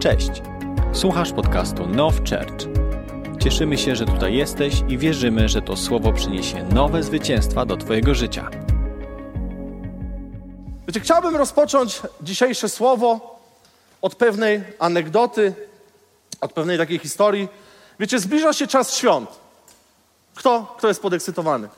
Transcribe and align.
Cześć. 0.00 0.30
Słuchasz 0.92 1.32
podcastu 1.32 1.86
Now 1.86 2.14
Church. 2.14 2.68
Cieszymy 3.42 3.78
się, 3.78 3.96
że 3.96 4.06
tutaj 4.06 4.34
jesteś 4.34 4.74
i 4.88 4.98
wierzymy, 4.98 5.48
że 5.48 5.62
to 5.62 5.76
słowo 5.76 6.12
przyniesie 6.12 6.64
nowe 6.64 7.02
zwycięstwa 7.02 7.66
do 7.66 7.76
Twojego 7.76 8.14
życia. 8.14 8.50
Wiecie, 10.88 11.00
chciałbym 11.00 11.36
rozpocząć 11.36 12.00
dzisiejsze 12.22 12.68
słowo 12.68 13.38
od 14.02 14.14
pewnej 14.14 14.62
anegdoty, 14.78 15.54
od 16.40 16.52
pewnej 16.52 16.78
takiej 16.78 16.98
historii. 16.98 17.48
Wiecie, 17.98 18.18
zbliża 18.18 18.52
się 18.52 18.66
czas 18.66 18.96
świąt. 18.96 19.30
Kto, 20.34 20.74
kto 20.78 20.88
jest 20.88 21.02
podekscytowany? 21.02 21.68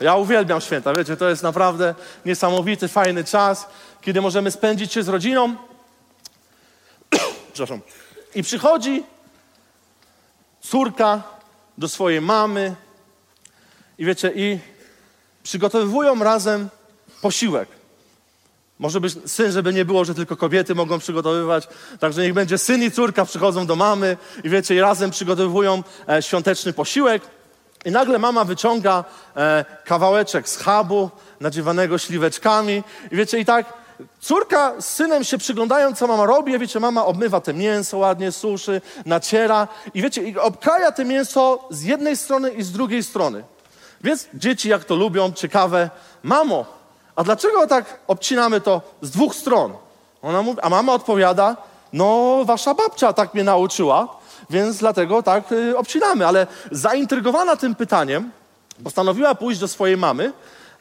Ja 0.00 0.14
uwielbiam 0.14 0.60
święta, 0.60 0.94
wiecie, 0.94 1.16
to 1.16 1.28
jest 1.28 1.42
naprawdę 1.42 1.94
niesamowity, 2.26 2.88
fajny 2.88 3.24
czas, 3.24 3.66
kiedy 4.00 4.20
możemy 4.20 4.50
spędzić 4.50 4.92
się 4.92 5.02
z 5.02 5.08
rodziną. 5.08 5.56
Przepraszam. 7.56 7.80
I 8.34 8.42
przychodzi 8.42 9.02
córka 10.60 11.22
do 11.78 11.88
swojej 11.88 12.20
mamy 12.20 12.74
i 13.98 14.04
wiecie, 14.04 14.32
i 14.34 14.58
przygotowują 15.42 16.24
razem 16.24 16.68
posiłek. 17.22 17.68
Może 18.78 19.00
być 19.00 19.14
syn, 19.26 19.52
żeby 19.52 19.72
nie 19.72 19.84
było, 19.84 20.04
że 20.04 20.14
tylko 20.14 20.36
kobiety 20.36 20.74
mogą 20.74 20.98
przygotowywać. 20.98 21.68
Także 22.00 22.22
niech 22.22 22.34
będzie 22.34 22.58
syn 22.58 22.82
i 22.82 22.90
córka 22.90 23.24
przychodzą 23.24 23.66
do 23.66 23.76
mamy 23.76 24.16
i 24.44 24.48
wiecie, 24.48 24.74
i 24.74 24.80
razem 24.80 25.10
przygotowują 25.10 25.82
e, 26.08 26.22
świąteczny 26.22 26.72
posiłek. 26.72 27.22
I 27.84 27.90
nagle 27.90 28.18
mama 28.18 28.44
wyciąga 28.44 29.04
e, 29.36 29.64
kawałeczek 29.84 30.48
schabu 30.48 31.10
nadziewanego 31.40 31.98
śliweczkami. 31.98 32.82
I 33.10 33.16
wiecie, 33.16 33.38
i 33.38 33.44
tak 33.44 33.85
córka 34.20 34.80
z 34.80 34.86
synem 34.86 35.24
się 35.24 35.38
przyglądają, 35.38 35.94
co 35.94 36.06
mama 36.06 36.26
robi. 36.26 36.58
Wiecie, 36.58 36.80
mama 36.80 37.04
obmywa 37.04 37.40
te 37.40 37.54
mięso 37.54 37.98
ładnie, 37.98 38.32
suszy, 38.32 38.80
naciera. 39.06 39.68
I 39.94 40.02
wiecie, 40.02 40.22
i 40.22 40.38
obkraja 40.38 40.92
te 40.92 41.04
mięso 41.04 41.68
z 41.70 41.82
jednej 41.82 42.16
strony 42.16 42.50
i 42.50 42.62
z 42.62 42.72
drugiej 42.72 43.02
strony. 43.02 43.44
Więc 44.00 44.28
dzieci, 44.34 44.68
jak 44.68 44.84
to 44.84 44.94
lubią, 44.94 45.32
ciekawe, 45.32 45.90
mamo, 46.22 46.66
a 47.16 47.24
dlaczego 47.24 47.66
tak 47.66 47.98
obcinamy 48.06 48.60
to 48.60 48.82
z 49.02 49.10
dwóch 49.10 49.34
stron? 49.34 49.72
Ona 50.22 50.42
mówi, 50.42 50.60
a 50.62 50.68
mama 50.68 50.92
odpowiada, 50.92 51.56
no 51.92 52.40
wasza 52.44 52.74
babcia 52.74 53.12
tak 53.12 53.34
mnie 53.34 53.44
nauczyła, 53.44 54.08
więc 54.50 54.76
dlatego 54.76 55.22
tak 55.22 55.52
y, 55.52 55.78
obcinamy. 55.78 56.26
Ale 56.26 56.46
zaintrygowana 56.70 57.56
tym 57.56 57.74
pytaniem, 57.74 58.30
postanowiła 58.84 59.34
pójść 59.34 59.60
do 59.60 59.68
swojej 59.68 59.96
mamy 59.96 60.32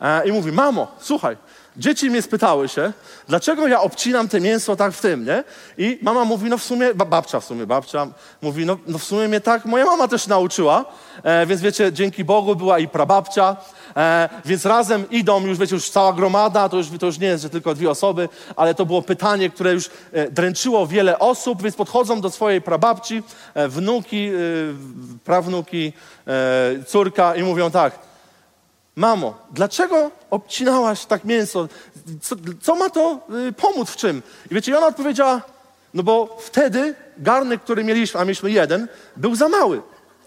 e, 0.02 0.28
i 0.28 0.32
mówi, 0.32 0.52
mamo, 0.52 0.88
słuchaj, 1.00 1.38
dzieci 1.78 2.10
mnie 2.10 2.22
spytały 2.22 2.68
się, 2.68 2.94
dlaczego 3.28 3.68
ja 3.68 3.82
obcinam 3.82 4.28
te 4.28 4.42
mięso 4.42 4.76
tak 4.76 4.92
w 4.92 5.02
tym, 5.02 5.26
nie? 5.26 5.44
I 5.78 6.00
mama 6.02 6.26
mówi, 6.26 6.50
no 6.50 6.58
w 6.58 6.64
sumie, 6.64 6.94
ba- 6.94 7.06
babcia 7.06 7.40
w 7.40 7.46
sumie, 7.46 7.68
babcia 7.68 8.08
mówi, 8.42 8.66
no, 8.66 8.78
no 8.88 8.98
w 8.98 9.04
sumie 9.04 9.28
mnie 9.28 9.42
tak 9.42 9.66
moja 9.66 9.86
mama 9.86 10.08
też 10.08 10.28
nauczyła, 10.28 10.86
e, 11.24 11.46
więc 11.46 11.62
wiecie, 11.62 11.94
dzięki 11.94 12.24
Bogu 12.24 12.56
była 12.56 12.80
i 12.80 12.88
prababcia, 12.88 13.56
e, 13.96 14.30
więc 14.46 14.66
razem 14.66 15.10
idą 15.10 15.46
już, 15.46 15.58
wiecie, 15.58 15.76
już 15.76 15.90
cała 15.90 16.14
gromada, 16.14 16.70
to 16.70 16.78
już, 16.78 16.88
to 17.00 17.06
już 17.06 17.20
nie 17.20 17.28
jest, 17.28 17.44
że 17.44 17.50
tylko 17.50 17.76
dwie 17.76 17.90
osoby, 17.90 18.30
ale 18.56 18.76
to 18.76 18.86
było 18.86 19.02
pytanie, 19.02 19.50
które 19.50 19.74
już 19.74 19.90
e, 20.12 20.32
dręczyło 20.32 20.88
wiele 20.88 21.20
osób, 21.20 21.62
więc 21.64 21.76
podchodzą 21.76 22.22
do 22.22 22.30
swojej 22.30 22.62
prababci, 22.62 23.24
e, 23.54 23.68
wnuki, 23.68 24.28
e, 24.28 24.32
prawnuki, 25.24 25.94
e, 26.28 26.84
córka 26.88 27.36
i 27.36 27.44
mówią 27.44 27.72
tak, 27.72 28.00
Mamo, 28.96 29.34
dlaczego 29.52 30.12
obcinałaś 30.30 31.06
tak 31.06 31.24
mięso? 31.24 31.68
Co, 32.22 32.36
co 32.62 32.76
ma 32.76 32.90
to 32.90 33.20
y, 33.48 33.54
pomóc 33.54 33.90
w 33.90 33.96
czym? 33.96 34.22
I 34.52 34.56
wiecie, 34.56 34.78
ona 34.78 34.88
odpowiedziała, 34.88 35.42
no 35.94 36.04
bo 36.04 36.38
wtedy 36.42 36.96
garnek, 37.18 37.62
który 37.62 37.84
mieliśmy, 37.84 38.20
a 38.20 38.26
mieliśmy 38.26 38.52
jeden, 38.52 38.88
był 39.18 39.36
za 39.36 39.50
mały. 39.50 39.82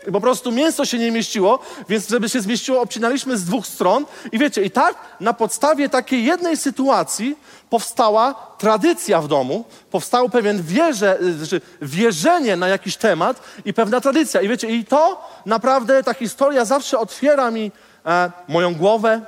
I 0.08 0.12
po 0.12 0.20
prostu 0.20 0.52
mięso 0.52 0.84
się 0.84 0.98
nie 0.98 1.11
mieściło, 1.11 1.58
więc 1.89 2.08
żeby 2.08 2.28
się 2.28 2.41
zmieściło, 2.41 2.80
obcinaliśmy 2.80 3.39
z 3.39 3.45
dwóch 3.45 3.67
stron. 3.67 4.07
I 4.33 4.39
wiecie, 4.39 4.62
i 4.62 4.70
tak 4.70 4.95
na 5.20 5.33
podstawie 5.33 5.89
takiej 5.89 6.24
jednej 6.24 6.57
sytuacji 6.57 7.36
powstała 7.70 8.34
tradycja 8.58 9.20
w 9.20 9.28
domu, 9.28 9.64
powstał 9.90 10.28
pewien 10.28 10.62
wierze, 10.62 11.20
y, 11.20 11.33
znaczy 11.33 11.61
wierzenie 11.83 12.57
na 12.57 12.68
jakiś 12.68 12.96
temat 12.96 13.42
i 13.64 13.74
pewna 13.74 14.01
tradycja. 14.01 14.40
I 14.40 14.48
wiecie, 14.48 14.68
i 14.68 14.84
to 14.84 15.28
naprawdę 15.46 16.02
ta 16.02 16.14
historia 16.14 16.64
zawsze 16.64 16.98
otwiera 16.98 17.51
mi 17.51 17.73
e, 18.08 18.33
moją 18.48 18.74
głowę 18.74 19.20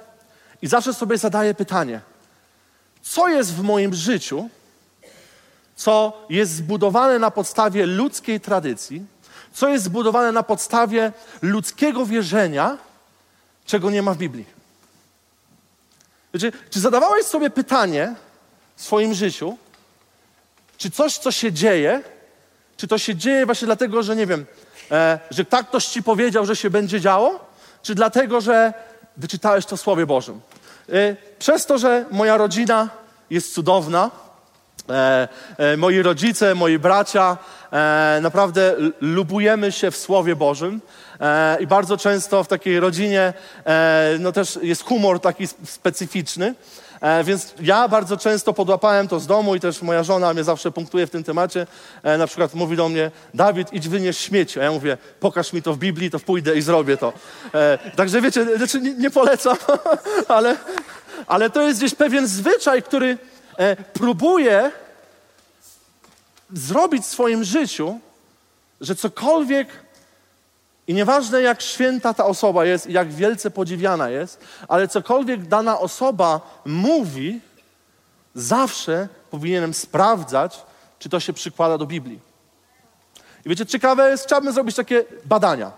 i 0.63 0.67
zawsze 0.67 0.95
sobie 0.95 1.19
zadaję 1.19 1.55
pytanie, 1.55 2.01
co 3.03 3.29
jest 3.29 3.55
w 3.55 3.63
moim 3.63 3.95
życiu, 3.95 4.49
co 5.77 6.27
jest 6.31 6.53
zbudowane 6.53 7.19
na 7.19 7.31
podstawie 7.31 7.87
ludzkiej 7.87 8.41
tradycji, 8.41 9.03
co 9.53 9.69
jest 9.69 9.85
zbudowane 9.85 10.33
na 10.33 10.43
podstawie 10.43 11.13
ludzkiego 11.43 12.07
wierzenia, 12.07 12.79
czego 13.67 13.91
nie 13.91 14.03
ma 14.03 14.15
w 14.15 14.19
Biblii. 14.19 14.45
Wiecie, 16.35 16.53
czy 16.71 16.81
zadawałeś 16.81 17.27
sobie 17.27 17.51
pytanie 17.51 18.15
w 18.77 18.83
swoim 18.83 19.15
życiu, 19.15 19.59
czy 20.79 20.91
coś, 20.91 21.19
co 21.19 21.33
się 21.33 21.53
dzieje, 21.53 22.03
czy 22.77 22.89
to 22.89 22.99
się 22.99 23.17
dzieje 23.17 23.47
właśnie 23.47 23.67
dlatego, 23.67 24.03
że 24.03 24.17
nie 24.17 24.27
wiem, 24.27 24.47
e, 24.91 25.19
że 25.31 25.45
tak 25.45 25.69
ktoś 25.69 25.87
ci 25.87 26.03
powiedział, 26.03 26.47
że 26.47 26.57
się 26.57 26.71
będzie 26.71 27.01
działo, 27.01 27.50
czy 27.83 27.95
dlatego, 27.95 28.41
że 28.41 28.73
wyczytałeś 29.17 29.67
to 29.67 29.77
w 29.77 29.81
Słowie 29.81 30.07
Bożym? 30.07 30.41
E, 30.93 31.17
przez 31.39 31.67
to, 31.67 31.79
że 31.79 32.05
moja 32.11 32.37
rodzina 32.37 32.89
jest 33.31 33.55
cudowna, 33.55 34.11
e, 34.91 35.29
e, 35.59 35.77
moi 35.77 36.03
rodzice, 36.03 36.55
moi 36.55 36.79
bracia, 36.79 37.37
e, 37.73 38.19
naprawdę 38.23 38.75
lubujemy 39.01 39.73
się 39.73 39.91
w 39.91 39.97
Słowie 39.97 40.37
Bożym 40.37 40.81
i 41.61 41.67
bardzo 41.67 41.97
często 41.97 42.45
w 42.45 42.49
takiej 42.49 42.81
rodzinie 42.81 43.33
no 44.19 44.33
też 44.33 44.59
jest 44.63 44.85
humor 44.85 45.21
taki 45.21 45.45
sp- 45.53 45.67
specyficzny. 45.67 46.55
E, 47.01 47.25
więc 47.25 47.55
ja 47.61 47.89
bardzo 47.89 48.17
często 48.17 48.53
podłapałem 48.53 49.09
to 49.09 49.21
z 49.21 49.27
domu 49.27 49.55
i 49.55 49.61
też 49.61 49.83
moja 49.83 50.03
żona 50.03 50.35
mnie 50.35 50.45
zawsze 50.45 50.71
punktuje 50.71 51.07
w 51.07 51.11
tym 51.11 51.25
temacie. 51.25 51.67
E, 52.03 52.19
na 52.19 52.27
przykład 52.27 52.55
mówi 52.55 52.77
do 52.77 52.89
mnie, 52.89 53.11
Dawid, 53.35 53.73
idź 53.73 53.89
wynieś 53.89 54.19
śmieci. 54.19 54.61
A 54.61 54.65
ja 54.65 54.73
mówię, 54.73 54.99
pokaż 55.21 55.53
mi 55.53 55.63
to 55.63 55.75
w 55.75 55.79
Biblii, 55.79 56.11
to 56.11 56.21
pójdę 56.21 56.57
i 56.57 56.63
zrobię 56.63 56.97
to. 56.97 57.13
E, 57.55 57.79
także 57.97 58.21
wiecie, 58.21 58.57
znaczy 58.57 58.81
nie, 58.81 58.95
nie 58.95 59.11
polecam, 59.11 59.57
ale, 60.29 60.57
ale 61.27 61.51
to 61.51 61.63
jest 61.63 61.81
gdzieś 61.81 61.95
pewien 61.95 62.27
zwyczaj, 62.27 62.83
który 62.83 63.19
e, 63.57 63.77
próbuje 63.77 64.71
zrobić 66.53 67.03
w 67.03 67.07
swoim 67.07 67.45
życiu, 67.45 68.01
że 68.81 68.95
cokolwiek 68.95 69.69
i 70.91 70.95
nieważne 70.95 71.43
jak 71.43 71.63
święta 71.63 72.15
ta 72.15 72.27
osoba 72.27 72.65
jest 72.65 72.87
i 72.87 72.93
jak 72.93 73.13
wielce 73.13 73.51
podziwiana 73.51 74.09
jest, 74.09 74.45
ale 74.69 74.89
cokolwiek 74.89 75.47
dana 75.47 75.79
osoba 75.79 76.41
mówi, 76.67 77.41
zawsze 78.35 79.09
powinienem 79.31 79.75
sprawdzać, 79.75 80.63
czy 80.99 81.09
to 81.09 81.21
się 81.21 81.33
przykłada 81.33 81.79
do 81.79 81.87
Biblii. 81.87 82.21
I 83.47 83.49
wiecie, 83.49 83.67
ciekawe 83.67 84.11
jest, 84.11 84.25
chciałbym 84.25 84.53
zrobić 84.53 84.77
takie 84.77 85.05
badania. 85.25 85.73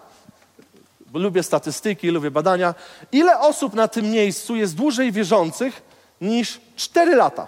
Bo 1.06 1.18
lubię 1.18 1.42
statystyki, 1.42 2.10
lubię 2.10 2.30
badania. 2.30 2.74
Ile 3.12 3.38
osób 3.38 3.74
na 3.74 3.88
tym 3.88 4.10
miejscu 4.10 4.56
jest 4.56 4.74
dłużej 4.74 5.12
wierzących 5.12 5.82
niż 6.20 6.60
4 6.76 7.16
lata? 7.16 7.46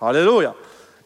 Halleluja. 0.00 0.54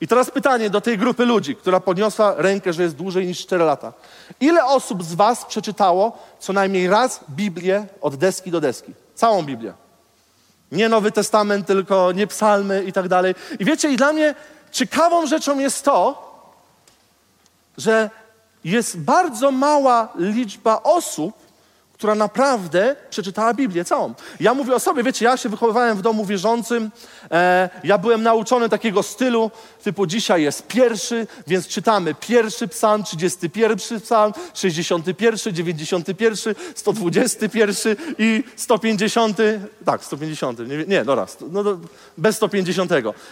I 0.01 0.09
teraz 0.09 0.31
pytanie 0.31 0.71
do 0.71 0.81
tej 0.81 0.99
grupy 0.99 1.25
ludzi, 1.25 1.57
która 1.57 1.81
podniosła 1.81 2.35
rękę, 2.37 2.73
że 2.73 2.83
jest 2.83 2.97
dłużej 2.97 3.27
niż 3.27 3.39
4 3.39 3.65
lata. 3.65 3.93
Ile 4.41 4.65
osób 4.65 5.05
z 5.05 5.15
Was 5.15 5.45
przeczytało 5.45 6.19
co 6.39 6.53
najmniej 6.53 6.89
raz 6.89 7.21
Biblię 7.31 7.87
od 8.01 8.17
deski 8.17 8.51
do 8.51 8.61
deski? 8.61 8.95
Całą 9.15 9.43
Biblię. 9.43 9.73
Nie 10.73 10.89
Nowy 10.89 11.13
Testament, 11.13 11.67
tylko 11.67 12.13
nie 12.13 12.27
psalmy 12.27 12.85
i 12.85 12.93
tak 12.93 13.09
dalej. 13.09 13.35
I 13.59 13.65
wiecie, 13.65 13.91
i 13.91 13.97
dla 13.97 14.13
mnie 14.13 14.35
ciekawą 14.71 15.27
rzeczą 15.27 15.59
jest 15.59 15.85
to, 15.85 16.25
że 17.79 18.11
jest 18.65 18.99
bardzo 18.99 19.51
mała 19.51 20.09
liczba 20.17 20.81
osób, 20.83 21.44
która 22.05 22.15
naprawdę 22.15 22.97
przeczytała 23.11 23.55
Biblię 23.55 23.85
całą. 23.85 24.15
Ja 24.41 24.55
mówię 24.55 24.75
o 24.75 24.81
sobie, 24.81 25.03
wiecie, 25.03 25.25
ja 25.25 25.37
się 25.37 25.49
wychowywałem 25.49 25.99
w 25.99 26.03
domu 26.03 26.25
wierzącym, 26.25 26.91
e, 27.31 27.71
ja 27.85 27.99
byłem 27.99 28.23
nauczony 28.23 28.69
takiego 28.69 29.03
stylu, 29.03 29.51
typu 29.85 30.07
dzisiaj 30.07 30.43
jest 30.43 30.67
pierwszy, 30.67 31.27
więc 31.47 31.69
czytamy 31.69 32.15
pierwszy 32.15 32.69
psalm, 32.69 33.03
31 33.05 34.01
psalm, 34.01 34.33
61, 34.55 35.55
91, 35.55 36.55
121 36.75 37.97
i 38.19 38.45
150, 38.57 39.39
tak, 39.85 40.05
150, 40.05 40.59
nie, 40.59 40.85
nie 40.87 41.05
dobra, 41.05 41.27
no, 41.51 41.65
do- 41.65 41.79
bez 42.19 42.37
150. 42.37 42.91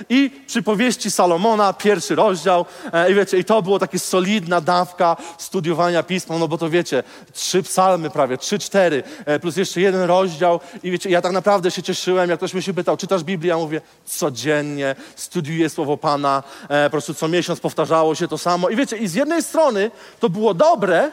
I 0.08 0.30
przypowieści 0.46 1.10
Salomona, 1.10 1.72
pierwszy 1.72 2.14
rozdział, 2.14 2.66
e, 2.92 3.10
i 3.10 3.14
wiecie, 3.14 3.38
i 3.38 3.44
to 3.44 3.62
było 3.62 3.78
takie 3.78 3.98
solidna 3.98 4.60
dawka 4.60 5.16
studiowania 5.38 6.02
Pisma, 6.02 6.38
no 6.38 6.48
bo 6.48 6.58
to 6.58 6.70
wiecie, 6.70 7.02
trzy 7.32 7.62
psalmy 7.62 8.10
prawie, 8.10 8.38
trzy, 8.38 8.58
24 8.70 9.02
e, 9.24 9.40
plus 9.40 9.56
jeszcze 9.56 9.80
jeden 9.80 10.02
rozdział. 10.02 10.60
I 10.82 10.90
wiecie, 10.90 11.10
ja 11.10 11.20
tak 11.20 11.32
naprawdę 11.32 11.70
się 11.70 11.82
cieszyłem, 11.82 12.30
jak 12.30 12.38
ktoś 12.38 12.54
mnie 12.54 12.62
się 12.62 12.74
pytał, 12.74 12.96
czytasz 12.96 13.24
Biblię? 13.24 13.48
Ja 13.48 13.56
mówię, 13.56 13.80
codziennie 14.04 14.94
studiuję 15.16 15.70
Słowo 15.70 15.96
Pana, 15.96 16.42
e, 16.68 16.84
po 16.84 16.90
prostu 16.90 17.14
co 17.14 17.28
miesiąc 17.28 17.60
powtarzało 17.60 18.14
się 18.14 18.28
to 18.28 18.38
samo. 18.38 18.68
I 18.68 18.76
wiecie, 18.76 18.96
i 18.96 19.08
z 19.08 19.14
jednej 19.14 19.42
strony 19.42 19.90
to 20.20 20.28
było 20.28 20.54
dobre, 20.54 21.10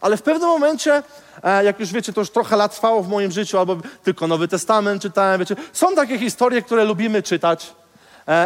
ale 0.00 0.16
w 0.16 0.22
pewnym 0.22 0.48
momencie, 0.48 1.02
e, 1.42 1.64
jak 1.64 1.80
już 1.80 1.92
wiecie, 1.92 2.12
to 2.12 2.20
już 2.20 2.30
trochę 2.30 2.56
lat 2.56 2.74
trwało 2.74 3.02
w 3.02 3.08
moim 3.08 3.32
życiu, 3.32 3.58
albo 3.58 3.76
tylko 4.02 4.26
Nowy 4.26 4.48
Testament 4.48 5.02
czytałem, 5.02 5.40
wiecie, 5.40 5.56
są 5.72 5.94
takie 5.94 6.18
historie, 6.18 6.62
które 6.62 6.84
lubimy 6.84 7.22
czytać. 7.22 7.74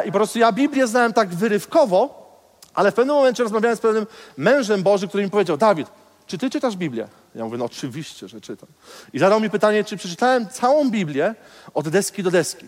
I 0.05 0.13
po 0.13 0.19
prostu 0.19 0.39
ja 0.39 0.53
Biblię 0.53 0.87
znałem 0.87 1.13
tak 1.13 1.29
wyrywkowo, 1.29 2.29
ale 2.75 2.93
w 2.93 2.95
pewnym 2.95 3.17
momencie 3.17 3.43
rozmawiałem 3.43 3.77
z 3.77 3.81
pewnym 3.81 4.07
mężem 4.37 4.83
Boży, 4.83 5.09
który 5.09 5.23
mi 5.23 5.31
powiedział, 5.31 5.57
Dawid, 5.57 5.89
czy 6.29 6.39
ty 6.39 6.51
czytasz 6.51 6.77
Biblię? 6.77 7.09
Ja 7.35 7.45
mówię, 7.45 7.59
no 7.59 7.65
oczywiście, 7.65 8.29
że 8.29 8.41
czytam. 8.41 8.69
I 9.13 9.19
zadał 9.19 9.41
mi 9.41 9.51
pytanie, 9.51 9.85
czy 9.85 9.97
przeczytałem 9.97 10.49
całą 10.49 10.91
Biblię 10.91 11.35
od 11.75 11.89
deski 11.89 12.23
do 12.23 12.31
deski. 12.31 12.67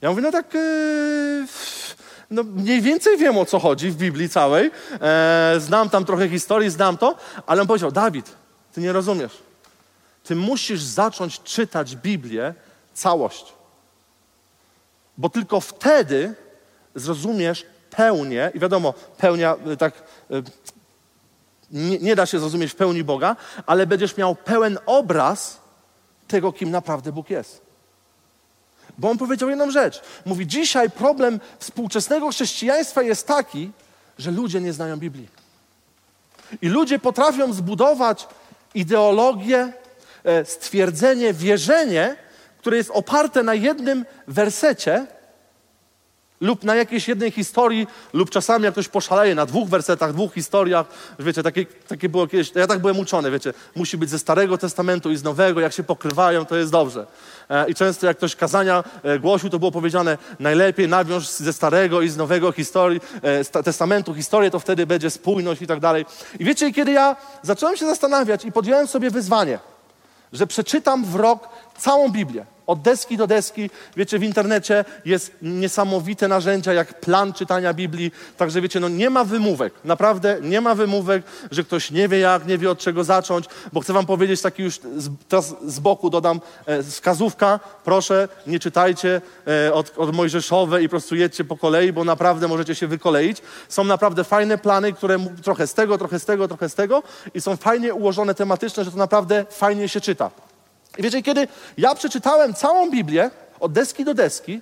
Ja 0.00 0.10
mówię, 0.10 0.22
no 0.22 0.32
tak, 0.32 0.54
yy, 0.54 1.46
no 2.30 2.42
mniej 2.42 2.80
więcej 2.80 3.18
wiem 3.18 3.38
o 3.38 3.44
co 3.44 3.58
chodzi 3.58 3.90
w 3.90 3.96
Biblii 3.96 4.28
całej. 4.28 4.70
E, 5.00 5.54
znam 5.58 5.90
tam 5.90 6.04
trochę 6.04 6.28
historii, 6.28 6.70
znam 6.70 6.96
to, 6.96 7.16
ale 7.46 7.60
on 7.60 7.66
powiedział, 7.66 7.92
Dawid, 7.92 8.36
ty 8.72 8.80
nie 8.80 8.92
rozumiesz. 8.92 9.32
Ty 10.24 10.36
musisz 10.36 10.82
zacząć 10.82 11.42
czytać 11.42 11.96
Biblię 11.96 12.54
całość. 12.94 13.52
Bo 15.18 15.28
tylko 15.28 15.60
wtedy 15.60 16.34
zrozumiesz 16.94 17.66
pełnię, 17.90 18.50
i 18.54 18.58
wiadomo, 18.58 18.94
pełnia 19.18 19.56
y, 19.72 19.76
tak 19.76 19.94
y, 20.30 20.42
nie, 21.72 21.98
nie 21.98 22.16
da 22.16 22.26
się 22.26 22.38
zrozumieć 22.38 22.72
w 22.72 22.74
pełni 22.74 23.04
Boga, 23.04 23.36
ale 23.66 23.86
będziesz 23.86 24.16
miał 24.16 24.34
pełen 24.34 24.78
obraz 24.86 25.60
tego, 26.28 26.52
kim 26.52 26.70
naprawdę 26.70 27.12
Bóg 27.12 27.30
jest. 27.30 27.60
Bo 28.98 29.10
on 29.10 29.18
powiedział 29.18 29.48
jedną 29.48 29.70
rzecz. 29.70 30.02
Mówi, 30.24 30.46
dzisiaj 30.46 30.90
problem 30.90 31.40
współczesnego 31.58 32.30
chrześcijaństwa 32.30 33.02
jest 33.02 33.26
taki, 33.26 33.70
że 34.18 34.30
ludzie 34.30 34.60
nie 34.60 34.72
znają 34.72 34.96
Biblii. 34.96 35.28
I 36.62 36.68
ludzie 36.68 36.98
potrafią 36.98 37.52
zbudować 37.52 38.26
ideologię, 38.74 39.72
e, 40.24 40.44
stwierdzenie, 40.44 41.32
wierzenie, 41.32 42.16
które 42.58 42.76
jest 42.76 42.90
oparte 42.90 43.42
na 43.42 43.54
jednym 43.54 44.04
wersecie, 44.28 45.06
lub 46.42 46.64
na 46.64 46.74
jakiejś 46.74 47.08
jednej 47.08 47.30
historii, 47.30 47.86
lub 48.12 48.30
czasami 48.30 48.64
jak 48.64 48.74
ktoś 48.74 48.88
poszaleje 48.88 49.34
na 49.34 49.46
dwóch 49.46 49.68
wersetach, 49.68 50.12
dwóch 50.12 50.34
historiach. 50.34 50.86
Wiecie, 51.18 51.42
takie, 51.42 51.66
takie 51.66 52.08
było 52.08 52.26
kiedyś, 52.26 52.52
ja 52.54 52.66
tak 52.66 52.78
byłem 52.78 52.98
uczony, 52.98 53.30
wiecie, 53.30 53.52
musi 53.76 53.98
być 53.98 54.10
ze 54.10 54.18
Starego 54.18 54.58
Testamentu 54.58 55.10
i 55.10 55.16
z 55.16 55.22
Nowego, 55.22 55.60
jak 55.60 55.72
się 55.72 55.82
pokrywają, 55.82 56.44
to 56.44 56.56
jest 56.56 56.72
dobrze. 56.72 57.06
E, 57.50 57.70
I 57.70 57.74
często 57.74 58.06
jak 58.06 58.16
ktoś 58.16 58.36
kazania 58.36 58.84
e, 59.02 59.18
głosił, 59.18 59.50
to 59.50 59.58
było 59.58 59.70
powiedziane, 59.70 60.18
najlepiej 60.40 60.88
nawiąż 60.88 61.28
ze 61.28 61.52
Starego 61.52 62.02
i 62.02 62.08
z 62.08 62.16
Nowego 62.16 62.52
historii, 62.52 63.00
e, 63.22 63.62
Testamentu 63.62 64.14
historię, 64.14 64.50
to 64.50 64.60
wtedy 64.60 64.86
będzie 64.86 65.10
spójność 65.10 65.62
i 65.62 65.66
tak 65.66 65.80
dalej. 65.80 66.06
I 66.38 66.44
wiecie, 66.44 66.72
kiedy 66.72 66.92
ja 66.92 67.16
zacząłem 67.42 67.76
się 67.76 67.86
zastanawiać 67.86 68.44
i 68.44 68.52
podjąłem 68.52 68.86
sobie 68.86 69.10
wyzwanie, 69.10 69.58
że 70.32 70.46
przeczytam 70.46 71.04
w 71.04 71.14
rok 71.14 71.48
całą 71.78 72.08
Biblię, 72.08 72.46
od 72.66 72.82
deski 72.82 73.16
do 73.16 73.26
deski, 73.26 73.70
wiecie, 73.96 74.18
w 74.18 74.22
internecie 74.22 74.84
jest 75.04 75.32
niesamowite 75.42 76.28
narzędzia, 76.28 76.72
jak 76.72 77.00
plan 77.00 77.32
czytania 77.32 77.74
Biblii. 77.74 78.12
Także 78.36 78.60
wiecie, 78.60 78.80
no 78.80 78.88
nie 78.88 79.10
ma 79.10 79.24
wymówek. 79.24 79.74
Naprawdę 79.84 80.38
nie 80.42 80.60
ma 80.60 80.74
wymówek, 80.74 81.22
że 81.50 81.64
ktoś 81.64 81.90
nie 81.90 82.08
wie 82.08 82.18
jak, 82.18 82.46
nie 82.46 82.58
wie 82.58 82.70
od 82.70 82.78
czego 82.78 83.04
zacząć. 83.04 83.46
Bo 83.72 83.80
chcę 83.80 83.92
wam 83.92 84.06
powiedzieć 84.06 84.42
taki 84.42 84.62
już, 84.62 84.80
z, 84.96 85.10
teraz 85.28 85.54
z 85.66 85.80
boku 85.80 86.10
dodam 86.10 86.40
e, 86.66 86.82
wskazówka. 86.82 87.60
Proszę, 87.84 88.28
nie 88.46 88.58
czytajcie 88.58 89.20
e, 89.66 89.72
od, 89.72 89.92
od 89.98 90.16
Mojżeszowe 90.16 90.82
i 90.82 90.86
po 90.86 90.90
prostu 90.90 91.16
jedźcie 91.16 91.44
po 91.44 91.56
kolei, 91.56 91.92
bo 91.92 92.04
naprawdę 92.04 92.48
możecie 92.48 92.74
się 92.74 92.86
wykoleić. 92.86 93.42
Są 93.68 93.84
naprawdę 93.84 94.24
fajne 94.24 94.58
plany, 94.58 94.92
które 94.92 95.18
trochę 95.42 95.66
z 95.66 95.74
tego, 95.74 95.98
trochę 95.98 96.18
z 96.18 96.24
tego, 96.24 96.48
trochę 96.48 96.68
z 96.68 96.74
tego 96.74 97.02
i 97.34 97.40
są 97.40 97.56
fajnie 97.56 97.94
ułożone 97.94 98.34
tematyczne, 98.34 98.84
że 98.84 98.90
to 98.90 98.98
naprawdę 98.98 99.44
fajnie 99.50 99.88
się 99.88 100.00
czyta. 100.00 100.30
I 100.98 101.02
wiecie, 101.02 101.22
kiedy 101.22 101.48
ja 101.78 101.94
przeczytałem 101.94 102.54
całą 102.54 102.90
Biblię 102.90 103.30
od 103.60 103.72
deski 103.72 104.04
do 104.04 104.14
deski, 104.14 104.60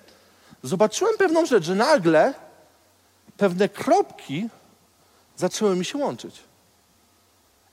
zobaczyłem 0.62 1.14
pewną 1.18 1.46
rzecz, 1.46 1.64
że 1.64 1.74
nagle 1.74 2.34
pewne 3.36 3.68
kropki 3.68 4.48
zaczęły 5.36 5.76
mi 5.76 5.84
się 5.84 5.98
łączyć. 5.98 6.42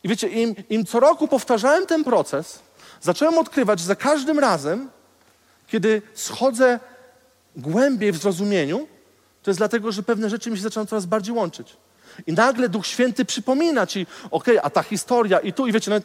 I 0.04 0.10
wiecie, 0.10 0.28
im, 0.28 0.56
im 0.70 0.86
co 0.86 1.00
roku 1.00 1.28
powtarzałem 1.28 1.86
ten 1.86 2.04
proces, 2.04 2.60
zacząłem 3.02 3.38
odkrywać, 3.38 3.80
że 3.80 3.86
za 3.86 3.96
każdym 3.96 4.40
razem, 4.40 4.90
kiedy 5.68 6.02
schodzę 6.14 6.80
głębiej 7.56 8.12
w 8.12 8.18
zrozumieniu, 8.18 8.88
to 9.44 9.52
jest 9.52 9.60
dlatego, 9.60 9.92
że 9.92 10.04
pewne 10.04 10.30
rzeczy 10.30 10.52
mi 10.52 10.58
się 10.58 10.64
zaczynają 10.64 10.86
coraz 10.86 11.06
bardziej 11.06 11.36
łączyć. 11.36 11.78
I 12.28 12.34
nagle 12.34 12.70
Duch 12.70 12.88
Święty 12.88 13.26
przypomina 13.26 13.88
ci, 13.88 14.08
okej, 14.32 14.58
okay, 14.58 14.62
a 14.62 14.70
ta 14.70 14.84
historia 14.84 15.40
i 15.40 15.54
tu, 15.54 15.68
i 15.68 15.72
wiecie, 15.72 15.92
no, 15.92 15.98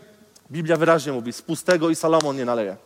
Biblia 0.52 0.76
wyraźnie 0.76 1.12
mówi, 1.12 1.32
z 1.32 1.42
pustego 1.42 1.90
i 1.90 1.96
Salomon 1.96 2.36
nie 2.36 2.44
naleje. 2.44 2.76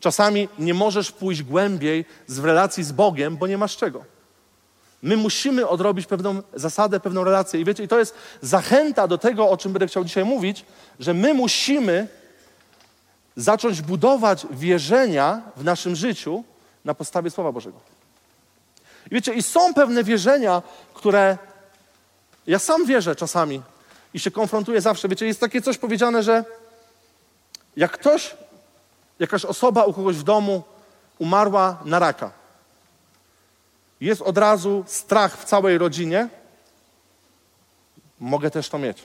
Czasami 0.00 0.48
nie 0.58 0.74
możesz 0.74 1.12
pójść 1.12 1.42
głębiej 1.42 2.04
w 2.28 2.44
relacji 2.44 2.84
z 2.84 2.92
Bogiem, 2.92 3.36
bo 3.36 3.46
nie 3.46 3.58
masz 3.58 3.76
czego. 3.76 4.04
My 5.02 5.16
musimy 5.16 5.68
odrobić 5.68 6.06
pewną 6.06 6.42
zasadę, 6.54 7.00
pewną 7.00 7.24
relację. 7.24 7.60
I 7.60 7.64
wiecie, 7.64 7.84
i 7.84 7.88
to 7.88 7.98
jest 7.98 8.14
zachęta 8.42 9.08
do 9.08 9.18
tego, 9.18 9.50
o 9.50 9.56
czym 9.56 9.72
będę 9.72 9.86
chciał 9.86 10.04
dzisiaj 10.04 10.24
mówić, 10.24 10.64
że 11.00 11.14
my 11.14 11.34
musimy 11.34 12.08
zacząć 13.36 13.82
budować 13.82 14.46
wierzenia 14.50 15.42
w 15.56 15.64
naszym 15.64 15.96
życiu 15.96 16.44
na 16.84 16.94
podstawie 16.94 17.30
Słowa 17.30 17.52
Bożego. 17.52 17.80
I 19.10 19.14
wiecie, 19.14 19.34
i 19.34 19.42
są 19.42 19.74
pewne 19.74 20.04
wierzenia, 20.04 20.62
które 20.94 21.38
ja 22.46 22.58
sam 22.58 22.86
wierzę 22.86 23.16
czasami 23.16 23.62
i 24.14 24.20
się 24.20 24.30
konfrontuję 24.30 24.80
zawsze. 24.80 25.08
Wiecie, 25.08 25.26
jest 25.26 25.40
takie 25.40 25.62
coś 25.62 25.78
powiedziane, 25.78 26.22
że 26.22 26.44
jak 27.78 27.90
ktoś, 27.90 28.36
jakaś 29.18 29.44
osoba 29.44 29.84
u 29.84 29.92
kogoś 29.92 30.16
w 30.16 30.22
domu 30.22 30.62
umarła 31.18 31.82
na 31.84 31.98
raka, 31.98 32.30
jest 34.00 34.22
od 34.22 34.38
razu 34.38 34.84
strach 34.86 35.38
w 35.38 35.44
całej 35.44 35.78
rodzinie, 35.78 36.28
mogę 38.20 38.50
też 38.50 38.68
to 38.68 38.78
mieć. 38.78 39.04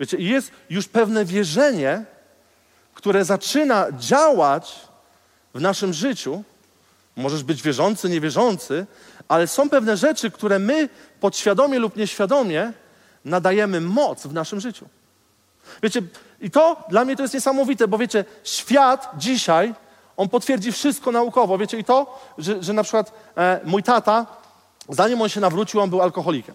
Wiecie, 0.00 0.16
jest 0.16 0.50
już 0.70 0.88
pewne 0.88 1.24
wierzenie, 1.24 2.04
które 2.94 3.24
zaczyna 3.24 3.86
działać 3.92 4.80
w 5.54 5.60
naszym 5.60 5.92
życiu. 5.92 6.42
Możesz 7.16 7.42
być 7.42 7.62
wierzący, 7.62 8.08
niewierzący, 8.08 8.86
ale 9.28 9.46
są 9.46 9.70
pewne 9.70 9.96
rzeczy, 9.96 10.30
które 10.30 10.58
my 10.58 10.88
podświadomie 11.20 11.78
lub 11.78 11.96
nieświadomie 11.96 12.72
nadajemy 13.24 13.80
moc 13.80 14.26
w 14.26 14.32
naszym 14.32 14.60
życiu. 14.60 14.88
Wiecie, 15.82 16.02
i 16.44 16.50
to 16.50 16.76
dla 16.88 17.04
mnie 17.04 17.16
to 17.16 17.22
jest 17.22 17.34
niesamowite, 17.34 17.88
bo 17.88 17.98
wiecie, 17.98 18.24
świat 18.44 19.10
dzisiaj, 19.16 19.74
on 20.16 20.28
potwierdzi 20.28 20.72
wszystko 20.72 21.12
naukowo. 21.12 21.58
Wiecie, 21.58 21.78
i 21.78 21.84
to, 21.84 22.18
że, 22.38 22.62
że 22.62 22.72
na 22.72 22.82
przykład 22.82 23.12
e, 23.36 23.60
mój 23.64 23.82
tata, 23.82 24.26
zanim 24.88 25.22
on 25.22 25.28
się 25.28 25.40
nawrócił, 25.40 25.80
on 25.80 25.90
był 25.90 26.02
alkoholikiem. 26.02 26.54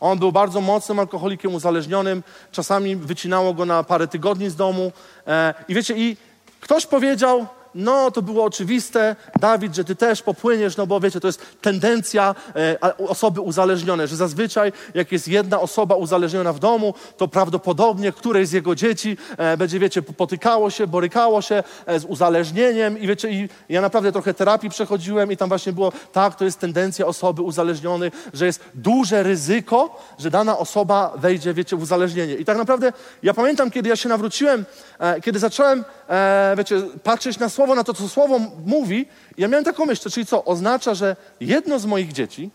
On 0.00 0.18
był 0.18 0.32
bardzo 0.32 0.60
mocnym 0.60 0.98
alkoholikiem, 0.98 1.54
uzależnionym. 1.54 2.22
Czasami 2.52 2.96
wycinało 2.96 3.54
go 3.54 3.66
na 3.66 3.84
parę 3.84 4.08
tygodni 4.08 4.50
z 4.50 4.56
domu. 4.56 4.92
E, 5.26 5.54
I 5.68 5.74
wiecie, 5.74 5.94
i 5.96 6.16
ktoś 6.60 6.86
powiedział, 6.86 7.46
no 7.74 8.10
to 8.10 8.22
było 8.22 8.44
oczywiste, 8.44 9.16
Dawid, 9.40 9.74
że 9.74 9.84
ty 9.84 9.96
też 9.96 10.22
popłyniesz, 10.22 10.76
no 10.76 10.86
bo 10.86 11.00
wiecie, 11.00 11.20
to 11.20 11.28
jest 11.28 11.46
tendencja 11.60 12.34
e, 12.56 12.96
osoby 13.08 13.40
uzależnione, 13.40 14.08
że 14.08 14.16
zazwyczaj 14.16 14.72
jak 14.94 15.12
jest 15.12 15.28
jedna 15.28 15.60
osoba 15.60 15.94
uzależniona 15.94 16.52
w 16.52 16.58
domu, 16.58 16.94
to 17.16 17.28
prawdopodobnie 17.28 18.12
któreś 18.12 18.48
z 18.48 18.52
jego 18.52 18.74
dzieci 18.74 19.16
e, 19.36 19.56
będzie, 19.56 19.78
wiecie, 19.78 20.02
potykało 20.02 20.70
się, 20.70 20.86
borykało 20.86 21.42
się 21.42 21.62
e, 21.86 22.00
z 22.00 22.04
uzależnieniem 22.04 22.98
i 22.98 23.06
wiecie, 23.06 23.30
i 23.30 23.48
ja 23.68 23.80
naprawdę 23.80 24.12
trochę 24.12 24.34
terapii 24.34 24.70
przechodziłem 24.70 25.32
i 25.32 25.36
tam 25.36 25.48
właśnie 25.48 25.72
było, 25.72 25.92
tak, 26.12 26.34
to 26.34 26.44
jest 26.44 26.58
tendencja 26.58 27.06
osoby 27.06 27.42
uzależnionej, 27.42 28.10
że 28.34 28.46
jest 28.46 28.64
duże 28.74 29.22
ryzyko, 29.22 30.02
że 30.18 30.30
dana 30.30 30.58
osoba 30.58 31.12
wejdzie, 31.16 31.54
wiecie, 31.54 31.76
w 31.76 31.82
uzależnienie. 31.82 32.34
I 32.34 32.44
tak 32.44 32.58
naprawdę 32.58 32.92
ja 33.22 33.34
pamiętam, 33.34 33.70
kiedy 33.70 33.88
ja 33.88 33.96
się 33.96 34.08
nawróciłem, 34.08 34.64
e, 34.98 35.20
kiedy 35.20 35.38
zacząłem, 35.38 35.84
e, 36.08 36.54
wiecie, 36.58 36.82
patrzeć 37.02 37.38
na 37.38 37.48
słowo, 37.48 37.61
słowo 37.62 37.74
na 37.74 37.84
to, 37.84 37.94
co 37.94 38.08
słowo 38.08 38.38
mówi, 38.66 39.06
ja 39.38 39.48
miałem 39.48 39.64
taką 39.64 39.86
myśl, 39.86 40.10
czyli 40.10 40.26
co? 40.26 40.44
Oznacza, 40.44 40.94
że 40.94 41.16
jedno 41.40 41.78
z 41.78 41.86
moich 41.86 42.12
dzieci, 42.12 42.50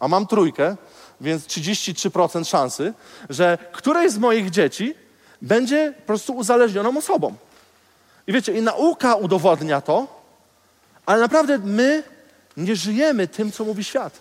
a 0.00 0.08
mam 0.08 0.26
trójkę, 0.26 0.76
więc 1.20 1.46
33% 1.46 2.44
szansy, 2.44 2.94
że 3.28 3.58
któreś 3.72 4.12
z 4.12 4.18
moich 4.18 4.50
dzieci 4.50 4.94
będzie 5.42 5.94
po 5.96 6.06
prostu 6.06 6.32
uzależnioną 6.32 6.98
osobą. 6.98 7.34
I 8.26 8.32
wiecie, 8.32 8.52
i 8.52 8.62
nauka 8.62 9.14
udowodnia 9.14 9.80
to, 9.80 10.22
ale 11.06 11.20
naprawdę 11.20 11.58
my 11.58 12.02
nie 12.56 12.76
żyjemy 12.76 13.28
tym, 13.28 13.52
co 13.52 13.64
mówi 13.64 13.84
świat. 13.84 14.18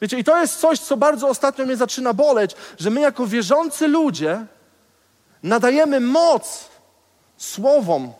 Wiecie, 0.00 0.18
i 0.18 0.24
to 0.24 0.40
jest 0.40 0.60
coś, 0.60 0.78
co 0.78 0.96
bardzo 0.96 1.28
ostatnio 1.28 1.64
mnie 1.64 1.76
zaczyna 1.76 2.12
boleć, 2.12 2.54
że 2.78 2.90
my 2.90 3.00
jako 3.00 3.26
wierzący 3.26 3.88
ludzie 3.88 4.46
Nadajemy 5.42 6.00
moc 6.00 6.68
słowom. 7.36 8.12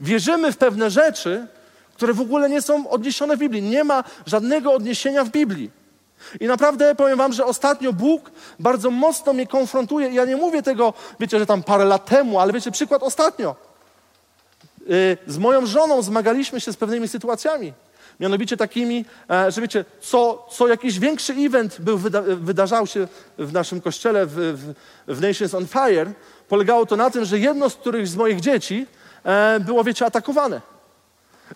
Wierzymy 0.00 0.52
w 0.52 0.56
pewne 0.56 0.90
rzeczy, 0.90 1.46
które 1.94 2.14
w 2.14 2.20
ogóle 2.20 2.48
nie 2.48 2.62
są 2.62 2.90
odniesione 2.90 3.36
w 3.36 3.40
Biblii. 3.40 3.62
Nie 3.62 3.84
ma 3.84 4.04
żadnego 4.26 4.72
odniesienia 4.72 5.24
w 5.24 5.28
Biblii. 5.28 5.70
I 6.40 6.46
naprawdę 6.46 6.94
powiem 6.94 7.18
wam, 7.18 7.32
że 7.32 7.44
ostatnio 7.44 7.92
Bóg 7.92 8.30
bardzo 8.58 8.90
mocno 8.90 9.32
mnie 9.32 9.46
konfrontuje. 9.46 10.08
I 10.08 10.14
ja 10.14 10.24
nie 10.24 10.36
mówię 10.36 10.62
tego, 10.62 10.94
wiecie, 11.20 11.38
że 11.38 11.46
tam 11.46 11.62
parę 11.62 11.84
lat 11.84 12.06
temu, 12.06 12.40
ale 12.40 12.52
wiecie, 12.52 12.70
przykład 12.70 13.02
ostatnio. 13.02 13.56
Yy, 14.86 15.16
z 15.26 15.38
moją 15.38 15.66
żoną 15.66 16.02
zmagaliśmy 16.02 16.60
się 16.60 16.72
z 16.72 16.76
pewnymi 16.76 17.08
sytuacjami. 17.08 17.72
Mianowicie 18.20 18.56
takimi, 18.56 19.04
e, 19.30 19.50
że 19.50 19.60
wiecie, 19.60 19.84
co, 20.00 20.46
co 20.50 20.68
jakiś 20.68 20.98
większy 20.98 21.32
event 21.32 21.80
był, 21.80 21.98
wyda, 21.98 22.22
wydarzał 22.22 22.86
się 22.86 23.08
w 23.38 23.52
naszym 23.52 23.80
kościele, 23.80 24.26
w, 24.26 24.34
w, 24.34 24.74
w 25.14 25.20
Nations 25.20 25.54
on 25.54 25.66
Fire, 25.66 26.12
polegało 26.48 26.86
to 26.86 26.96
na 26.96 27.10
tym, 27.10 27.24
że 27.24 27.38
jedno 27.38 27.70
z 27.70 27.74
których 27.74 28.08
z 28.08 28.16
moich 28.16 28.40
dzieci 28.40 28.86
było, 29.60 29.84
wiecie, 29.84 30.06
atakowane. 30.06 30.60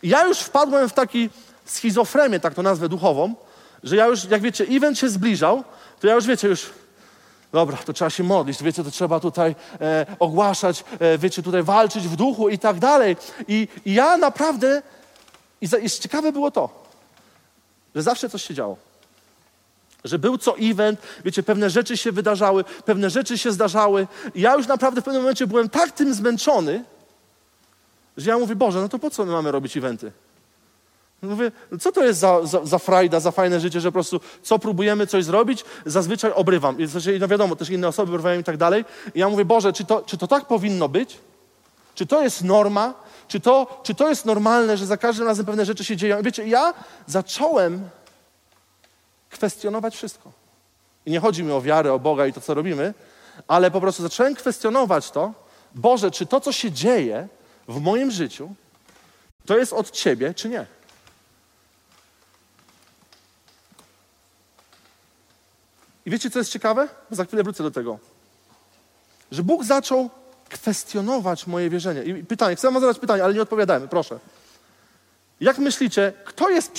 Ja 0.02 0.26
już 0.26 0.38
wpadłem 0.38 0.88
w 0.88 0.92
taki 0.92 1.30
schizofrenię, 1.64 2.40
tak 2.40 2.54
to 2.54 2.62
nazwę 2.62 2.88
duchową, 2.88 3.34
że 3.82 3.96
ja 3.96 4.06
już, 4.06 4.24
jak 4.24 4.42
wiecie, 4.42 4.64
event 4.70 4.98
się 4.98 5.08
zbliżał, 5.08 5.64
to 6.00 6.06
ja 6.06 6.14
już, 6.14 6.26
wiecie, 6.26 6.48
już 6.48 6.70
dobra, 7.52 7.76
to 7.76 7.92
trzeba 7.92 8.10
się 8.10 8.24
modlić, 8.24 8.62
wiecie, 8.62 8.84
to 8.84 8.90
trzeba 8.90 9.20
tutaj 9.20 9.54
e, 9.80 10.06
ogłaszać, 10.18 10.84
e, 11.00 11.18
wiecie, 11.18 11.42
tutaj 11.42 11.62
walczyć 11.62 12.08
w 12.08 12.16
duchu 12.16 12.48
i 12.48 12.58
tak 12.58 12.78
dalej. 12.78 13.16
I, 13.48 13.68
i 13.84 13.94
ja 13.94 14.16
naprawdę, 14.16 14.82
i, 15.60 15.66
za, 15.66 15.78
i 15.78 15.90
ciekawe 15.90 16.32
było 16.32 16.50
to, 16.50 16.84
że 17.94 18.02
zawsze 18.02 18.30
coś 18.30 18.44
się 18.44 18.54
działo. 18.54 18.76
Że 20.04 20.18
był 20.18 20.38
co 20.38 20.58
event, 20.58 21.00
wiecie, 21.24 21.42
pewne 21.42 21.70
rzeczy 21.70 21.96
się 21.96 22.12
wydarzały, 22.12 22.64
pewne 22.64 23.10
rzeczy 23.10 23.38
się 23.38 23.52
zdarzały. 23.52 24.06
I 24.34 24.40
ja 24.40 24.54
już 24.54 24.66
naprawdę 24.66 25.00
w 25.00 25.04
pewnym 25.04 25.22
momencie 25.22 25.46
byłem 25.46 25.68
tak 25.68 25.92
tym 25.92 26.14
zmęczony, 26.14 26.84
że 28.18 28.30
ja 28.30 28.38
mówię, 28.38 28.56
Boże, 28.56 28.80
no 28.80 28.88
to 28.88 28.98
po 28.98 29.10
co 29.10 29.24
my 29.24 29.32
mamy 29.32 29.52
robić 29.52 29.76
eventy? 29.76 30.12
Mówię, 31.22 31.52
co 31.80 31.92
to 31.92 32.04
jest 32.04 32.20
za, 32.20 32.46
za, 32.46 32.64
za 32.64 32.78
frajda, 32.78 33.20
za 33.20 33.30
fajne 33.30 33.60
życie, 33.60 33.80
że 33.80 33.88
po 33.88 33.92
prostu 33.92 34.20
co 34.42 34.58
próbujemy 34.58 35.06
coś 35.06 35.24
zrobić, 35.24 35.64
zazwyczaj 35.86 36.32
obrywam. 36.32 36.80
I, 36.80 36.86
znaczy, 36.86 37.18
no 37.20 37.28
wiadomo, 37.28 37.56
też 37.56 37.70
inne 37.70 37.88
osoby 37.88 38.12
obrywają 38.12 38.40
i 38.40 38.44
tak 38.44 38.56
dalej. 38.56 38.84
I 39.14 39.18
ja 39.18 39.28
mówię, 39.28 39.44
Boże, 39.44 39.72
czy 39.72 39.84
to, 39.84 40.02
czy 40.02 40.18
to 40.18 40.26
tak 40.26 40.46
powinno 40.46 40.88
być? 40.88 41.18
Czy 41.94 42.06
to 42.06 42.22
jest 42.22 42.44
norma? 42.44 42.94
Czy 43.28 43.40
to, 43.40 43.80
czy 43.82 43.94
to 43.94 44.08
jest 44.08 44.24
normalne, 44.24 44.76
że 44.76 44.86
za 44.86 44.96
każdym 44.96 45.26
razem 45.26 45.46
pewne 45.46 45.64
rzeczy 45.64 45.84
się 45.84 45.96
dzieją? 45.96 46.20
I 46.20 46.22
wiecie, 46.22 46.46
ja 46.46 46.74
zacząłem 47.06 47.88
kwestionować 49.30 49.96
wszystko. 49.96 50.32
I 51.06 51.10
nie 51.10 51.20
chodzi 51.20 51.44
mi 51.44 51.52
o 51.52 51.60
wiarę, 51.60 51.92
o 51.92 51.98
Boga 51.98 52.26
i 52.26 52.32
to, 52.32 52.40
co 52.40 52.54
robimy, 52.54 52.94
ale 53.48 53.70
po 53.70 53.80
prostu 53.80 54.02
zacząłem 54.02 54.34
kwestionować 54.34 55.10
to, 55.10 55.32
Boże, 55.74 56.10
czy 56.10 56.26
to, 56.26 56.40
co 56.40 56.52
się 56.52 56.72
dzieje 56.72 57.28
w 57.68 57.80
moim 57.80 58.10
życiu, 58.10 58.54
to 59.46 59.58
jest 59.58 59.72
od 59.72 59.90
Ciebie, 59.90 60.34
czy 60.34 60.48
nie? 60.48 60.66
I 66.06 66.10
wiecie, 66.10 66.30
co 66.30 66.38
jest 66.38 66.52
ciekawe? 66.52 66.88
Za 67.10 67.24
chwilę 67.24 67.42
wrócę 67.42 67.62
do 67.62 67.70
tego. 67.70 67.98
Że 69.32 69.42
Bóg 69.42 69.64
zaczął 69.64 70.10
kwestionować 70.48 71.46
moje 71.46 71.70
wierzenie. 71.70 72.02
I 72.02 72.24
pytanie, 72.24 72.56
chcę 72.56 72.70
wam 72.70 72.80
zadać 72.80 72.98
pytanie, 72.98 73.24
ale 73.24 73.34
nie 73.34 73.42
odpowiadajmy, 73.42 73.88
proszę. 73.88 74.18
Jak 75.40 75.58
myślicie, 75.58 76.12
kto 76.24 76.50
jest 76.50 76.72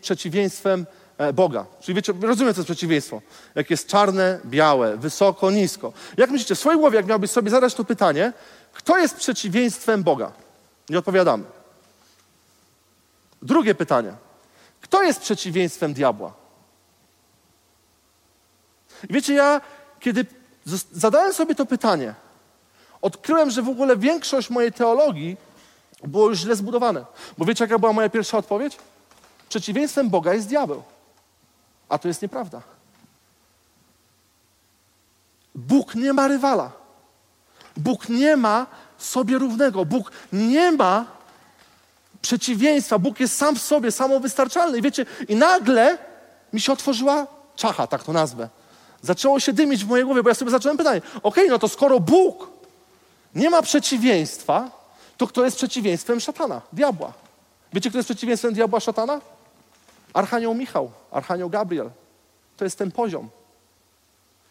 przeciwieństwem 0.00 0.86
e, 1.18 1.32
Boga? 1.32 1.66
Czyli 1.80 1.96
wiecie, 1.96 2.12
rozumiem, 2.22 2.54
co 2.54 2.60
jest 2.60 2.66
przeciwieństwo. 2.66 3.22
Jak 3.54 3.70
jest 3.70 3.88
czarne, 3.88 4.40
białe, 4.44 4.96
wysoko, 4.96 5.50
nisko. 5.50 5.92
Jak 6.16 6.30
myślicie, 6.30 6.54
w 6.54 6.58
swojej 6.58 6.80
głowie, 6.80 6.96
jak 6.96 7.06
miałbyś 7.06 7.30
sobie 7.30 7.50
zadać 7.50 7.74
to 7.74 7.84
pytanie, 7.84 8.32
kto 8.76 8.98
jest 8.98 9.16
przeciwieństwem 9.16 10.02
Boga? 10.02 10.32
Nie 10.88 10.98
odpowiadamy. 10.98 11.44
Drugie 13.42 13.74
pytanie. 13.74 14.12
Kto 14.80 15.02
jest 15.02 15.20
przeciwieństwem 15.20 15.94
diabła? 15.94 16.32
I 19.10 19.12
wiecie, 19.12 19.34
ja 19.34 19.60
kiedy 20.00 20.26
zadałem 20.92 21.32
sobie 21.32 21.54
to 21.54 21.66
pytanie, 21.66 22.14
odkryłem, 23.02 23.50
że 23.50 23.62
w 23.62 23.68
ogóle 23.68 23.96
większość 23.96 24.50
mojej 24.50 24.72
teologii 24.72 25.36
było 26.04 26.28
już 26.28 26.38
źle 26.38 26.56
zbudowane. 26.56 27.04
Bo 27.38 27.44
wiecie, 27.44 27.64
jaka 27.64 27.78
była 27.78 27.92
moja 27.92 28.08
pierwsza 28.08 28.38
odpowiedź? 28.38 28.78
Przeciwieństwem 29.48 30.10
Boga 30.10 30.34
jest 30.34 30.48
diabeł. 30.48 30.82
A 31.88 31.98
to 31.98 32.08
jest 32.08 32.22
nieprawda. 32.22 32.62
Bóg 35.54 35.94
nie 35.94 36.12
ma 36.12 36.28
rywala. 36.28 36.85
Bóg 37.76 38.08
nie 38.08 38.36
ma 38.36 38.66
sobie 38.98 39.38
równego. 39.38 39.84
Bóg 39.84 40.12
nie 40.32 40.72
ma 40.72 41.04
przeciwieństwa. 42.22 42.98
Bóg 42.98 43.20
jest 43.20 43.36
sam 43.36 43.56
w 43.56 43.62
sobie, 43.62 43.92
samowystarczalny. 43.92 44.78
I 44.78 44.82
wiecie, 44.82 45.06
i 45.28 45.36
nagle 45.36 45.98
mi 46.52 46.60
się 46.60 46.72
otworzyła 46.72 47.26
czacha, 47.56 47.86
tak 47.86 48.02
to 48.02 48.12
nazwę. 48.12 48.48
Zaczęło 49.02 49.40
się 49.40 49.52
dymić 49.52 49.84
w 49.84 49.88
mojej 49.88 50.04
głowie, 50.04 50.22
bo 50.22 50.28
ja 50.28 50.34
sobie 50.34 50.50
zacząłem 50.50 50.76
pytanie, 50.76 51.02
okay, 51.22 51.48
no 51.48 51.58
to 51.58 51.68
skoro 51.68 52.00
Bóg 52.00 52.50
nie 53.34 53.50
ma 53.50 53.62
przeciwieństwa, 53.62 54.70
to 55.16 55.26
kto 55.26 55.44
jest 55.44 55.56
przeciwieństwem 55.56 56.20
szatana, 56.20 56.60
diabła? 56.72 57.12
Wiecie, 57.72 57.88
kto 57.88 57.98
jest 57.98 58.08
przeciwieństwem 58.08 58.54
diabła, 58.54 58.80
szatana? 58.80 59.20
Archanioł 60.12 60.54
Michał, 60.54 60.90
Archanioł 61.10 61.50
Gabriel. 61.50 61.90
To 62.56 62.64
jest 62.64 62.78
ten 62.78 62.92
poziom. 62.92 63.28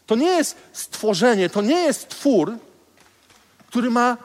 To 0.06 0.16
nie 0.16 0.28
jest 0.28 0.58
stworzenie, 0.74 1.50
to 1.50 1.62
nie 1.62 1.82
jest 1.82 2.10
twór, 2.10 2.58
który 3.68 3.90
ma 3.92 4.18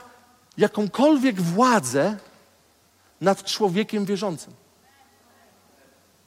jakąkolwiek 0.59 1.41
władzę 1.41 2.17
nad 3.21 3.45
człowiekiem 3.45 4.05
wierzącym. 4.05 4.53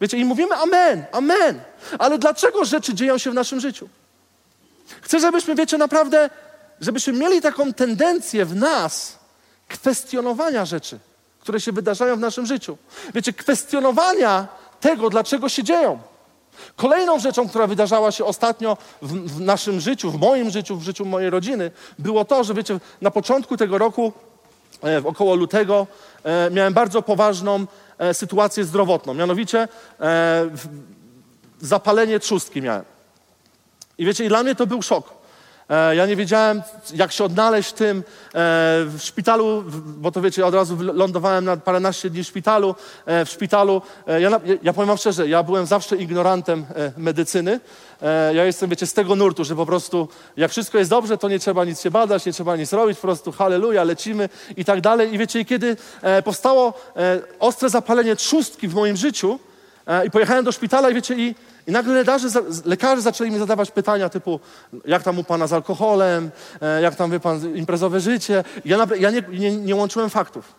Wiecie, 0.02 0.18
i 0.18 0.26
mówimy 0.26 0.56
amen, 0.56 1.06
amen. 1.12 1.62
Ale 2.00 2.18
dlaczego 2.18 2.66
rzeczy 2.66 2.94
dzieją 2.94 3.18
się 3.18 3.32
w 3.32 3.34
naszym 3.34 3.60
życiu? 3.60 3.90
Chcę, 5.02 5.20
żebyśmy, 5.20 5.56
wiecie, 5.56 5.78
naprawdę, 5.78 6.30
żebyśmy 6.82 7.14
mieli 7.14 7.42
taką 7.42 7.74
tendencję 7.74 8.46
w 8.46 8.56
nas 8.56 9.20
kwestionowania 9.68 10.66
rzeczy, 10.66 11.00
które 11.40 11.62
się 11.62 11.72
wydarzają 11.72 12.16
w 12.16 12.20
naszym 12.20 12.46
życiu. 12.46 12.78
Wiecie, 13.14 13.34
kwestionowania 13.34 14.48
tego, 14.80 15.10
dlaczego 15.10 15.50
się 15.50 15.64
dzieją. 15.64 16.00
Kolejną 16.76 17.20
rzeczą, 17.20 17.50
która 17.50 17.68
wydarzała 17.68 18.12
się 18.12 18.26
ostatnio 18.26 18.78
w, 19.02 19.14
w, 19.14 19.40
naszym 19.40 19.80
życiu, 19.80 20.12
w 20.12 20.20
moim 20.20 20.50
życiu, 20.50 20.78
w 20.78 20.84
życiu 20.84 21.06
mojej 21.06 21.30
rodziny, 21.30 21.72
było 22.00 22.26
to, 22.26 22.44
że 22.44 22.54
wiecie, 22.54 22.80
na 23.02 23.12
początku 23.12 23.58
tego 23.58 23.78
roku, 23.78 24.14
e, 24.84 25.02
około 25.06 25.36
lutego, 25.36 25.88
e, 26.24 26.52
miałem 26.52 26.74
bardzo 26.74 27.02
poważną 27.02 27.66
e, 27.98 28.14
sytuację 28.14 28.66
zdrowotną. 28.66 29.14
Mianowicie 29.14 29.68
e, 30.00 30.50
zapalenie 31.62 32.20
trzustki 32.20 32.62
miałem. 32.62 32.86
I 33.98 34.06
wiecie, 34.06 34.26
i 34.26 34.28
dla 34.28 34.44
mnie 34.44 34.56
to 34.56 34.68
był 34.68 34.82
szok. 34.82 35.23
E, 35.70 35.96
ja 35.96 36.06
nie 36.06 36.16
wiedziałem, 36.16 36.62
jak 36.96 37.12
się 37.12 37.24
odnaleźć 37.24 37.70
w 37.70 37.74
tym. 37.74 37.98
E, 37.98 38.04
w 38.86 38.98
szpitalu, 39.00 39.64
bo 39.98 40.12
to 40.12 40.22
wiecie, 40.22 40.46
od 40.46 40.54
razu 40.54 40.78
lądowałem 40.80 41.46
na 41.46 41.58
paręnaście 41.58 42.10
dni 42.10 42.24
w 42.24 42.28
szpitalu. 42.28 42.76
E, 43.06 43.26
w 43.26 43.30
szpitalu, 43.30 43.82
ja, 44.20 44.42
ja 44.64 44.74
powiem 44.74 44.88
wam 44.88 44.98
szczerze, 44.98 45.28
ja 45.28 45.44
byłem 45.44 45.66
zawsze 45.66 45.96
ignorantem 45.96 46.66
medycyny. 46.98 47.60
Ja 48.34 48.46
jestem, 48.46 48.70
wiecie, 48.70 48.88
z 48.88 48.94
tego 48.94 49.16
nurtu, 49.16 49.44
że 49.44 49.56
po 49.56 49.66
prostu 49.66 50.08
jak 50.38 50.52
wszystko 50.52 50.78
jest 50.78 50.90
dobrze, 50.90 51.18
to 51.18 51.30
nie 51.30 51.40
trzeba 51.40 51.66
nic 51.66 51.82
się 51.82 51.92
badać, 51.92 52.26
nie 52.26 52.34
trzeba 52.34 52.56
nic 52.56 52.74
robić, 52.74 52.98
po 52.98 53.08
prostu 53.08 53.32
halleluja, 53.32 53.84
lecimy 53.84 54.30
i 54.58 54.66
tak 54.66 54.82
dalej. 54.82 55.14
I 55.14 55.18
wiecie, 55.18 55.46
kiedy 55.46 55.78
powstało 56.24 56.74
ostre 57.40 57.70
zapalenie 57.70 58.16
trzustki 58.16 58.68
w 58.68 58.74
moim 58.74 58.98
życiu 58.98 59.40
i 60.08 60.12
pojechałem 60.12 60.46
do 60.46 60.52
szpitala 60.52 60.90
i 60.90 60.94
wiecie, 60.94 61.16
i 61.16 61.36
i 61.68 61.72
nagle 61.72 61.94
lekarze, 61.94 62.28
lekarze 62.66 63.02
zaczęli 63.02 63.32
mi 63.32 63.40
zadawać 63.40 63.72
pytania 63.72 64.10
typu, 64.10 64.40
jak 64.86 65.04
tam 65.04 65.20
u 65.20 65.24
pana 65.24 65.48
z 65.48 65.54
alkoholem, 65.54 66.32
e, 66.62 66.82
jak 66.82 66.96
tam 66.96 67.12
wie 67.12 67.20
pan 67.20 67.56
imprezowe 67.56 68.00
życie. 68.00 68.44
Ja, 68.66 68.88
ja 69.00 69.12
nie, 69.12 69.24
nie, 69.32 69.58
nie, 69.58 69.76
łączyłem 69.76 70.10
faktów. 70.10 70.56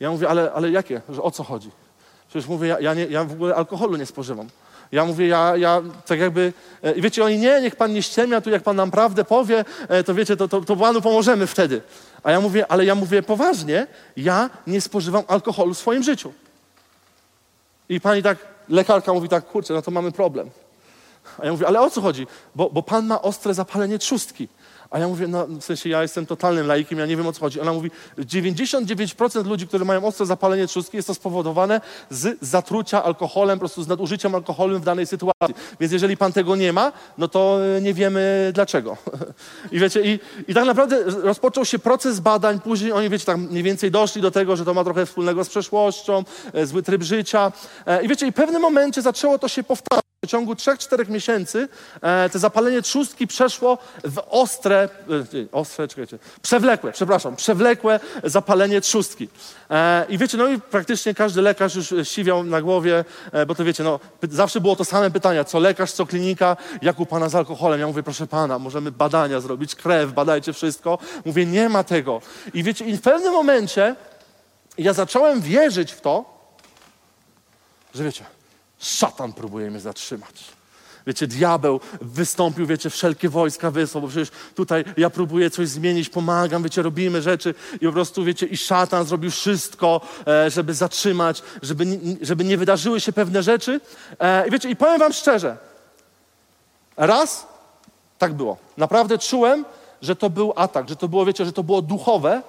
Ja 0.00 0.10
mówię, 0.10 0.28
ale, 0.28 0.52
ale 0.52 0.70
jakie? 0.70 1.00
Że 1.08 1.22
o 1.22 1.30
co 1.30 1.44
chodzi? 1.44 1.70
Przecież 2.28 2.48
mówię, 2.48 2.68
ja, 2.68 2.80
ja, 2.80 2.94
nie, 2.94 3.04
ja 3.04 3.24
w 3.24 3.32
ogóle 3.32 3.54
alkoholu 3.54 3.96
nie 3.96 4.06
spożywam. 4.06 4.48
Ja 4.92 5.04
mówię, 5.04 5.26
ja, 5.26 5.56
ja 5.56 5.82
tak 6.06 6.18
jakby, 6.18 6.52
e, 6.82 6.92
i 6.92 7.02
wiecie, 7.02 7.24
oni 7.24 7.38
nie, 7.38 7.60
niech 7.60 7.76
pan 7.76 7.92
nie 7.92 8.02
ściemia, 8.02 8.40
tu 8.40 8.50
jak 8.50 8.62
pan 8.62 8.76
nam 8.76 8.90
prawdę 8.90 9.24
powie, 9.24 9.64
e, 9.88 10.04
to 10.04 10.14
wiecie, 10.14 10.36
to, 10.36 10.48
to, 10.48 10.60
to 10.60 10.76
panu 10.76 11.00
pomożemy 11.02 11.46
wtedy. 11.46 11.82
A 12.22 12.30
ja 12.30 12.40
mówię, 12.40 12.66
ale 12.72 12.84
ja 12.84 12.94
mówię 12.94 13.22
poważnie, 13.22 13.86
ja 14.16 14.50
nie 14.66 14.80
spożywam 14.80 15.22
alkoholu 15.28 15.74
w 15.74 15.78
swoim 15.78 16.02
życiu. 16.02 16.32
I 17.88 18.00
pani 18.00 18.22
tak, 18.22 18.51
lekarka 18.72 19.12
mówi 19.12 19.28
tak, 19.28 19.46
kurczę, 19.46 19.74
no 19.74 19.82
to 19.82 19.90
mamy 19.90 20.12
problem. 20.12 20.50
A 21.38 21.44
ja 21.44 21.52
mówię, 21.52 21.66
ale 21.66 21.80
o 21.80 21.90
co 21.90 22.00
chodzi? 22.00 22.26
Bo, 22.54 22.70
bo 22.70 22.82
pan 22.82 23.06
ma 23.06 23.22
ostre 23.22 23.54
zapalenie 23.54 23.98
trzustki. 23.98 24.48
A 24.92 24.98
ja 24.98 25.08
mówię, 25.08 25.28
no 25.28 25.46
w 25.46 25.64
sensie 25.64 25.88
ja 25.88 26.02
jestem 26.02 26.26
totalnym 26.26 26.66
laikiem, 26.66 26.98
ja 26.98 27.06
nie 27.06 27.16
wiem 27.16 27.26
o 27.26 27.32
co 27.32 27.40
chodzi. 27.40 27.60
Ona 27.60 27.72
mówi, 27.72 27.90
99% 28.18 29.46
ludzi, 29.46 29.66
którzy 29.66 29.84
mają 29.84 30.04
ostre 30.04 30.26
zapalenie 30.26 30.66
trzustki, 30.66 30.96
jest 30.96 31.06
to 31.08 31.14
spowodowane 31.14 31.80
z 32.10 32.38
zatrucia 32.40 33.04
alkoholem, 33.04 33.58
po 33.58 33.60
prostu 33.60 33.82
z 33.82 33.88
nadużyciem 33.88 34.34
alkoholem 34.34 34.80
w 34.80 34.84
danej 34.84 35.06
sytuacji. 35.06 35.54
Więc 35.80 35.92
jeżeli 35.92 36.16
pan 36.16 36.32
tego 36.32 36.56
nie 36.56 36.72
ma, 36.72 36.92
no 37.18 37.28
to 37.28 37.58
e, 37.76 37.80
nie 37.80 37.94
wiemy 37.94 38.50
dlaczego. 38.54 38.96
I 39.72 39.78
wiecie, 39.78 40.00
i, 40.02 40.20
i 40.48 40.54
tak 40.54 40.64
naprawdę 40.64 41.02
rozpoczął 41.04 41.64
się 41.64 41.78
proces 41.78 42.20
badań, 42.20 42.60
później 42.60 42.92
oni, 42.92 43.08
wiecie, 43.08 43.24
tak 43.24 43.36
mniej 43.36 43.62
więcej 43.62 43.90
doszli 43.90 44.22
do 44.22 44.30
tego, 44.30 44.56
że 44.56 44.64
to 44.64 44.74
ma 44.74 44.84
trochę 44.84 45.06
wspólnego 45.06 45.44
z 45.44 45.48
przeszłością, 45.48 46.24
e, 46.52 46.66
zły 46.66 46.82
tryb 46.82 47.02
życia. 47.02 47.52
E, 47.86 48.04
I 48.04 48.08
wiecie, 48.08 48.26
i 48.26 48.32
w 48.32 48.34
pewnym 48.34 48.62
momencie 48.62 49.02
zaczęło 49.02 49.38
to 49.38 49.48
się 49.48 49.62
powtarzać. 49.62 50.11
W 50.24 50.26
ciągu 50.26 50.54
3-4 50.54 51.08
miesięcy 51.08 51.68
e, 52.02 52.30
to 52.30 52.38
zapalenie 52.38 52.82
trzustki 52.82 53.26
przeszło 53.26 53.78
w 54.04 54.22
ostre, 54.30 54.88
e, 55.34 55.52
ostre, 55.52 55.88
czekajcie, 55.88 56.18
przewlekłe, 56.42 56.92
przepraszam, 56.92 57.36
przewlekłe 57.36 58.00
zapalenie 58.24 58.80
trzustki. 58.80 59.28
E, 59.70 60.06
I 60.08 60.18
wiecie, 60.18 60.38
no 60.38 60.48
i 60.48 60.60
praktycznie 60.60 61.14
każdy 61.14 61.42
lekarz 61.42 61.74
już 61.74 61.94
siwiał 62.08 62.44
na 62.44 62.62
głowie, 62.62 63.04
e, 63.32 63.46
bo 63.46 63.54
to 63.54 63.64
wiecie, 63.64 63.84
no 63.84 64.00
zawsze 64.30 64.60
było 64.60 64.76
to 64.76 64.84
same 64.84 65.10
pytania, 65.10 65.44
co 65.44 65.58
lekarz, 65.58 65.92
co 65.92 66.06
klinika, 66.06 66.56
jak 66.82 67.00
u 67.00 67.06
pana 67.06 67.28
z 67.28 67.34
alkoholem. 67.34 67.80
Ja 67.80 67.86
mówię, 67.86 68.02
proszę 68.02 68.26
pana, 68.26 68.58
możemy 68.58 68.92
badania 68.92 69.40
zrobić, 69.40 69.74
krew, 69.74 70.12
badajcie 70.12 70.52
wszystko. 70.52 70.98
Mówię, 71.24 71.46
nie 71.46 71.68
ma 71.68 71.84
tego. 71.84 72.20
I 72.54 72.62
wiecie, 72.62 72.84
i 72.84 72.96
w 72.96 73.00
pewnym 73.00 73.32
momencie 73.32 73.96
ja 74.78 74.92
zacząłem 74.92 75.40
wierzyć 75.40 75.92
w 75.92 76.00
to, 76.00 76.24
że 77.94 78.04
wiecie, 78.04 78.24
Szatan 78.82 79.32
próbuje 79.32 79.70
mnie 79.70 79.80
zatrzymać. 79.80 80.44
Wiecie, 81.06 81.26
diabeł 81.26 81.80
wystąpił, 82.00 82.66
wiecie, 82.66 82.90
wszelkie 82.90 83.28
wojska 83.28 83.70
wysłał, 83.70 84.02
bo 84.02 84.08
przecież 84.08 84.30
tutaj 84.54 84.84
ja 84.96 85.10
próbuję 85.10 85.50
coś 85.50 85.68
zmienić, 85.68 86.08
pomagam, 86.08 86.62
wiecie, 86.62 86.82
robimy 86.82 87.22
rzeczy 87.22 87.54
i 87.80 87.86
po 87.86 87.92
prostu, 87.92 88.24
wiecie, 88.24 88.46
i 88.46 88.56
szatan 88.56 89.04
zrobił 89.04 89.30
wszystko, 89.30 90.00
e, 90.26 90.50
żeby 90.50 90.74
zatrzymać, 90.74 91.42
żeby, 91.62 91.84
żeby 92.20 92.44
nie 92.44 92.58
wydarzyły 92.58 93.00
się 93.00 93.12
pewne 93.12 93.42
rzeczy. 93.42 93.80
E, 94.18 94.48
I 94.48 94.50
wiecie, 94.50 94.70
i 94.70 94.76
powiem 94.76 94.98
wam 94.98 95.12
szczerze, 95.12 95.56
raz 96.96 97.46
tak 98.18 98.32
było. 98.34 98.56
Naprawdę 98.76 99.18
czułem, 99.18 99.64
że 100.02 100.16
to 100.16 100.30
był 100.30 100.52
atak, 100.56 100.88
że 100.88 100.96
to 100.96 101.08
było, 101.08 101.24
wiecie, 101.24 101.44
że 101.44 101.52
to 101.52 101.62
było 101.62 101.82
duchowe, 101.82 102.42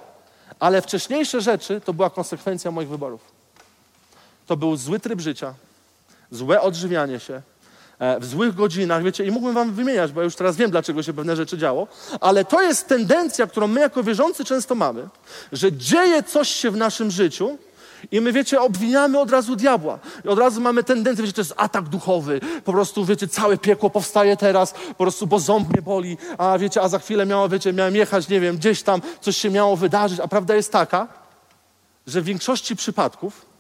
ale 0.60 0.82
wcześniejsze 0.82 1.42
rzeczy 1.42 1.82
to 1.82 1.94
była 1.94 2.10
konsekwencja 2.10 2.72
moich 2.72 2.90
wyborów. 2.90 3.22
To 4.48 4.58
był 4.58 4.76
zły 4.76 5.00
tryb 5.00 5.22
życia, 5.22 5.54
złe 6.36 6.62
odżywianie 6.62 7.20
się, 7.20 7.42
e, 8.00 8.20
w 8.20 8.26
złych 8.26 8.56
godzinach, 8.56 9.04
wiecie, 9.04 9.26
i 9.26 9.32
mógłbym 9.32 9.56
wam 9.56 9.74
wymieniać, 9.74 10.12
bo 10.12 10.22
już 10.22 10.36
teraz 10.36 10.56
wiem, 10.56 10.72
dlaczego 10.72 11.04
się 11.04 11.14
pewne 11.14 11.36
rzeczy 11.36 11.58
działo, 11.58 11.88
ale 12.22 12.46
to 12.46 12.62
jest 12.62 12.88
tendencja, 12.88 13.48
którą 13.48 13.68
my 13.68 13.82
jako 13.82 14.04
wierzący 14.04 14.46
często 14.46 14.76
mamy, 14.76 15.08
że 15.52 15.72
dzieje 15.72 16.24
coś 16.24 16.50
się 16.50 16.72
w 16.72 16.78
naszym 16.78 17.12
życiu 17.12 17.58
i 18.12 18.22
my, 18.22 18.32
wiecie, 18.32 18.62
obwiniamy 18.62 19.20
od 19.20 19.32
razu 19.32 19.56
diabła. 19.56 20.00
I 20.26 20.28
od 20.28 20.40
razu 20.40 20.62
mamy 20.62 20.84
tendencję, 20.84 21.24
wiecie, 21.24 21.36
to 21.36 21.42
jest 21.42 21.54
atak 21.58 21.90
duchowy. 21.90 22.42
Po 22.64 22.72
prostu, 22.72 23.06
wiecie, 23.06 23.28
całe 23.28 23.58
piekło 23.58 23.90
powstaje 23.90 24.38
teraz, 24.38 24.74
po 24.88 25.04
prostu, 25.04 25.28
bo 25.28 25.40
ząb 25.40 25.70
mnie 25.70 25.82
boli, 25.82 26.18
a 26.38 26.58
wiecie, 26.58 26.82
a 26.82 26.90
za 26.90 27.00
chwilę 27.00 27.26
miało, 27.26 27.50
wiecie, 27.50 27.74
miałem 27.74 27.96
jechać, 27.96 28.30
nie 28.30 28.40
wiem, 28.40 28.58
gdzieś 28.58 28.84
tam, 28.84 29.02
coś 29.22 29.38
się 29.38 29.50
miało 29.50 29.76
wydarzyć, 29.76 30.20
a 30.20 30.28
prawda 30.28 30.56
jest 30.56 30.72
taka, 30.72 31.08
że 32.08 32.22
w 32.22 32.26
większości 32.26 32.76
przypadków 32.76 33.53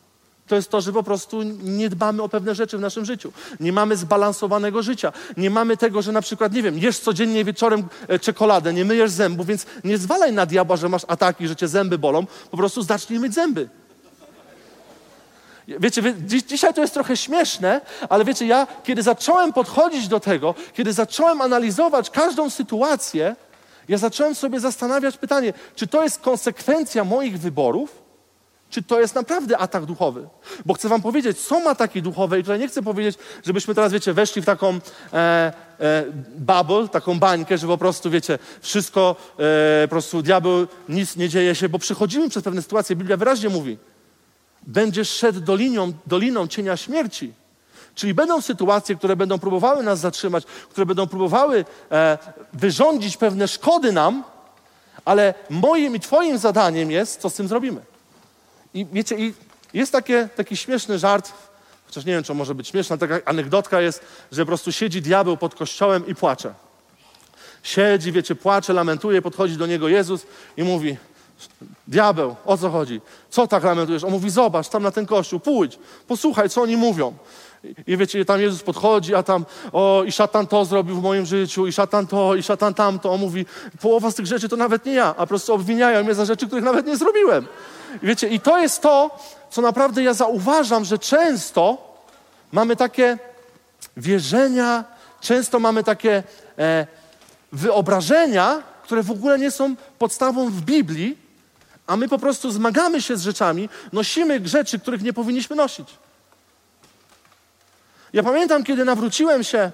to 0.48 0.56
jest 0.56 0.70
to, 0.70 0.82
że 0.82 0.94
po 0.94 1.04
prostu 1.04 1.44
nie 1.64 1.90
dbamy 1.90 2.24
o 2.24 2.30
pewne 2.30 2.56
rzeczy 2.56 2.78
w 2.78 2.82
naszym 2.82 3.06
życiu. 3.06 3.34
Nie 3.60 3.74
mamy 3.74 3.98
zbalansowanego 3.98 4.84
życia. 4.84 5.14
Nie 5.38 5.50
mamy 5.50 5.78
tego, 5.78 6.02
że 6.02 6.12
na 6.12 6.22
przykład, 6.22 6.54
nie 6.54 6.64
wiem, 6.64 6.78
jesz 6.78 7.00
codziennie 7.00 7.46
wieczorem 7.46 7.84
e, 8.08 8.20
czekoladę, 8.20 8.74
nie 8.74 8.86
myjesz 8.86 9.12
zębów, 9.12 9.48
więc 9.48 9.66
nie 9.84 9.98
zwalaj 9.98 10.34
na 10.34 10.46
diabła, 10.46 10.76
że 10.76 10.90
masz 10.90 11.06
ataki, 11.08 11.48
że 11.48 11.56
cię 11.56 11.68
zęby 11.68 11.98
bolą. 11.98 12.26
Po 12.52 12.58
prostu 12.58 12.84
zacznij 12.84 13.20
myć 13.20 13.34
zęby. 13.34 13.70
Wiecie, 15.68 16.02
wie, 16.02 16.14
dzisiaj 16.28 16.74
to 16.74 16.82
jest 16.82 16.94
trochę 16.94 17.18
śmieszne, 17.18 17.82
ale 18.10 18.26
wiecie, 18.26 18.46
ja 18.46 18.68
kiedy 18.84 19.04
zacząłem 19.04 19.54
podchodzić 19.54 20.08
do 20.08 20.20
tego, 20.20 20.56
kiedy 20.74 20.94
zacząłem 20.94 21.42
analizować 21.42 22.10
każdą 22.10 22.50
sytuację, 22.50 23.36
ja 23.90 23.98
zacząłem 23.98 24.36
sobie 24.36 24.60
zastanawiać 24.60 25.18
pytanie, 25.18 25.54
czy 25.76 25.88
to 25.88 26.04
jest 26.04 26.20
konsekwencja 26.20 27.04
moich 27.04 27.40
wyborów, 27.40 28.03
czy 28.74 28.84
to 28.84 29.00
jest 29.00 29.16
naprawdę 29.16 29.58
atak 29.58 29.86
duchowy. 29.86 30.28
Bo 30.66 30.74
chcę 30.74 30.90
wam 30.90 31.02
powiedzieć, 31.02 31.40
są 31.40 31.70
ataki 31.70 32.02
duchowe 32.02 32.40
i 32.40 32.44
tutaj 32.44 32.60
nie 32.60 32.68
chcę 32.68 32.82
powiedzieć, 32.82 33.18
żebyśmy 33.46 33.76
teraz, 33.76 33.92
wiecie, 33.92 34.14
weszli 34.14 34.42
w 34.42 34.46
taką 34.46 34.80
e, 35.14 35.54
e, 35.80 36.04
bubble, 36.36 36.88
taką 36.88 37.20
bańkę, 37.20 37.58
że 37.58 37.68
po 37.68 37.78
prostu, 37.78 38.10
wiecie, 38.10 38.40
wszystko, 38.62 39.16
e, 39.40 39.88
po 39.88 39.90
prostu 39.90 40.22
diabeł, 40.22 40.68
nic 40.90 41.16
nie 41.16 41.30
dzieje 41.30 41.56
się, 41.56 41.70
bo 41.70 41.80
przychodzimy 41.80 42.30
przez 42.30 42.44
pewne 42.44 42.62
sytuacje. 42.62 42.96
Biblia 42.96 43.18
wyraźnie 43.18 43.50
mówi, 43.50 43.78
będziesz 44.64 45.10
szedł 45.10 45.40
doliną, 45.40 45.94
doliną 46.08 46.48
cienia 46.48 46.78
śmierci. 46.78 47.34
Czyli 47.96 48.14
będą 48.14 48.42
sytuacje, 48.42 48.96
które 48.96 49.16
będą 49.16 49.40
próbowały 49.40 49.84
nas 49.84 50.00
zatrzymać, 50.00 50.46
które 50.46 50.86
będą 50.86 51.08
próbowały 51.08 51.66
e, 51.92 52.18
wyrządzić 52.54 53.18
pewne 53.18 53.48
szkody 53.48 53.92
nam, 53.92 54.24
ale 55.06 55.34
moim 55.50 55.96
i 55.96 56.00
Twoim 56.00 56.38
zadaniem 56.38 56.92
jest, 56.92 57.22
co 57.22 57.30
z 57.30 57.34
tym 57.34 57.48
zrobimy. 57.48 57.93
I 58.74 58.86
wiecie, 58.86 59.16
i 59.16 59.34
jest 59.74 59.92
takie, 59.92 60.30
taki 60.36 60.58
śmieszny 60.58 61.00
żart, 61.00 61.34
chociaż 61.86 62.06
nie 62.06 62.14
wiem, 62.14 62.24
czy 62.24 62.34
może 62.34 62.56
być 62.56 62.68
śmieszna, 62.68 62.98
taka 62.98 63.20
anegdotka 63.26 63.82
jest, 63.82 64.02
że 64.32 64.42
po 64.42 64.48
prostu 64.48 64.72
siedzi 64.72 65.02
diabeł 65.02 65.38
pod 65.38 65.56
kościołem 65.56 66.08
i 66.08 66.16
płacze. 66.16 66.54
Siedzi, 67.64 68.12
wiecie, 68.12 68.36
płacze, 68.36 68.74
lamentuje, 68.74 69.22
podchodzi 69.22 69.58
do 69.58 69.66
niego 69.66 69.88
Jezus 69.88 70.26
i 70.58 70.64
mówi, 70.64 70.98
diabeł, 71.88 72.36
o 72.46 72.58
co 72.58 72.70
chodzi? 72.70 73.02
Co 73.30 73.48
tak 73.48 73.64
lamentujesz? 73.64 74.04
On 74.04 74.12
mówi, 74.12 74.30
zobacz, 74.30 74.70
tam 74.70 74.84
na 74.84 74.92
ten 74.92 75.06
kościół, 75.06 75.40
pójdź, 75.40 75.80
posłuchaj, 76.08 76.50
co 76.50 76.62
oni 76.62 76.78
mówią. 76.78 77.14
I 77.88 77.98
wiecie, 77.98 78.26
tam 78.26 78.42
Jezus 78.42 78.64
podchodzi, 78.64 79.16
a 79.16 79.24
tam, 79.24 79.46
o, 79.72 80.04
i 80.08 80.12
szatan 80.12 80.48
to 80.48 80.66
zrobił 80.66 80.96
w 80.96 81.04
moim 81.04 81.26
życiu, 81.26 81.68
i 81.68 81.74
szatan 81.74 82.08
to, 82.08 82.36
i 82.36 82.44
szatan 82.44 82.74
tamto. 82.74 83.12
On 83.12 83.20
mówi, 83.20 83.46
połowa 83.82 84.12
z 84.12 84.16
tych 84.16 84.26
rzeczy 84.26 84.50
to 84.50 84.56
nawet 84.56 84.86
nie 84.86 84.94
ja, 84.94 85.06
a 85.06 85.14
po 85.14 85.28
prostu 85.28 85.54
obwiniają 85.54 86.04
mnie 86.04 86.14
za 86.14 86.26
rzeczy, 86.26 86.48
których 86.48 86.64
nawet 86.64 86.86
nie 86.86 86.98
zrobiłem. 86.98 87.48
Wiecie, 88.04 88.28
i 88.28 88.40
to 88.40 88.60
jest 88.60 88.82
to, 88.82 89.20
co 89.50 89.62
naprawdę 89.62 90.04
ja 90.04 90.14
zauważam, 90.14 90.86
że 90.86 91.00
często 91.00 91.94
mamy 92.52 92.76
takie 92.76 93.18
wierzenia, 93.98 94.84
często 95.22 95.60
mamy 95.60 95.84
takie 95.84 96.24
e, 96.60 96.88
wyobrażenia, 97.52 98.64
które 98.84 99.04
w 99.04 99.12
ogóle 99.12 99.40
nie 99.40 99.52
są 99.52 99.76
podstawą 100.00 100.50
w 100.50 100.62
Biblii, 100.62 101.18
a 101.88 101.98
my 101.98 102.10
po 102.10 102.20
prostu 102.20 102.52
zmagamy 102.52 103.02
się 103.02 103.18
z 103.18 103.22
rzeczami, 103.22 103.70
nosimy 103.94 104.48
rzeczy, 104.48 104.80
których 104.80 105.02
nie 105.02 105.14
powinniśmy 105.14 105.56
nosić. 105.56 105.88
Ja 108.14 108.24
pamiętam, 108.24 108.64
kiedy 108.64 108.86
nawróciłem 108.86 109.44
się 109.44 109.72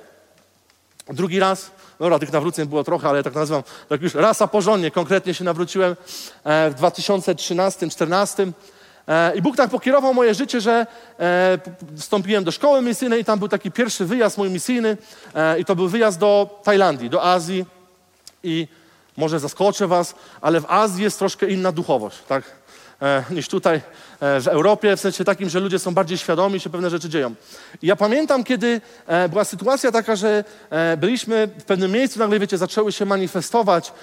drugi 1.13 1.39
raz, 1.39 1.71
dobra, 1.99 2.19
tych 2.19 2.33
nawróceń 2.33 2.67
było 2.67 2.83
trochę, 2.83 3.09
ale 3.09 3.17
ja 3.17 3.23
tak 3.23 3.35
nazywam, 3.35 3.63
tak 3.89 4.01
już 4.01 4.13
raz 4.13 4.41
a 4.41 4.47
porządnie, 4.47 4.91
konkretnie 4.91 5.33
się 5.33 5.43
nawróciłem 5.43 5.95
e, 6.43 6.69
w 6.69 6.75
2013-2014 6.75 8.51
e, 9.07 9.35
i 9.35 9.41
Bóg 9.41 9.57
tak 9.57 9.69
pokierował 9.69 10.13
moje 10.13 10.33
życie, 10.33 10.61
że 10.61 10.87
e, 11.19 11.59
wstąpiłem 11.97 12.43
do 12.43 12.51
szkoły 12.51 12.81
misyjnej 12.81 13.21
i 13.21 13.25
tam 13.25 13.39
był 13.39 13.47
taki 13.47 13.71
pierwszy 13.71 14.05
wyjazd 14.05 14.37
mój 14.37 14.49
misyjny 14.49 14.97
i 15.59 15.65
to 15.65 15.75
był 15.75 15.87
wyjazd 15.87 16.19
do 16.19 16.59
Tajlandii, 16.63 17.09
do 17.09 17.23
Azji. 17.23 17.65
I 18.43 18.67
może 19.17 19.39
zaskoczę 19.39 19.87
was, 19.87 20.15
ale 20.41 20.61
w 20.61 20.65
Azji 20.71 21.03
jest 21.03 21.19
troszkę 21.19 21.47
inna 21.47 21.71
duchowość, 21.71 22.17
tak? 22.27 22.58
E, 23.01 23.23
niż 23.29 23.47
tutaj 23.47 23.81
e, 24.19 24.41
w 24.41 24.47
Europie, 24.47 24.97
w 24.97 24.99
sensie 24.99 25.23
takim, 25.23 25.49
że 25.49 25.59
ludzie 25.59 25.79
są 25.79 25.93
bardziej 25.93 26.17
świadomi, 26.17 26.59
się 26.59 26.69
pewne 26.69 26.89
rzeczy 26.89 27.09
dzieją. 27.09 27.35
I 27.81 27.87
ja 27.87 27.95
pamiętam, 27.95 28.43
kiedy 28.43 28.81
e, 29.07 29.29
była 29.29 29.43
sytuacja 29.43 29.91
taka, 29.91 30.15
że 30.15 30.43
byliśmy 30.97 31.49
w 31.59 31.63
pewnym 31.63 31.91
miejscu, 31.91 32.19
nagle, 32.19 32.39
wiecie, 32.39 32.57
zaczęły 32.57 32.91
się 32.91 33.05
manifestować 33.05 33.93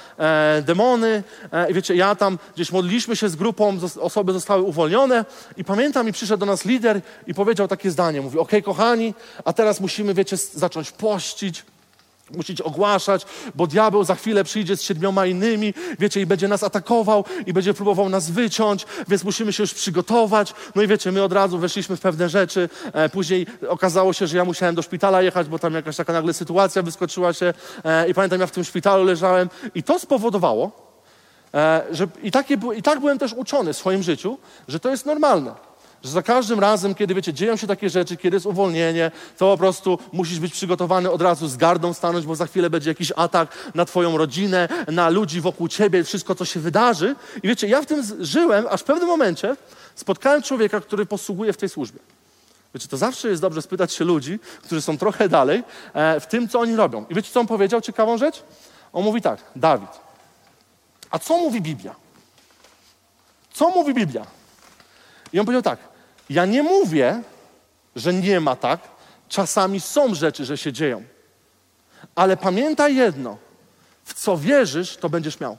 demony 0.63 1.23
i 1.71 1.75
wiecie, 1.75 1.95
ja 1.95 2.15
tam 2.15 2.39
gdzieś 2.55 2.73
modliliśmy 2.73 3.17
się 3.17 3.29
z 3.29 3.37
grupą, 3.37 3.79
osoby 4.01 4.33
zostały 4.33 4.63
uwolnione 4.63 5.25
i 5.57 5.65
pamiętam, 5.65 6.09
i 6.09 6.13
przyszedł 6.13 6.41
do 6.41 6.47
nas 6.47 6.65
lider 6.65 7.01
i 7.27 7.35
powiedział 7.35 7.69
takie 7.69 7.91
zdanie, 7.91 8.21
mówi, 8.21 8.39
okej, 8.39 8.61
okay, 8.61 8.75
kochani, 8.75 9.15
a 9.45 9.53
teraz 9.53 9.81
musimy, 9.81 10.15
wiecie, 10.15 10.37
zacząć 10.37 10.93
pościć, 10.93 11.65
Musicie 12.31 12.65
ogłaszać, 12.65 13.27
bo 13.55 13.67
diabeł 13.67 14.05
za 14.05 14.15
chwilę 14.15 14.45
przyjdzie 14.45 14.77
z 14.77 14.83
siedmioma 14.83 15.27
innymi, 15.27 15.75
wiecie, 15.99 16.21
i 16.21 16.27
będzie 16.27 16.49
nas 16.49 16.63
atakował 16.63 17.25
i 17.47 17.53
będzie 17.53 17.75
próbował 17.75 18.09
nas 18.09 18.31
wyciąć, 18.31 18.87
więc 19.09 19.25
musimy 19.25 19.53
się 19.53 19.63
już 19.63 19.75
przygotować. 19.75 20.55
No 20.75 20.83
i 20.83 20.87
wiecie, 20.87 21.13
my 21.13 21.23
od 21.23 21.33
razu 21.33 21.59
weszliśmy 21.59 21.97
w 21.97 22.01
pewne 22.01 22.29
rzeczy. 22.29 22.69
E, 22.93 23.09
później 23.09 23.47
okazało 23.69 24.13
się, 24.13 24.27
że 24.27 24.37
ja 24.37 24.45
musiałem 24.45 24.75
do 24.75 24.83
szpitala 24.83 25.23
jechać, 25.23 25.49
bo 25.49 25.59
tam 25.59 25.75
jakaś 25.75 25.97
taka 25.97 26.13
nagle 26.13 26.33
sytuacja 26.33 26.83
wyskoczyła 26.83 27.33
się. 27.33 27.55
E, 27.85 28.09
I 28.09 28.15
pamiętam, 28.15 28.41
ja 28.41 28.47
w 28.47 28.51
tym 28.51 28.65
szpitalu 28.65 29.05
leżałem 29.05 29.49
i 29.75 29.83
to 29.83 29.99
spowodowało, 29.99 30.71
e, 31.55 31.83
że 31.91 32.07
i, 32.23 32.31
takie, 32.31 32.59
i 32.77 32.83
tak 32.83 33.01
byłem 33.01 33.19
też 33.19 33.33
uczony 33.33 33.73
w 33.73 33.77
swoim 33.77 34.03
życiu, 34.03 34.39
że 34.69 34.81
to 34.81 34.91
jest 34.91 35.07
normalne 35.07 35.66
Że 36.05 36.11
za 36.11 36.23
każdym 36.23 36.61
razem, 36.61 36.95
kiedy 36.95 37.15
wiecie, 37.15 37.33
dzieją 37.33 37.57
się 37.57 37.67
takie 37.67 37.91
rzeczy, 37.91 38.17
kiedy 38.17 38.37
jest 38.37 38.47
uwolnienie, 38.47 39.11
to 39.39 39.53
po 39.53 39.59
prostu 39.59 39.99
musisz 40.13 40.39
być 40.41 40.53
przygotowany 40.53 41.11
od 41.11 41.23
razu 41.23 41.49
z 41.49 41.57
gardą 41.57 41.93
stanąć, 41.93 42.27
bo 42.27 42.37
za 42.37 42.47
chwilę 42.47 42.71
będzie 42.71 42.91
jakiś 42.91 43.13
atak 43.17 43.49
na 43.75 43.85
twoją 43.85 44.19
rodzinę, 44.19 44.69
na 44.89 45.09
ludzi 45.09 45.41
wokół 45.41 45.69
ciebie, 45.69 46.05
wszystko, 46.05 46.35
co 46.35 46.45
się 46.45 46.61
wydarzy. 46.61 47.17
I 47.43 47.49
wiecie, 47.49 47.69
ja 47.69 47.83
w 47.83 47.87
tym 47.87 48.03
żyłem, 48.21 48.67
aż 48.71 48.81
w 48.81 48.85
pewnym 48.85 49.09
momencie 49.09 49.57
spotkałem 49.95 50.43
człowieka, 50.43 50.81
który 50.81 51.07
posługuje 51.07 51.53
w 51.53 51.57
tej 51.57 51.69
służbie. 51.69 51.99
Wiecie, 52.75 52.89
to 52.89 52.97
zawsze 52.97 53.29
jest 53.29 53.43
dobrze 53.43 53.63
spytać 53.63 53.93
się 53.93 54.05
ludzi, 54.05 54.39
którzy 54.63 54.83
są 54.83 54.99
trochę 54.99 55.29
dalej 55.29 55.65
e, 55.95 56.21
w 56.21 56.27
tym, 56.27 56.49
co 56.49 56.61
oni 56.61 56.77
robią. 56.77 57.05
I 57.11 57.15
wiecie, 57.15 57.31
co 57.33 57.41
on 57.41 57.47
powiedział? 57.47 57.81
Ciekawą 57.81 58.19
rzecz? 58.19 58.43
On 58.93 59.05
mówi 59.05 59.23
tak, 59.23 59.41
Dawid, 59.57 59.91
a 61.11 61.19
co 61.19 61.37
mówi 61.37 61.61
Biblia? 61.61 61.95
Co 63.53 63.71
mówi 63.71 63.95
Biblia? 63.95 64.27
I 65.37 65.41
on 65.41 65.47
powiedział 65.47 65.63
tak, 65.63 65.79
ja 66.31 66.47
nie 66.47 66.63
mówię, 66.63 67.23
że 67.97 68.15
nie 68.15 68.41
ma 68.41 68.57
tak, 68.57 68.81
czasami 69.29 69.81
są 69.81 70.15
rzeczy, 70.15 70.45
że 70.45 70.59
się 70.59 70.73
dzieją. 70.73 71.05
Ale 72.15 72.37
pamiętaj 72.37 72.97
jedno, 72.97 73.39
w 74.05 74.15
co 74.15 74.37
wierzysz, 74.37 74.97
to 74.97 75.09
będziesz 75.09 75.41
miał. 75.41 75.57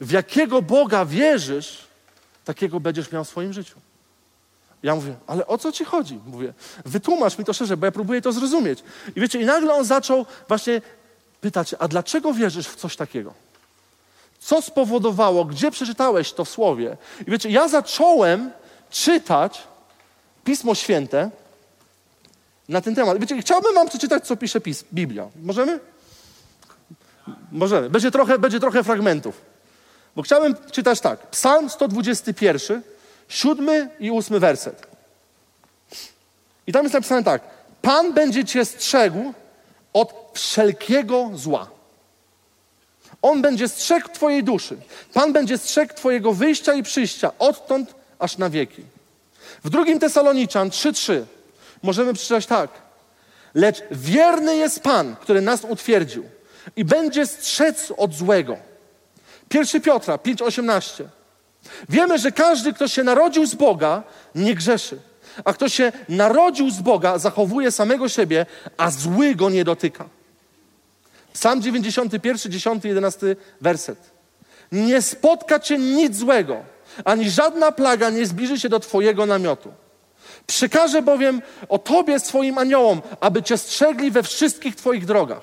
W 0.00 0.10
jakiego 0.10 0.62
Boga 0.62 1.04
wierzysz, 1.04 1.86
takiego 2.44 2.80
będziesz 2.80 3.12
miał 3.12 3.24
w 3.24 3.28
swoim 3.28 3.52
życiu. 3.52 3.80
Ja 4.82 4.94
mówię, 4.94 5.16
ale 5.26 5.46
o 5.46 5.58
co 5.58 5.72
ci 5.72 5.84
chodzi? 5.84 6.20
Mówię, 6.26 6.54
wytłumacz 6.84 7.38
mi 7.38 7.44
to 7.44 7.52
szczerze, 7.52 7.76
bo 7.76 7.86
ja 7.86 7.92
próbuję 7.92 8.22
to 8.22 8.32
zrozumieć. 8.32 8.84
I 9.16 9.20
wiecie, 9.20 9.40
i 9.40 9.44
nagle 9.44 9.74
on 9.74 9.84
zaczął 9.84 10.26
właśnie 10.48 10.82
pytać, 11.40 11.74
a 11.78 11.88
dlaczego 11.88 12.34
wierzysz 12.34 12.68
w 12.68 12.76
coś 12.76 12.96
takiego? 12.96 13.34
Co 14.46 14.62
spowodowało, 14.62 15.44
gdzie 15.44 15.70
przeczytałeś 15.70 16.32
to 16.32 16.44
w 16.44 16.48
słowie? 16.48 16.96
I 17.26 17.30
wiecie, 17.30 17.50
ja 17.50 17.68
zacząłem 17.68 18.50
czytać 18.90 19.62
Pismo 20.44 20.74
Święte 20.74 21.30
na 22.68 22.80
ten 22.80 22.94
temat. 22.94 23.18
Wiecie, 23.18 23.38
chciałbym 23.40 23.74
wam 23.74 23.88
przeczytać, 23.88 24.26
co 24.26 24.36
pisze 24.36 24.60
Pis 24.60 24.84
Biblia. 24.94 25.28
Możemy? 25.42 25.80
Możemy. 27.52 27.90
Będzie 27.90 28.10
trochę, 28.10 28.38
będzie 28.38 28.60
trochę 28.60 28.84
fragmentów. 28.84 29.40
Bo 30.16 30.22
chciałbym 30.22 30.54
czytać 30.72 31.00
tak. 31.00 31.26
Psalm 31.26 31.70
121, 31.70 32.82
siódmy 33.28 33.90
i 34.00 34.10
ósmy 34.10 34.40
werset. 34.40 34.86
I 36.66 36.72
tam 36.72 36.82
jest 36.82 36.94
napisane 36.94 37.24
tak. 37.24 37.42
Pan 37.82 38.12
będzie 38.12 38.44
cię 38.44 38.64
strzegł 38.64 39.32
od 39.92 40.30
wszelkiego 40.34 41.30
zła. 41.34 41.75
On 43.22 43.42
będzie 43.42 43.68
strzegł 43.68 44.08
Twojej 44.08 44.44
duszy. 44.44 44.76
Pan 45.12 45.32
będzie 45.32 45.58
strzegł 45.58 45.94
Twojego 45.94 46.32
wyjścia 46.32 46.74
i 46.74 46.82
przyjścia 46.82 47.30
odtąd 47.38 47.94
aż 48.18 48.38
na 48.38 48.50
wieki. 48.50 48.82
W 49.64 49.70
drugim 49.70 49.98
Tesaloniczan 49.98 50.70
3:3 50.70 51.22
możemy 51.82 52.14
przeczytać 52.14 52.46
tak. 52.46 52.70
Lecz 53.54 53.82
wierny 53.90 54.56
jest 54.56 54.80
Pan, 54.80 55.16
który 55.20 55.40
nas 55.40 55.64
utwierdził 55.68 56.24
i 56.76 56.84
będzie 56.84 57.26
strzec 57.26 57.92
od 57.96 58.14
złego. 58.14 58.56
1 59.54 59.80
Piotra 59.80 60.16
5:18. 60.16 61.04
Wiemy, 61.88 62.18
że 62.18 62.32
każdy, 62.32 62.72
kto 62.72 62.88
się 62.88 63.04
narodził 63.04 63.46
z 63.46 63.54
Boga, 63.54 64.02
nie 64.34 64.54
grzeszy. 64.54 64.98
A 65.44 65.52
kto 65.52 65.68
się 65.68 65.92
narodził 66.08 66.70
z 66.70 66.80
Boga, 66.80 67.18
zachowuje 67.18 67.72
samego 67.72 68.08
siebie, 68.08 68.46
a 68.76 68.90
zły 68.90 69.34
go 69.34 69.50
nie 69.50 69.64
dotyka. 69.64 70.04
Psalm 71.36 71.62
91, 71.62 72.52
10, 72.52 72.84
11 72.84 73.36
werset. 73.60 73.98
Nie 74.72 75.02
spotka 75.02 75.60
cię 75.60 75.78
nic 75.78 76.16
złego, 76.16 76.56
ani 77.04 77.30
żadna 77.30 77.72
plaga 77.72 78.10
nie 78.10 78.26
zbliży 78.26 78.60
się 78.60 78.68
do 78.68 78.80
twojego 78.80 79.26
namiotu. 79.26 79.72
Przykażę 80.46 81.02
bowiem 81.02 81.42
o 81.68 81.78
tobie 81.78 82.20
swoim 82.20 82.58
aniołom, 82.58 83.02
aby 83.20 83.42
cię 83.42 83.58
strzegli 83.58 84.10
we 84.10 84.22
wszystkich 84.22 84.76
twoich 84.76 85.06
drogach. 85.06 85.42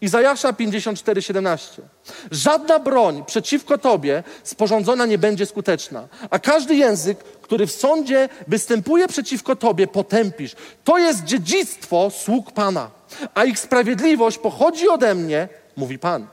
Izajasza 0.00 0.52
54, 0.52 1.22
17. 1.22 1.82
Żadna 2.30 2.78
broń 2.78 3.24
przeciwko 3.26 3.78
tobie 3.78 4.22
sporządzona 4.44 5.06
nie 5.06 5.18
będzie 5.18 5.46
skuteczna, 5.46 6.08
a 6.30 6.38
każdy 6.38 6.74
język, 6.74 7.18
który 7.18 7.66
w 7.66 7.72
sądzie 7.72 8.28
występuje 8.48 9.08
przeciwko 9.08 9.56
tobie, 9.56 9.86
potępisz. 9.86 10.56
To 10.84 10.98
jest 10.98 11.24
dziedzictwo 11.24 12.10
sług 12.10 12.52
Pana 12.52 12.90
a 13.34 13.44
ich 13.44 13.58
sprawiedliwość 13.58 14.38
pochodzi 14.38 14.88
ode 14.88 15.14
mnie, 15.14 15.48
mówi 15.76 15.98
Pan. 15.98 16.26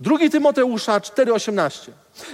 Drugi 0.00 0.30
Tymoteusza 0.30 1.00
4:18. 1.00 1.90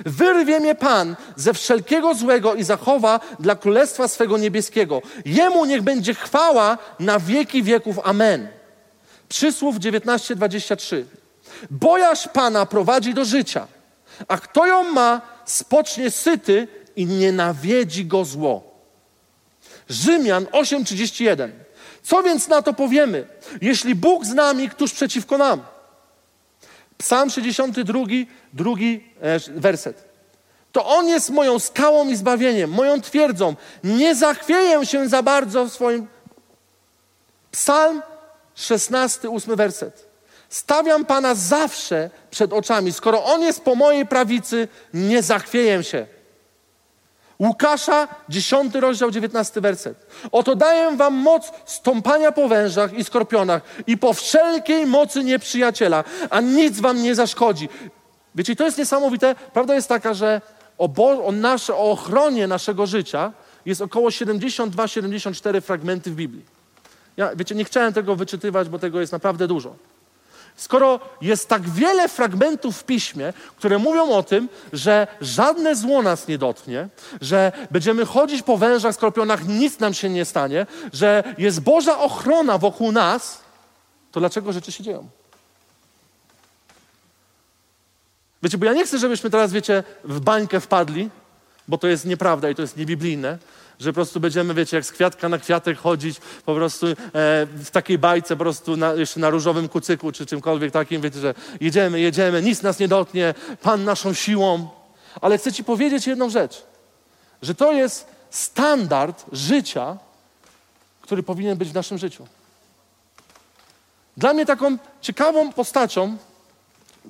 Wyrwie 0.06 0.60
mnie 0.60 0.74
Pan 0.74 1.16
ze 1.36 1.54
wszelkiego 1.54 2.14
złego 2.14 2.54
i 2.54 2.64
zachowa 2.64 3.20
dla 3.40 3.56
królestwa 3.56 4.08
swego 4.08 4.38
niebieskiego. 4.38 5.02
Jemu 5.24 5.64
niech 5.64 5.82
będzie 5.82 6.14
chwała 6.14 6.78
na 7.00 7.18
wieki 7.18 7.62
wieków. 7.62 7.98
Amen. 8.04 8.48
Przysłów 9.28 9.76
19:23. 9.76 11.04
Bojaź 11.70 12.28
Pana 12.28 12.66
prowadzi 12.66 13.14
do 13.14 13.24
życia, 13.24 13.66
a 14.28 14.38
kto 14.38 14.66
ją 14.66 14.82
ma, 14.82 15.20
spocznie 15.44 16.10
syty 16.10 16.68
i 16.96 17.06
nie 17.06 17.32
nawiedzi 17.32 18.06
go 18.06 18.24
zło. 18.24 18.74
Rzymian 19.88 20.44
8:31. 20.44 21.65
Co 22.06 22.22
więc 22.22 22.48
na 22.48 22.62
to 22.62 22.72
powiemy? 22.72 23.26
Jeśli 23.60 23.94
Bóg 23.94 24.24
z 24.24 24.34
nami, 24.34 24.70
któż 24.70 24.92
przeciwko 24.92 25.38
nam? 25.38 25.62
Psalm 26.98 27.30
62, 27.30 28.00
drugi 28.52 29.04
e, 29.20 29.40
werset. 29.60 30.04
To 30.72 30.86
On 30.86 31.08
jest 31.08 31.30
moją 31.30 31.58
skałą 31.58 32.08
i 32.08 32.16
zbawieniem, 32.16 32.70
moją 32.70 33.00
twierdzą. 33.00 33.54
Nie 33.84 34.14
zachwieję 34.14 34.86
się 34.86 35.08
za 35.08 35.22
bardzo 35.22 35.64
w 35.64 35.72
swoim. 35.72 36.06
Psalm 37.50 38.02
16, 38.54 39.30
ósmy 39.30 39.56
werset. 39.56 40.06
Stawiam 40.48 41.04
Pana 41.04 41.34
zawsze 41.34 42.10
przed 42.30 42.52
oczami. 42.52 42.92
Skoro 42.92 43.24
On 43.24 43.42
jest 43.42 43.60
po 43.60 43.74
mojej 43.74 44.06
prawicy, 44.06 44.68
nie 44.94 45.22
zachwieję 45.22 45.84
się. 45.84 46.06
Łukasza, 47.38 48.08
10 48.28 48.74
rozdział, 48.74 49.10
19 49.10 49.60
werset. 49.60 50.06
Oto 50.32 50.56
daję 50.56 50.96
wam 50.96 51.14
moc 51.14 51.52
stąpania 51.64 52.32
po 52.32 52.48
wężach 52.48 52.92
i 52.92 53.04
skorpionach 53.04 53.62
i 53.86 53.98
po 53.98 54.12
wszelkiej 54.12 54.86
mocy 54.86 55.24
nieprzyjaciela, 55.24 56.04
a 56.30 56.40
nic 56.40 56.80
wam 56.80 57.02
nie 57.02 57.14
zaszkodzi. 57.14 57.68
Wiecie, 58.34 58.56
to 58.56 58.64
jest 58.64 58.78
niesamowite. 58.78 59.34
Prawda 59.52 59.74
jest 59.74 59.88
taka, 59.88 60.14
że 60.14 60.40
o, 60.78 60.88
Bo 60.88 61.26
o, 61.26 61.32
nasze, 61.32 61.74
o 61.74 61.90
ochronie 61.90 62.46
naszego 62.46 62.86
życia 62.86 63.32
jest 63.66 63.80
około 63.80 64.08
72-74 64.08 65.60
fragmenty 65.60 66.10
w 66.10 66.14
Biblii. 66.14 66.44
Ja, 67.16 67.36
wiecie, 67.36 67.54
nie 67.54 67.64
chciałem 67.64 67.92
tego 67.92 68.16
wyczytywać, 68.16 68.68
bo 68.68 68.78
tego 68.78 69.00
jest 69.00 69.12
naprawdę 69.12 69.46
dużo. 69.46 69.76
Skoro 70.56 71.00
jest 71.20 71.48
tak 71.48 71.68
wiele 71.68 72.08
fragmentów 72.08 72.78
w 72.78 72.84
piśmie, 72.84 73.32
które 73.56 73.78
mówią 73.78 74.10
o 74.10 74.22
tym, 74.22 74.48
że 74.72 75.06
żadne 75.20 75.76
zło 75.76 76.02
nas 76.02 76.28
nie 76.28 76.38
dotknie, 76.38 76.88
że 77.20 77.52
będziemy 77.70 78.06
chodzić 78.06 78.42
po 78.42 78.56
wężach, 78.56 78.94
skorpionach, 78.94 79.48
nic 79.48 79.78
nam 79.78 79.94
się 79.94 80.08
nie 80.08 80.24
stanie, 80.24 80.66
że 80.92 81.24
jest 81.38 81.60
Boża 81.60 81.98
ochrona 81.98 82.58
wokół 82.58 82.92
nas, 82.92 83.40
to 84.12 84.20
dlaczego 84.20 84.52
rzeczy 84.52 84.72
się 84.72 84.84
dzieją? 84.84 85.08
Wiecie, 88.42 88.58
bo 88.58 88.66
ja 88.66 88.72
nie 88.72 88.84
chcę, 88.84 88.98
żebyśmy 88.98 89.30
teraz, 89.30 89.52
wiecie, 89.52 89.82
w 90.04 90.20
bańkę 90.20 90.60
wpadli, 90.60 91.10
bo 91.68 91.78
to 91.78 91.86
jest 91.88 92.04
nieprawda 92.04 92.50
i 92.50 92.54
to 92.54 92.62
jest 92.62 92.76
niebiblijne, 92.76 93.38
że 93.80 93.90
po 93.90 93.94
prostu 93.94 94.20
będziemy, 94.20 94.54
wiecie, 94.54 94.76
jak 94.76 94.86
z 94.86 94.92
kwiatka 94.92 95.28
na 95.28 95.38
kwiatek 95.38 95.78
chodzić, 95.78 96.20
po 96.44 96.54
prostu 96.54 96.86
e, 96.86 96.94
w 97.46 97.68
takiej 97.72 97.98
bajce, 97.98 98.36
po 98.36 98.44
prostu 98.44 98.76
na, 98.76 98.92
jeszcze 98.92 99.20
na 99.20 99.30
różowym 99.30 99.68
kucyku, 99.68 100.12
czy 100.12 100.26
czymkolwiek 100.26 100.72
takim, 100.72 101.00
wiecie, 101.00 101.20
że 101.20 101.34
jedziemy, 101.60 102.00
jedziemy, 102.00 102.42
nic 102.42 102.62
nas 102.62 102.78
nie 102.78 102.88
dotknie, 102.88 103.34
Pan 103.62 103.84
naszą 103.84 104.14
siłą. 104.14 104.68
Ale 105.20 105.38
chcę 105.38 105.52
Ci 105.52 105.64
powiedzieć 105.64 106.06
jedną 106.06 106.30
rzecz, 106.30 106.64
że 107.42 107.54
to 107.54 107.72
jest 107.72 108.06
standard 108.30 109.24
życia, 109.32 109.98
który 111.00 111.22
powinien 111.22 111.58
być 111.58 111.68
w 111.68 111.74
naszym 111.74 111.98
życiu. 111.98 112.26
Dla 114.16 114.32
mnie 114.32 114.46
taką 114.46 114.78
ciekawą 115.00 115.52
postacią 115.52 116.16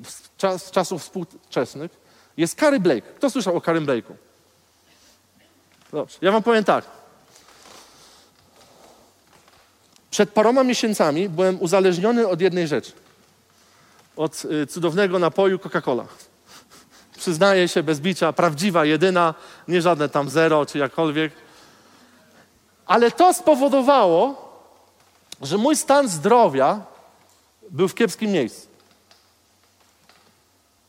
z, 0.05 0.37
czas, 0.37 0.71
czasów 0.71 1.03
współczesnych 1.03 1.91
jest 2.37 2.55
Kary 2.55 2.81
Blake. 2.81 3.03
Kto 3.03 3.31
słyszał 3.31 3.57
o 3.57 3.61
Karym 3.61 3.87
Blake'u? 3.87 4.26
Dobrze, 5.93 6.19
ja 6.23 6.33
wam 6.33 6.43
powiem 6.43 6.65
tak. 6.65 6.85
Przed 10.11 10.31
paroma 10.31 10.65
miesiącami 10.65 11.29
byłem 11.29 11.63
uzależniony 11.63 12.29
od 12.29 12.41
jednej 12.41 12.69
rzeczy. 12.69 12.93
Od 14.17 14.45
y, 14.45 14.67
cudownego 14.67 15.19
napoju 15.19 15.59
Coca-Cola. 15.59 16.05
Przyznaję 17.17 17.69
się 17.69 17.83
bez 17.83 18.01
bicia, 18.01 18.33
prawdziwa, 18.33 18.85
jedyna, 18.85 19.35
nie 19.69 19.83
żadne 19.83 20.09
tam 20.09 20.31
zero 20.31 20.67
czy 20.67 20.79
jakkolwiek. 20.79 21.33
Ale 22.87 23.11
to 23.11 23.35
spowodowało, 23.35 24.47
że 25.43 25.59
mój 25.59 25.77
stan 25.77 26.09
zdrowia 26.09 26.81
był 27.71 27.89
w 27.89 27.95
kiepskim 27.95 28.31
miejscu. 28.31 28.76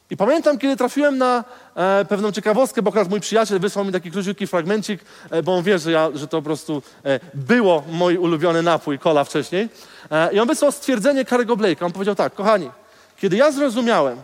I 0.09 0.17
pamiętam, 0.17 0.57
kiedy 0.57 0.75
trafiłem 0.75 1.17
na 1.17 1.43
e, 1.75 2.05
pewną 2.05 2.31
ciekawostkę, 2.31 2.81
bo 2.81 2.89
akurat 2.89 3.09
mój 3.09 3.19
przyjaciel 3.19 3.59
wysłał 3.59 3.85
mi 3.85 3.91
taki 3.91 4.11
króciutki 4.11 4.47
fragmencik, 4.47 5.01
e, 5.29 5.43
bo 5.43 5.55
on 5.55 5.63
wie, 5.63 5.79
że, 5.79 5.91
ja, 5.91 6.09
że 6.13 6.27
to 6.27 6.37
po 6.37 6.43
prostu 6.43 6.81
e, 7.05 7.19
było 7.33 7.83
mój 7.91 8.17
ulubiony 8.17 8.63
napój, 8.63 8.99
kola 8.99 9.23
wcześniej. 9.23 9.69
E, 10.11 10.33
I 10.33 10.39
on 10.39 10.47
wysłał 10.47 10.71
stwierdzenie 10.71 11.25
Karego 11.25 11.55
Blake'a. 11.55 11.85
On 11.85 11.91
powiedział 11.91 12.15
tak, 12.15 12.33
kochani, 12.33 12.69
kiedy 13.17 13.37
ja 13.37 13.51
zrozumiałem, 13.51 14.17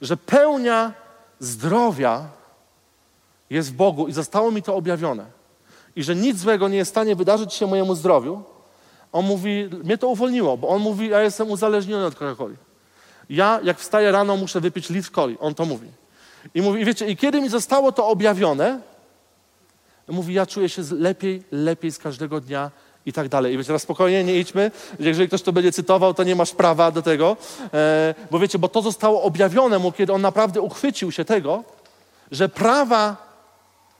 że 0.00 0.16
pełnia 0.16 0.92
zdrowia 1.38 2.24
jest 3.50 3.70
w 3.70 3.72
Bogu 3.72 4.08
i 4.08 4.12
zostało 4.12 4.50
mi 4.50 4.62
to 4.62 4.74
objawione 4.74 5.36
i 5.96 6.02
że 6.02 6.16
nic 6.16 6.38
złego 6.38 6.68
nie 6.68 6.76
jest 6.76 6.90
w 6.90 6.94
stanie 6.94 7.16
wydarzyć 7.16 7.54
się 7.54 7.66
mojemu 7.66 7.94
zdrowiu, 7.94 8.42
on 9.12 9.24
mówi, 9.24 9.68
mnie 9.84 9.98
to 9.98 10.08
uwolniło, 10.08 10.56
bo 10.56 10.68
on 10.68 10.82
mówi, 10.82 11.08
ja 11.08 11.22
jestem 11.22 11.50
uzależniony 11.50 12.06
od 12.06 12.14
Coca-Coli. 12.14 12.54
Ja, 13.30 13.60
jak 13.64 13.78
wstaję 13.78 14.12
rano, 14.12 14.36
muszę 14.36 14.60
wypić 14.60 14.90
litr 14.90 15.10
coli. 15.10 15.36
On 15.40 15.54
to 15.54 15.64
mówi. 15.64 15.88
I 16.54 16.62
mówi, 16.62 16.84
wiecie, 16.84 17.06
i 17.06 17.16
kiedy 17.16 17.40
mi 17.40 17.48
zostało 17.48 17.92
to 17.92 18.08
objawione, 18.08 18.80
mówi, 20.08 20.34
ja 20.34 20.46
czuję 20.46 20.68
się 20.68 20.82
lepiej, 20.90 21.42
lepiej 21.52 21.92
z 21.92 21.98
każdego 21.98 22.40
dnia 22.40 22.70
i 23.06 23.12
tak 23.12 23.28
dalej. 23.28 23.54
I 23.54 23.56
wiecie, 23.56 23.66
teraz 23.66 23.82
spokojnie, 23.82 24.24
nie 24.24 24.38
idźmy. 24.38 24.70
Jeżeli 24.98 25.28
ktoś 25.28 25.42
to 25.42 25.52
będzie 25.52 25.72
cytował, 25.72 26.14
to 26.14 26.24
nie 26.24 26.36
masz 26.36 26.52
prawa 26.52 26.90
do 26.90 27.02
tego. 27.02 27.36
E, 27.74 28.14
bo 28.30 28.38
wiecie, 28.38 28.58
bo 28.58 28.68
to 28.68 28.82
zostało 28.82 29.22
objawione 29.22 29.78
mu, 29.78 29.92
kiedy 29.92 30.12
on 30.12 30.20
naprawdę 30.20 30.60
uchwycił 30.60 31.12
się 31.12 31.24
tego, 31.24 31.64
że 32.30 32.48
prawa 32.48 33.16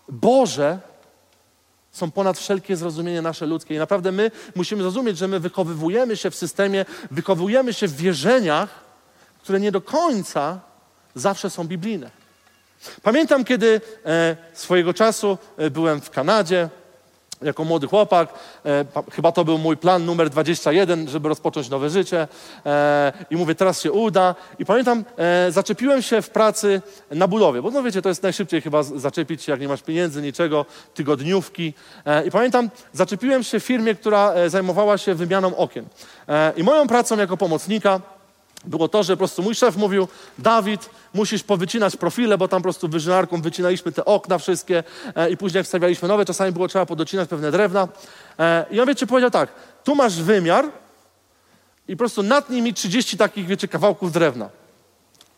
Boże 0.09 0.79
są 1.93 2.11
ponad 2.11 2.39
wszelkie 2.39 2.77
zrozumienie 2.77 3.23
nasze 3.23 3.47
ludzkie. 3.47 3.75
I 3.75 3.79
naprawdę 3.79 4.13
my 4.13 4.31
musimy 4.55 4.83
zrozumieć, 4.83 5.19
że 5.19 5.29
my 5.29 5.41
wychowywujemy 5.41 6.17
się 6.17 6.31
w 6.31 6.35
systemie, 6.35 6.85
wychowujemy 7.11 7.73
się 7.73 7.89
w 7.89 7.97
wierzeniach, 7.97 8.86
które 9.47 9.61
nie 9.61 9.73
do 9.73 9.81
końca 9.81 10.61
zawsze 11.15 11.51
są 11.51 11.65
biblijne. 11.65 12.11
Pamiętam, 13.03 13.45
kiedy 13.45 13.81
e, 14.07 14.37
swojego 14.53 14.95
czasu 14.95 15.39
e, 15.57 15.71
byłem 15.71 16.01
w 16.01 16.11
Kanadzie 16.11 16.69
jako 17.43 17.65
młody 17.65 17.87
chłopak. 17.87 18.29
E, 18.65 18.85
chyba 19.13 19.33
to 19.33 19.45
był 19.45 19.59
mój 19.59 19.77
plan 19.77 20.05
numer 20.05 20.31
21, 20.31 21.09
żeby 21.09 21.29
rozpocząć 21.29 21.69
nowe 21.69 21.91
życie. 21.91 22.29
E, 22.67 23.13
I 23.31 23.37
mówię, 23.37 23.55
teraz 23.55 23.83
się 23.83 23.93
uda. 23.93 24.35
I 24.59 24.65
pamiętam, 24.65 25.05
e, 25.19 25.53
zaczepiłem 25.53 26.03
się 26.03 26.23
w 26.23 26.31
pracy 26.31 26.83
na 27.11 27.29
budowie, 27.29 27.63
bo 27.63 27.71
no 27.71 27.83
wiecie, 27.83 28.03
to 28.03 28.09
jest 28.09 28.23
najszybciej 28.23 28.61
chyba 28.61 28.83
zaczepić 28.83 29.43
się, 29.43 29.53
jak 29.53 29.61
nie 29.61 29.69
masz 29.69 29.83
pieniędzy, 29.83 30.23
niczego, 30.23 30.67
tygodniówki. 30.95 31.75
E, 32.07 32.27
I 32.27 32.31
pamiętam, 32.31 32.71
zaczepiłem 32.93 33.43
się 33.43 33.61
w 33.61 33.65
firmie, 33.65 33.95
która 33.95 34.33
e, 34.33 34.51
zajmowała 34.51 34.99
się 34.99 35.15
wymianą 35.15 35.57
okien. 35.57 35.87
I 36.57 36.63
moją 36.63 36.87
pracą 36.87 37.19
jako 37.19 37.37
pomocnika 37.37 38.01
było 38.67 38.89
to, 38.89 39.03
że 39.03 39.13
po 39.13 39.19
prostu 39.19 39.43
mój 39.43 39.55
szef 39.55 39.77
mówił, 39.77 40.09
Dawid, 40.39 40.91
musisz 41.15 41.43
powycinać 41.43 41.97
profile, 41.97 42.39
bo 42.39 42.49
tam 42.49 42.61
po 42.61 42.63
prostu 42.63 42.89
wyżynarką 42.89 43.43
wycinaliśmy 43.43 43.93
te 43.93 44.05
okna 44.05 44.39
wszystkie 44.39 44.85
e, 45.15 45.31
i 45.31 45.37
później 45.37 45.59
jak 45.59 45.67
wstawialiśmy 45.67 46.09
nowe, 46.09 46.25
czasami 46.25 46.53
było 46.53 46.69
trzeba 46.69 46.87
podocinać 46.87 47.29
pewne 47.29 47.51
drewna. 47.51 47.89
E, 48.39 48.67
I 48.71 48.81
on, 48.81 48.89
wiecie, 48.89 49.07
powiedział 49.07 49.31
tak, 49.31 49.53
tu 49.85 49.95
masz 49.95 50.23
wymiar 50.23 50.65
i 51.89 51.97
po 51.97 51.99
prostu 51.99 52.23
natnij 52.23 52.63
mi 52.63 52.75
30 52.75 53.17
takich, 53.17 53.47
wiecie, 53.47 53.69
kawałków 53.69 54.13
drewna. 54.13 54.49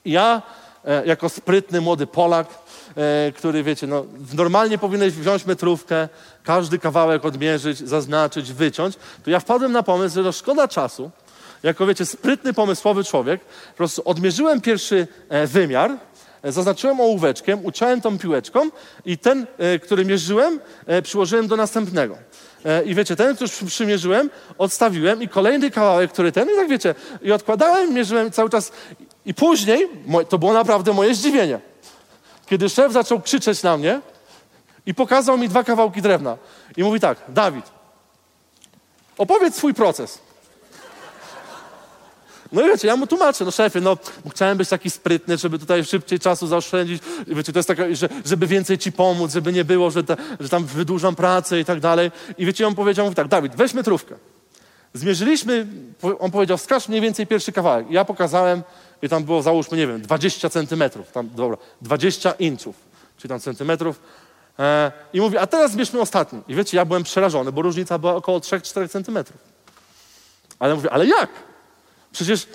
I 0.04 0.10
ja, 0.10 0.42
e, 0.84 1.06
jako 1.06 1.28
sprytny 1.28 1.80
młody 1.80 2.06
Polak, 2.06 2.48
e, 2.96 3.32
który, 3.32 3.62
wiecie, 3.62 3.86
no, 3.86 4.04
normalnie 4.34 4.78
powinieneś 4.78 5.14
wziąć 5.14 5.46
metrówkę, 5.46 6.08
każdy 6.44 6.78
kawałek 6.78 7.24
odmierzyć, 7.24 7.78
zaznaczyć, 7.78 8.52
wyciąć, 8.52 8.94
to 9.24 9.30
ja 9.30 9.40
wpadłem 9.40 9.72
na 9.72 9.82
pomysł, 9.82 10.14
że 10.14 10.22
no 10.22 10.32
szkoda 10.32 10.68
czasu, 10.68 11.10
jako 11.62 11.87
wiecie, 11.87 12.07
sprytny, 12.07 12.53
pomysłowy 12.53 13.05
człowiek, 13.05 13.40
po 13.71 13.77
prostu 13.77 14.03
odmierzyłem 14.05 14.61
pierwszy 14.61 15.09
e, 15.29 15.47
wymiar, 15.47 15.90
e, 16.42 16.53
zaznaczyłem 16.53 17.01
ołóweczkiem, 17.01 17.66
uciąłem 17.66 18.01
tą 18.01 18.18
piłeczką 18.18 18.71
i 19.05 19.18
ten, 19.18 19.47
e, 19.59 19.79
który 19.79 20.05
mierzyłem, 20.05 20.61
przyłożyłem 21.03 21.49
do 21.49 21.57
następnego. 21.57 22.18
I 22.85 22.94
wiecie, 22.94 23.16
ten, 23.16 23.35
który 23.37 23.51
przymierzyłem, 23.66 24.31
odstawiłem 24.59 25.23
i 25.23 25.29
kolejny 25.29 25.71
kawałek, 25.71 26.12
który 26.12 26.33
ten, 26.33 26.49
i 26.49 26.57
tak 26.57 26.68
wiecie, 26.68 26.94
i 27.23 27.33
odkładałem, 27.33 27.94
mierzyłem 27.94 28.31
cały 28.31 28.51
czas. 28.51 28.73
I 29.27 29.35
później, 29.35 29.88
to 30.29 30.38
było 30.38 30.53
naprawdę 30.53 30.92
moje 30.92 31.14
zdziwienie, 31.14 31.61
kiedy 32.47 32.68
szef 32.68 32.92
zaczął 32.92 33.21
krzyczeć 33.21 33.62
na 33.62 33.77
mnie 33.77 34.01
i 34.87 34.94
pokazał 34.94 35.38
mi 35.38 35.49
dwa 35.49 35.64
kawałki 35.64 36.03
drewna. 36.03 36.37
I 36.77 36.83
mówi 36.83 37.01
tak, 37.01 37.18
Dawid, 37.29 37.64
opowiedz 39.18 39.57
swój 39.57 39.75
proces. 39.75 40.18
No 42.52 42.66
i 42.66 42.70
wiecie, 42.70 42.88
ja 42.88 42.96
mu 42.96 43.06
tłumaczę, 43.06 43.44
no 43.44 43.50
szefie, 43.50 43.80
no 43.80 43.96
chciałem 44.30 44.58
być 44.58 44.68
taki 44.68 44.90
sprytny, 44.90 45.37
żeby 45.37 45.58
tutaj 45.58 45.84
szybciej 45.84 46.18
czasu 46.18 46.46
zaoszczędzić. 46.46 47.02
Wiecie, 47.26 47.52
to 47.52 47.58
jest 47.58 47.68
taka, 47.68 47.94
że, 47.94 48.08
żeby 48.24 48.46
więcej 48.46 48.78
ci 48.78 48.92
pomóc, 48.92 49.32
żeby 49.32 49.52
nie 49.52 49.64
było, 49.64 49.90
że, 49.90 50.04
ta, 50.04 50.16
że 50.40 50.48
tam 50.48 50.64
wydłużam 50.64 51.14
pracę 51.14 51.61
i 51.61 51.64
tak 51.64 51.80
dalej. 51.80 52.11
I 52.38 52.46
wiecie, 52.46 52.66
on 52.66 52.74
powiedział, 52.74 53.04
mówi 53.04 53.16
tak, 53.16 53.28
Dawid, 53.28 53.56
weź 53.56 53.74
metrówkę. 53.74 54.14
Zmierzyliśmy, 54.94 55.66
on 56.18 56.30
powiedział, 56.30 56.58
wskaż 56.58 56.88
mniej 56.88 57.00
więcej 57.00 57.26
pierwszy 57.26 57.52
kawałek. 57.52 57.87
Ja 57.90 58.04
pokazałem 58.04 58.62
i 59.02 59.08
tam 59.08 59.24
było, 59.24 59.42
załóżmy, 59.42 59.76
nie 59.78 59.87
wiem, 59.87 60.02
20 60.02 60.50
centymetrów, 60.50 61.12
tam, 61.12 61.30
dobra, 61.34 61.56
20 61.82 62.32
inczów, 62.32 62.76
czyli 63.16 63.28
tam 63.28 63.40
centymetrów. 63.40 64.00
E, 64.58 64.92
I 65.12 65.20
mówi, 65.20 65.38
a 65.38 65.46
teraz 65.46 65.72
zmierzmy 65.72 66.00
ostatni. 66.00 66.40
I 66.48 66.54
wiecie, 66.54 66.76
ja 66.76 66.84
byłem 66.84 67.02
przerażony, 67.02 67.52
bo 67.52 67.62
różnica 67.62 67.98
była 67.98 68.14
około 68.14 68.38
3-4 68.38 68.88
centymetrów. 68.88 69.40
Ale 70.58 70.74
mówię, 70.74 70.90
ale 70.90 71.06
jak? 71.06 71.30
Przecież 72.18 72.46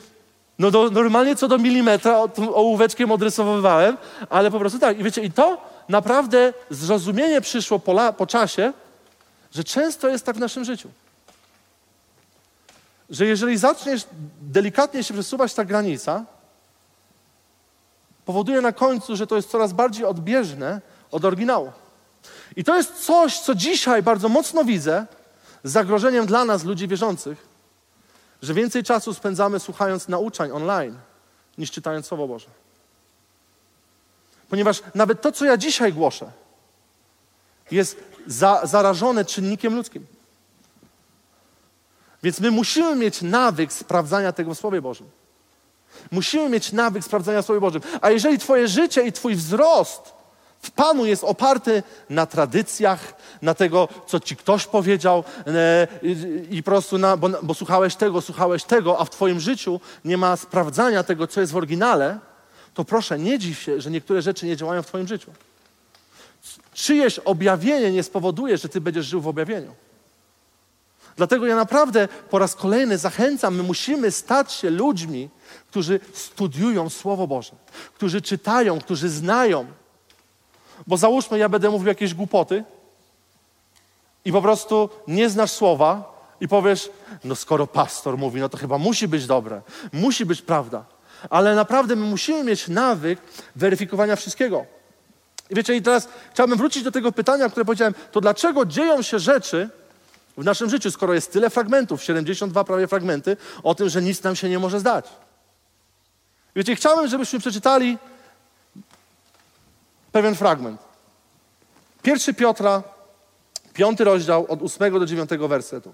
no 0.59 0.71
do, 0.71 0.89
normalnie 0.89 1.35
co 1.35 1.47
do 1.47 1.57
milimetra 1.57 2.17
ołóweczkiem 2.53 3.11
odrysowywałem, 3.11 3.97
ale 4.29 4.51
po 4.51 4.59
prostu 4.59 4.79
tak. 4.79 4.99
I 4.99 5.03
wiecie, 5.03 5.23
i 5.23 5.31
to 5.31 5.61
naprawdę 5.89 6.53
zrozumienie 6.69 7.41
przyszło 7.41 7.79
po, 7.79 7.91
la, 7.91 8.13
po 8.13 8.27
czasie, 8.27 8.73
że 9.55 9.63
często 9.63 10.09
jest 10.09 10.25
tak 10.25 10.35
w 10.35 10.39
naszym 10.39 10.65
życiu. 10.65 10.89
Że 13.09 13.25
jeżeli 13.25 13.57
zaczniesz 13.57 14.05
delikatnie 14.41 15.03
się 15.03 15.13
przesuwać 15.13 15.53
ta 15.53 15.65
granica, 15.65 16.25
powoduje 18.25 18.61
na 18.61 18.71
końcu, 18.71 19.15
że 19.15 19.27
to 19.27 19.35
jest 19.35 19.49
coraz 19.49 19.73
bardziej 19.73 20.05
odbieżne 20.05 20.81
od 21.11 21.25
oryginału. 21.25 21.71
I 22.55 22.63
to 22.63 22.75
jest 22.75 22.93
coś, 22.93 23.39
co 23.39 23.55
dzisiaj 23.55 24.03
bardzo 24.03 24.29
mocno 24.29 24.63
widzę, 24.63 25.05
zagrożeniem 25.63 26.25
dla 26.25 26.45
nas, 26.45 26.63
ludzi 26.63 26.87
wierzących, 26.87 27.52
że 28.43 28.53
więcej 28.53 28.83
czasu 28.83 29.13
spędzamy 29.13 29.59
słuchając 29.59 30.07
nauczań 30.07 30.51
online 30.51 30.97
niż 31.57 31.71
czytając 31.71 32.05
Słowo 32.07 32.27
Boże. 32.27 32.47
Ponieważ 34.49 34.83
nawet 34.95 35.21
to, 35.21 35.31
co 35.31 35.45
ja 35.45 35.57
dzisiaj 35.57 35.93
głoszę, 35.93 36.31
jest 37.71 37.97
za, 38.27 38.61
zarażone 38.63 39.25
czynnikiem 39.25 39.75
ludzkim. 39.75 40.05
Więc 42.23 42.39
my 42.39 42.51
musimy 42.51 42.95
mieć 42.95 43.21
nawyk 43.21 43.73
sprawdzania 43.73 44.31
tego 44.31 44.55
w 44.55 44.59
Słowie 44.59 44.81
Bożym. 44.81 45.09
Musimy 46.11 46.49
mieć 46.49 46.71
nawyk 46.71 47.03
sprawdzania 47.03 47.41
Słowie 47.41 47.61
Bożym. 47.61 47.81
A 48.01 48.11
jeżeli 48.11 48.39
Twoje 48.39 48.67
życie 48.67 49.07
i 49.07 49.11
Twój 49.11 49.35
wzrost 49.35 50.13
w 50.63 50.71
Panu 50.71 51.05
jest 51.05 51.23
oparty 51.23 51.83
na 52.09 52.25
tradycjach, 52.25 53.13
na 53.41 53.53
tego, 53.53 53.87
co 54.07 54.19
ci 54.19 54.35
ktoś 54.35 54.65
powiedział 54.65 55.23
e, 55.47 55.87
i 56.49 56.63
po 56.63 56.71
prostu, 56.71 56.97
na, 56.97 57.17
bo, 57.17 57.29
bo 57.43 57.53
słuchałeś 57.53 57.95
tego, 57.95 58.21
słuchałeś 58.21 58.63
tego, 58.63 58.99
a 58.99 59.05
w 59.05 59.09
twoim 59.09 59.39
życiu 59.39 59.79
nie 60.05 60.17
ma 60.17 60.37
sprawdzania 60.37 61.03
tego, 61.03 61.27
co 61.27 61.41
jest 61.41 61.53
w 61.53 61.57
oryginale, 61.57 62.19
to 62.73 62.85
proszę, 62.85 63.19
nie 63.19 63.39
dziw 63.39 63.59
się, 63.59 63.81
że 63.81 63.91
niektóre 63.91 64.21
rzeczy 64.21 64.45
nie 64.45 64.57
działają 64.57 64.81
w 64.81 64.87
twoim 64.87 65.07
życiu. 65.07 65.31
Czyjeś 66.73 67.19
objawienie 67.19 67.91
nie 67.91 68.03
spowoduje, 68.03 68.57
że 68.57 68.69
ty 68.69 68.81
będziesz 68.81 69.05
żył 69.05 69.21
w 69.21 69.27
objawieniu. 69.27 69.75
Dlatego 71.15 71.45
ja 71.45 71.55
naprawdę 71.55 72.07
po 72.29 72.39
raz 72.39 72.55
kolejny 72.55 72.97
zachęcam, 72.97 73.55
my 73.55 73.63
musimy 73.63 74.11
stać 74.11 74.53
się 74.53 74.69
ludźmi, 74.69 75.29
którzy 75.69 75.99
studiują 76.13 76.89
Słowo 76.89 77.27
Boże, 77.27 77.51
którzy 77.95 78.21
czytają, 78.21 78.79
którzy 78.79 79.09
znają, 79.09 79.65
bo 80.87 80.97
załóżmy, 80.97 81.37
ja 81.37 81.49
będę 81.49 81.69
mówił 81.69 81.87
jakieś 81.87 82.13
głupoty 82.13 82.63
i 84.25 84.31
po 84.31 84.41
prostu 84.41 84.89
nie 85.07 85.29
znasz 85.29 85.51
słowa 85.51 86.13
i 86.41 86.47
powiesz, 86.47 86.89
no 87.23 87.35
skoro 87.35 87.67
pastor 87.67 88.17
mówi, 88.17 88.41
no 88.41 88.49
to 88.49 88.57
chyba 88.57 88.77
musi 88.77 89.07
być 89.07 89.25
dobre, 89.25 89.61
musi 89.93 90.25
być 90.25 90.41
prawda. 90.41 90.85
Ale 91.29 91.55
naprawdę 91.55 91.95
my 91.95 92.05
musimy 92.05 92.43
mieć 92.43 92.67
nawyk 92.67 93.19
weryfikowania 93.55 94.15
wszystkiego. 94.15 94.65
I 95.49 95.55
wiecie, 95.55 95.75
i 95.75 95.81
teraz 95.81 96.07
chciałbym 96.33 96.57
wrócić 96.57 96.83
do 96.83 96.91
tego 96.91 97.11
pytania, 97.11 97.49
które 97.49 97.65
powiedziałem, 97.65 97.93
to 98.11 98.21
dlaczego 98.21 98.65
dzieją 98.65 99.01
się 99.01 99.19
rzeczy 99.19 99.69
w 100.37 100.43
naszym 100.43 100.69
życiu, 100.69 100.91
skoro 100.91 101.13
jest 101.13 101.31
tyle 101.33 101.49
fragmentów, 101.49 102.03
72 102.03 102.63
prawie 102.63 102.87
fragmenty, 102.87 103.37
o 103.63 103.75
tym, 103.75 103.89
że 103.89 104.01
nic 104.01 104.23
nam 104.23 104.35
się 104.35 104.49
nie 104.49 104.59
może 104.59 104.79
zdać. 104.79 105.05
Wiecie, 106.55 106.75
chciałbym, 106.75 107.07
żebyśmy 107.07 107.39
przeczytali 107.39 107.97
pewien 110.13 110.35
fragment. 110.35 110.81
Pierwszy 112.01 112.33
Piotra, 112.33 112.83
piąty 113.73 114.03
rozdział, 114.03 114.45
od 114.49 114.61
ósmego 114.61 114.99
do 114.99 115.05
dziewiątego 115.05 115.47
wersetu. 115.47 115.93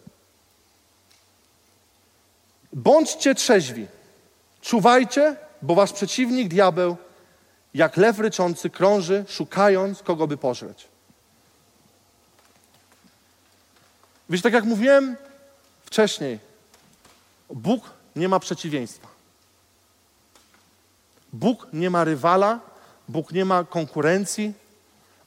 Bądźcie 2.73 3.35
trzeźwi, 3.35 3.87
czuwajcie, 4.61 5.35
bo 5.61 5.75
wasz 5.75 5.93
przeciwnik, 5.93 6.47
diabeł, 6.47 6.97
jak 7.73 7.97
lew 7.97 8.19
ryczący, 8.19 8.69
krąży, 8.69 9.25
szukając, 9.27 10.03
kogo 10.03 10.27
by 10.27 10.37
pożreć. 10.37 10.87
Wiesz, 14.29 14.41
tak 14.41 14.53
jak 14.53 14.63
mówiłem 14.63 15.17
wcześniej, 15.85 16.39
Bóg 17.49 17.89
nie 18.15 18.29
ma 18.29 18.39
przeciwieństwa. 18.39 19.07
Bóg 21.33 21.67
nie 21.73 21.89
ma 21.89 22.03
rywala, 22.03 22.68
Bóg 23.09 23.31
nie 23.31 23.45
ma 23.45 23.63
konkurencji. 23.63 24.53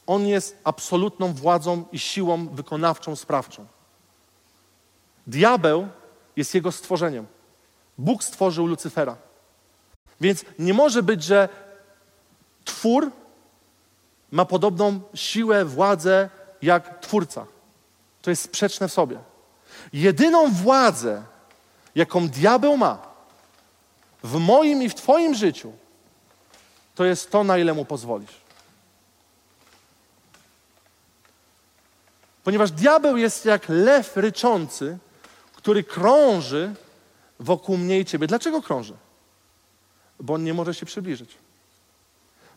On 0.07 0.27
jest 0.27 0.59
absolutną 0.65 1.33
władzą 1.33 1.85
i 1.93 1.99
siłą 1.99 2.49
wykonawczą, 2.49 3.17
sprawczą. 3.17 3.67
Diabeł 5.27 5.89
jest 6.37 6.55
jego 6.55 6.73
stworzeniem. 6.73 7.27
Bóg 7.99 8.25
stworzył 8.25 8.67
Lucyfera. 8.67 9.17
Więc 10.21 10.45
nie 10.59 10.75
może 10.75 11.03
być, 11.03 11.25
że 11.25 11.49
twór 12.65 13.11
ma 14.31 14.45
podobną 14.45 15.01
siłę, 15.15 15.65
władzę 15.65 16.31
jak 16.63 17.01
twórca. 17.01 17.47
To 18.23 18.31
jest 18.31 18.43
sprzeczne 18.43 18.89
w 18.89 18.93
sobie. 18.93 19.19
Jedyną 19.93 20.51
władzę, 20.51 21.23
jaką 21.95 22.29
diabeł 22.29 22.77
ma 22.77 22.99
w 24.23 24.39
moim 24.39 24.83
i 24.83 24.89
w 24.89 24.95
Twoim 24.95 25.35
życiu, 25.35 25.73
to 26.95 27.05
jest 27.05 27.31
to, 27.31 27.45
na 27.45 27.59
ile 27.59 27.75
mu 27.75 27.85
pozwolisz. 27.85 28.43
Ponieważ 32.45 32.71
diabeł 32.71 33.17
jest 33.17 33.45
jak 33.45 33.69
lew 33.69 34.17
ryczący, 34.17 34.99
który 35.57 35.85
krąży 35.85 36.75
wokół 37.41 37.77
mnie 37.77 38.01
i 38.01 38.05
ciebie. 38.05 38.27
Dlaczego 38.27 38.63
krąży? 38.63 38.95
Bo 40.21 40.35
on 40.35 40.45
nie 40.45 40.55
może 40.55 40.75
się 40.75 40.87
przybliżyć. 40.87 41.39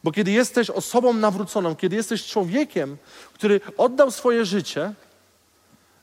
Bo 0.04 0.12
kiedy 0.12 0.32
jesteś 0.32 0.70
osobą 0.70 1.14
nawróconą, 1.14 1.76
kiedy 1.76 1.96
jesteś 1.96 2.26
człowiekiem, 2.28 2.98
który 3.34 3.62
oddał 3.78 4.12
swoje 4.12 4.46
życie, 4.46 4.94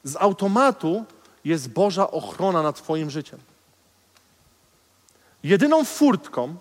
z 0.04 0.16
automatu 0.16 1.04
jest 1.44 1.68
Boża 1.68 2.10
ochrona 2.10 2.62
nad 2.62 2.76
Twoim 2.76 3.10
życiem. 3.10 3.38
Jedyną 5.42 5.84
furtką, 5.84 6.56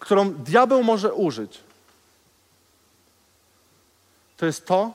którą 0.00 0.32
diabeł 0.34 0.82
może 0.82 1.14
użyć, 1.14 1.60
to 4.36 4.46
jest 4.46 4.66
to, 4.66 4.92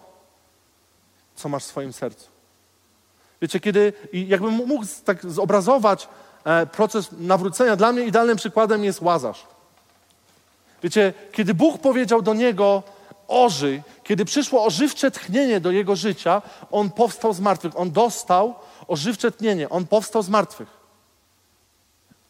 co 1.35 1.49
masz 1.49 1.63
w 1.63 1.67
swoim 1.67 1.93
sercu. 1.93 2.27
Wiecie, 3.41 3.59
kiedy, 3.59 3.93
jakbym 4.13 4.53
mógł 4.53 4.85
tak 5.05 5.31
zobrazować 5.31 6.07
e, 6.43 6.65
proces 6.65 7.07
nawrócenia, 7.11 7.75
dla 7.75 7.91
mnie 7.91 8.05
idealnym 8.05 8.37
przykładem 8.37 8.83
jest 8.83 9.01
Łazarz. 9.01 9.45
Wiecie, 10.83 11.13
kiedy 11.31 11.53
Bóg 11.53 11.81
powiedział 11.81 12.21
do 12.21 12.33
niego, 12.33 12.83
ożyj, 13.27 13.81
kiedy 14.03 14.25
przyszło 14.25 14.65
ożywcze 14.65 15.11
tchnienie 15.11 15.59
do 15.59 15.71
jego 15.71 15.95
życia, 15.95 16.41
on 16.71 16.89
powstał 16.89 17.33
z 17.33 17.39
martwych. 17.39 17.79
On 17.79 17.91
dostał 17.91 18.55
ożywcze 18.87 19.31
tchnienie, 19.31 19.69
on 19.69 19.87
powstał 19.87 20.21
z 20.21 20.29
martwych. 20.29 20.69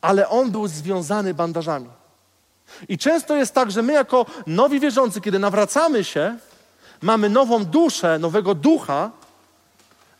Ale 0.02 0.30
on 0.30 0.52
był 0.52 0.68
związany 0.68 1.34
bandażami. 1.34 1.90
I 2.89 2.97
często 2.97 3.36
jest 3.36 3.54
tak, 3.54 3.71
że 3.71 3.82
my 3.82 3.93
jako 3.93 4.25
nowi 4.47 4.80
wierzący, 4.80 5.21
kiedy 5.21 5.39
nawracamy 5.39 6.04
się, 6.04 6.38
mamy 7.01 7.30
nową 7.30 7.65
duszę, 7.65 8.19
nowego 8.19 8.56
ducha, 8.56 9.12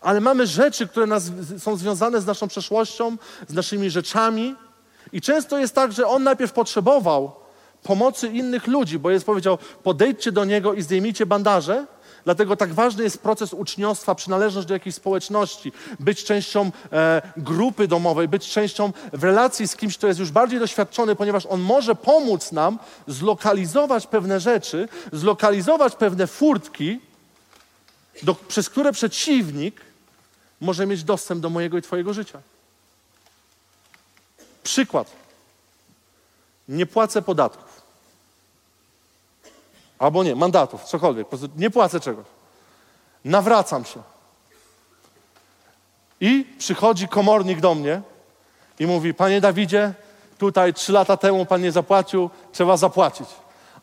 ale 0.02 0.22
mamy 0.22 0.48
rzeczy, 0.48 0.88
które 0.88 1.06
nas, 1.06 1.32
są 1.58 1.76
związane 1.76 2.22
z 2.22 2.26
naszą 2.26 2.48
przeszłością, 2.48 3.18
z 3.48 3.54
naszymi 3.54 3.90
rzeczami. 3.90 4.56
I 5.14 5.22
często 5.22 5.58
jest 5.58 5.76
tak, 5.76 5.92
że 5.92 6.08
on 6.08 6.24
najpierw 6.24 6.54
potrzebował 6.54 7.32
pomocy 7.84 8.28
innych 8.28 8.68
ludzi, 8.68 9.00
bo 9.00 9.12
jest 9.12 9.26
powiedział: 9.26 9.58
podejdźcie 9.84 10.32
do 10.32 10.46
niego 10.46 10.74
i 10.74 10.82
zdejmijcie 10.82 11.26
bandaże. 11.26 11.86
Dlatego 12.26 12.56
tak 12.56 12.74
ważny 12.74 13.04
jest 13.04 13.18
proces 13.18 13.54
uczniostwa, 13.54 14.16
przynależność 14.16 14.68
do 14.68 14.74
jakiejś 14.74 14.96
społeczności, 14.96 15.72
być 16.00 16.24
częścią 16.24 16.72
e, 16.92 17.22
grupy 17.38 17.88
domowej, 17.88 18.28
być 18.28 18.50
częścią 18.50 18.94
w 19.14 19.24
relacji 19.24 19.68
z 19.68 19.76
kimś, 19.76 19.98
kto 19.98 20.08
jest 20.08 20.20
już 20.20 20.32
bardziej 20.32 20.60
doświadczony, 20.60 21.16
ponieważ 21.16 21.46
on 21.46 21.62
może 21.62 21.96
pomóc 21.96 22.52
nam 22.52 22.80
zlokalizować 23.08 24.08
pewne 24.08 24.40
rzeczy, 24.40 24.88
zlokalizować 25.14 25.96
pewne 25.96 26.28
furtki, 26.28 27.00
do, 28.24 28.36
przez 28.36 28.70
które 28.70 28.92
przeciwnik 28.92 29.82
może 30.62 30.86
mieć 30.86 31.04
dostęp 31.04 31.42
do 31.42 31.50
mojego 31.50 31.78
i 31.78 31.82
Twojego 31.82 32.14
życia. 32.14 32.42
Przykład. 34.64 35.12
Nie 36.70 36.86
płacę 36.86 37.22
podatków. 37.22 37.75
Albo 40.00 40.24
nie, 40.24 40.36
mandatów, 40.36 40.84
cokolwiek. 40.84 41.28
Po 41.28 41.38
prostu 41.38 41.58
nie 41.58 41.70
płacę 41.70 42.00
czegoś. 42.00 42.26
Nawracam 43.26 43.86
się. 43.86 44.02
I 46.22 46.46
przychodzi 46.58 47.08
komornik 47.08 47.60
do 47.60 47.76
mnie 47.76 48.02
i 48.80 48.88
mówi: 48.88 49.14
Panie 49.14 49.42
Dawidzie, 49.42 49.94
tutaj 50.38 50.74
trzy 50.74 50.92
lata 50.92 51.18
temu 51.18 51.46
pan 51.46 51.62
nie 51.62 51.72
zapłacił, 51.72 52.30
trzeba 52.52 52.78
zapłacić. 52.78 53.28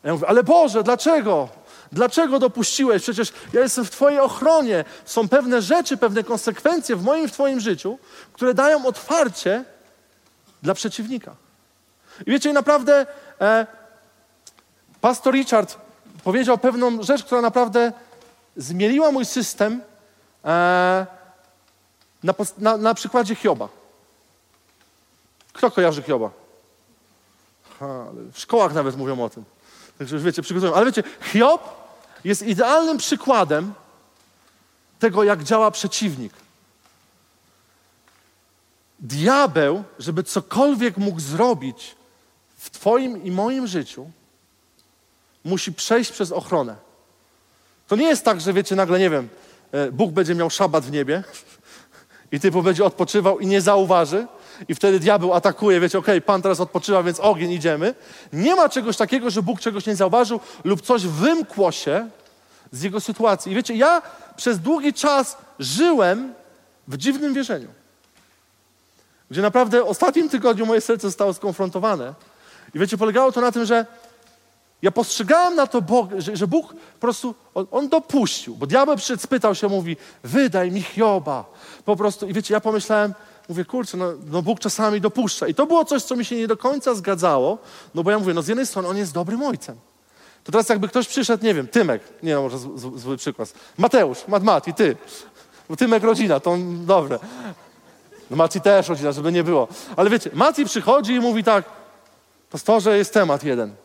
A 0.03 0.07
ja 0.07 0.13
mówię: 0.13 0.27
Ale 0.27 0.43
Boże, 0.43 0.83
dlaczego? 0.83 1.49
Dlaczego 1.91 2.39
dopuściłeś? 2.39 3.03
Przecież 3.03 3.33
ja 3.53 3.61
jestem 3.61 3.85
w 3.85 3.89
Twojej 3.89 4.19
ochronie. 4.19 4.85
Są 5.05 5.29
pewne 5.29 5.61
rzeczy, 5.61 5.97
pewne 5.97 6.23
konsekwencje 6.23 6.95
w 6.95 7.03
moim, 7.03 7.27
w 7.27 7.31
Twoim 7.31 7.59
życiu, 7.59 7.99
które 8.33 8.53
dają 8.53 8.85
otwarcie 8.85 9.65
dla 10.63 10.73
przeciwnika. 10.73 11.35
I 12.27 12.31
wiecie, 12.31 12.53
naprawdę 12.53 13.05
e, 13.41 13.67
pastor 15.01 15.33
Richard 15.33 15.82
powiedział 16.23 16.57
pewną 16.57 17.03
rzecz, 17.03 17.23
która 17.23 17.41
naprawdę 17.41 17.93
zmieniła 18.57 19.11
mój 19.11 19.25
system 19.25 19.81
e, 20.45 21.05
na, 22.23 22.33
na, 22.57 22.77
na 22.77 22.93
przykładzie 22.93 23.35
Hioba. 23.35 23.69
Kto 25.53 25.71
kojarzy 25.71 26.01
Hioba? 26.01 26.29
Ha, 27.79 28.05
w 28.33 28.39
szkołach 28.39 28.73
nawet 28.73 28.97
mówią 28.97 29.23
o 29.23 29.29
tym. 29.29 29.43
Także 29.97 30.19
wiecie, 30.19 30.41
przygotują. 30.41 30.73
Ale 30.73 30.85
wiecie, 30.85 31.03
Hiob 31.21 31.69
jest 32.23 32.41
idealnym 32.41 32.97
przykładem 32.97 33.73
tego, 34.99 35.23
jak 35.23 35.43
działa 35.43 35.71
przeciwnik. 35.71 36.33
Diabeł, 38.99 39.83
żeby 39.99 40.23
cokolwiek 40.23 40.97
mógł 40.97 41.19
zrobić 41.19 41.95
w 42.57 42.69
Twoim 42.69 43.23
i 43.23 43.31
moim 43.31 43.67
życiu, 43.67 44.11
musi 45.45 45.73
przejść 45.73 46.11
przez 46.11 46.31
ochronę. 46.31 46.75
To 47.87 47.95
nie 47.95 48.07
jest 48.07 48.25
tak, 48.25 48.41
że 48.41 48.53
wiecie, 48.53 48.75
nagle, 48.75 48.99
nie 48.99 49.09
wiem, 49.09 49.29
e, 49.71 49.91
Bóg 49.91 50.11
będzie 50.11 50.35
miał 50.35 50.49
szabat 50.49 50.85
w 50.85 50.91
niebie 50.91 51.23
i 52.31 52.39
typu 52.39 52.63
będzie 52.63 52.85
odpoczywał 52.85 53.39
i 53.39 53.47
nie 53.47 53.61
zauważy 53.61 54.27
i 54.67 54.75
wtedy 54.75 54.99
diabeł 54.99 55.33
atakuje, 55.33 55.79
wiecie, 55.79 55.99
okej, 55.99 56.17
okay, 56.17 56.21
Pan 56.21 56.41
teraz 56.41 56.59
odpoczywa, 56.59 57.03
więc 57.03 57.19
ogień, 57.19 57.51
idziemy. 57.51 57.95
Nie 58.33 58.55
ma 58.55 58.69
czegoś 58.69 58.97
takiego, 58.97 59.29
że 59.29 59.41
Bóg 59.41 59.59
czegoś 59.59 59.85
nie 59.85 59.95
zauważył 59.95 60.39
lub 60.63 60.81
coś 60.81 61.07
wymkło 61.07 61.71
się 61.71 62.09
z 62.71 62.81
jego 62.81 63.01
sytuacji. 63.01 63.51
I 63.51 63.55
wiecie, 63.55 63.75
ja 63.75 64.01
przez 64.35 64.59
długi 64.59 64.93
czas 64.93 65.37
żyłem 65.59 66.33
w 66.87 66.97
dziwnym 66.97 67.33
wierzeniu, 67.33 67.67
gdzie 69.31 69.41
naprawdę 69.41 69.83
w 69.83 69.87
ostatnim 69.87 70.29
tygodniu 70.29 70.65
moje 70.65 70.81
serce 70.81 71.07
zostało 71.07 71.33
skonfrontowane. 71.33 72.13
I 72.75 72.79
wiecie, 72.79 72.97
polegało 72.97 73.31
to 73.31 73.41
na 73.41 73.51
tym, 73.51 73.65
że 73.65 73.85
ja 74.83 74.91
postrzegałem 74.91 75.55
na 75.55 75.67
to, 75.67 75.81
Bog, 75.81 76.09
że, 76.17 76.35
że 76.35 76.47
Bóg 76.47 76.73
po 76.73 76.99
prostu, 76.99 77.35
on, 77.53 77.67
on, 77.71 77.89
dopuścił, 77.89 78.55
bo 78.55 78.67
diabeł 78.67 78.95
przyszedł, 78.95 79.21
spytał 79.21 79.55
się, 79.55 79.67
mówi, 79.67 79.97
wydaj 80.23 80.71
mi 80.71 80.81
Hioba. 80.81 81.45
Po 81.85 81.95
prostu, 81.95 82.27
i 82.27 82.33
wiecie, 82.33 82.53
ja 82.53 82.59
pomyślałem, 82.59 83.13
mówię, 83.49 83.65
kurczę, 83.65 83.97
no, 83.97 84.13
no, 84.31 84.41
Bóg 84.41 84.59
czasami 84.59 85.01
dopuszcza. 85.01 85.47
I 85.47 85.53
to 85.53 85.65
było 85.65 85.85
coś, 85.85 86.03
co 86.03 86.15
mi 86.15 86.25
się 86.25 86.35
nie 86.35 86.47
do 86.47 86.57
końca 86.57 86.95
zgadzało, 86.95 87.57
no 87.95 88.03
bo 88.03 88.11
ja 88.11 88.19
mówię, 88.19 88.33
no 88.33 88.41
z 88.41 88.47
jednej 88.47 88.67
strony 88.67 88.87
on 88.87 88.97
jest 88.97 89.13
dobrym 89.13 89.43
ojcem. 89.43 89.75
To 90.43 90.51
teraz 90.51 90.69
jakby 90.69 90.87
ktoś 90.87 91.07
przyszedł, 91.07 91.45
nie 91.45 91.53
wiem, 91.53 91.67
Tymek, 91.67 92.01
nie 92.23 92.35
no, 92.35 92.41
może 92.41 92.57
zły 92.95 93.17
przykład, 93.17 93.53
Mateusz, 93.77 94.27
Mat, 94.27 94.67
i 94.67 94.73
ty. 94.73 94.97
Bo 95.69 95.75
Tymek 95.75 96.03
rodzina, 96.03 96.39
to 96.39 96.57
dobre. 96.85 97.19
No 98.29 98.37
Mati 98.37 98.61
też 98.61 98.87
rodzina, 98.87 99.11
żeby 99.11 99.31
nie 99.31 99.43
było. 99.43 99.67
Ale 99.95 100.09
wiecie, 100.09 100.29
Mati 100.33 100.65
przychodzi 100.65 101.13
i 101.13 101.19
mówi 101.19 101.43
tak, 101.43 101.65
pastorze, 102.49 102.97
jest 102.97 103.13
temat 103.13 103.43
jeden. 103.43 103.75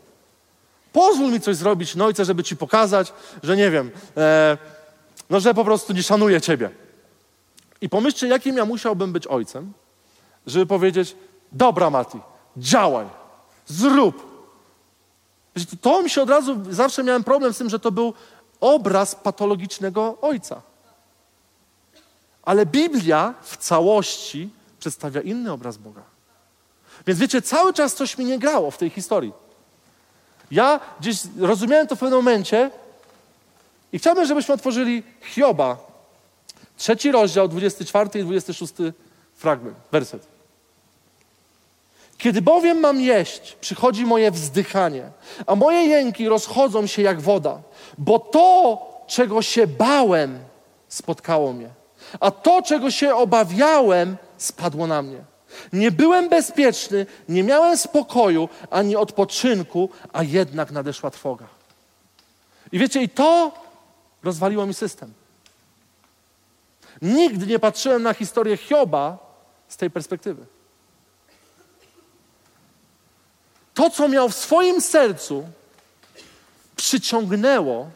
Pozwól 0.98 1.30
mi 1.30 1.40
coś 1.40 1.56
zrobić, 1.56 1.94
no 1.94 2.04
ojcze, 2.04 2.24
żeby 2.24 2.44
ci 2.44 2.56
pokazać, 2.56 3.12
że 3.42 3.56
nie 3.56 3.70
wiem, 3.70 3.90
e, 4.16 4.58
no 5.30 5.40
że 5.40 5.54
po 5.54 5.64
prostu 5.64 5.92
nie 5.92 6.02
szanuję 6.02 6.40
ciebie. 6.40 6.70
I 7.80 7.88
pomyślcie, 7.88 8.28
jakim 8.28 8.56
ja 8.56 8.64
musiałbym 8.64 9.12
być 9.12 9.26
ojcem, 9.26 9.72
żeby 10.46 10.66
powiedzieć, 10.66 11.16
dobra 11.52 11.90
Mati, 11.90 12.18
działaj, 12.56 13.06
zrób. 13.66 14.28
To 15.80 16.02
mi 16.02 16.10
się 16.10 16.22
od 16.22 16.30
razu, 16.30 16.56
zawsze 16.70 17.04
miałem 17.04 17.24
problem 17.24 17.54
z 17.54 17.58
tym, 17.58 17.70
że 17.70 17.78
to 17.78 17.92
był 17.92 18.14
obraz 18.60 19.14
patologicznego 19.14 20.18
ojca. 20.20 20.62
Ale 22.42 22.66
Biblia 22.66 23.34
w 23.42 23.56
całości 23.56 24.50
przedstawia 24.78 25.20
inny 25.20 25.52
obraz 25.52 25.76
Boga. 25.76 26.02
Więc 27.06 27.18
wiecie, 27.20 27.42
cały 27.42 27.72
czas 27.72 27.94
coś 27.94 28.18
mi 28.18 28.24
nie 28.24 28.38
grało 28.38 28.70
w 28.70 28.78
tej 28.78 28.90
historii. 28.90 29.47
Ja 30.50 30.80
gdzieś 31.00 31.18
rozumiałem 31.38 31.86
to 31.86 31.96
w 31.96 31.98
pewnym 31.98 32.18
momencie 32.18 32.70
i 33.92 33.98
chciałbym, 33.98 34.26
żebyśmy 34.26 34.54
otworzyli 34.54 35.02
Hioba, 35.20 35.76
trzeci 36.76 37.12
rozdział, 37.12 37.48
24 37.48 38.20
i 38.20 38.24
26 38.24 38.72
fragment, 39.36 39.76
werset. 39.92 40.26
Kiedy 42.18 42.42
bowiem 42.42 42.80
mam 42.80 43.00
jeść, 43.00 43.56
przychodzi 43.60 44.06
moje 44.06 44.30
wzdychanie, 44.30 45.10
a 45.46 45.54
moje 45.54 45.84
jęki 45.84 46.28
rozchodzą 46.28 46.86
się 46.86 47.02
jak 47.02 47.20
woda, 47.20 47.60
bo 47.98 48.18
to, 48.18 48.78
czego 49.06 49.42
się 49.42 49.66
bałem, 49.66 50.38
spotkało 50.88 51.52
mnie, 51.52 51.68
a 52.20 52.30
to, 52.30 52.62
czego 52.62 52.90
się 52.90 53.14
obawiałem, 53.14 54.16
spadło 54.38 54.86
na 54.86 55.02
mnie. 55.02 55.18
Nie 55.72 55.90
byłem 55.90 56.28
bezpieczny, 56.28 57.06
nie 57.28 57.42
miałem 57.42 57.76
spokoju 57.76 58.48
ani 58.70 58.96
odpoczynku, 58.96 59.90
a 60.12 60.22
jednak 60.22 60.70
nadeszła 60.70 61.10
trwoga. 61.10 61.46
I 62.72 62.78
wiecie, 62.78 63.02
i 63.02 63.08
to 63.08 63.52
rozwaliło 64.22 64.66
mi 64.66 64.74
system. 64.74 65.12
Nigdy 67.02 67.46
nie 67.46 67.58
patrzyłem 67.58 68.02
na 68.02 68.14
historię 68.14 68.56
Hioba 68.56 69.18
z 69.68 69.76
tej 69.76 69.90
perspektywy. 69.90 70.46
To, 73.74 73.90
co 73.90 74.08
miał 74.08 74.28
w 74.28 74.34
swoim 74.34 74.80
sercu, 74.80 75.48
przyciągnęło 76.76 77.90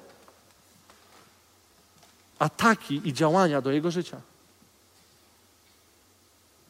ataki 2.38 3.00
i 3.04 3.12
działania 3.12 3.60
do 3.60 3.72
jego 3.72 3.90
życia. 3.90 4.20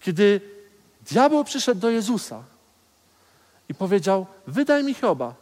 Kiedy 0.01 0.41
diabeł 1.11 1.45
przyszedł 1.45 1.81
do 1.81 1.91
Jezusa 1.91 2.43
i 3.69 3.75
powiedział: 3.75 4.27
Wydaj 4.47 4.85
mi 4.85 4.95
Hioba, 4.95 5.35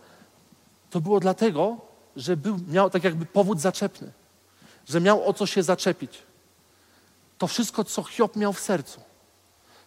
to 0.91 1.01
było 1.01 1.21
dlatego, 1.21 1.77
że 2.17 2.37
był, 2.37 2.59
miał 2.69 2.91
tak 2.91 3.05
jakby 3.05 3.27
powód 3.27 3.61
zaczepny, 3.61 4.13
że 4.89 5.01
miał 5.01 5.29
o 5.29 5.33
co 5.33 5.47
się 5.47 5.63
zaczepić. 5.63 6.23
To 7.39 7.47
wszystko, 7.47 7.85
co 7.85 8.03
Hiob 8.03 8.37
miał 8.37 8.53
w 8.53 8.61
sercu, 8.61 9.01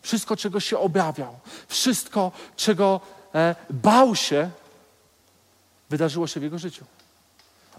wszystko, 0.01 0.37
czego 0.37 0.59
się 0.59 0.79
obawiał, 0.79 1.39
wszystko, 1.67 2.31
czego 2.55 3.01
e, 3.35 3.55
bał 3.69 4.15
się, 4.15 4.49
wydarzyło 5.89 6.27
się 6.27 6.39
w 6.39 6.43
jego 6.43 6.59
życiu. 6.59 6.85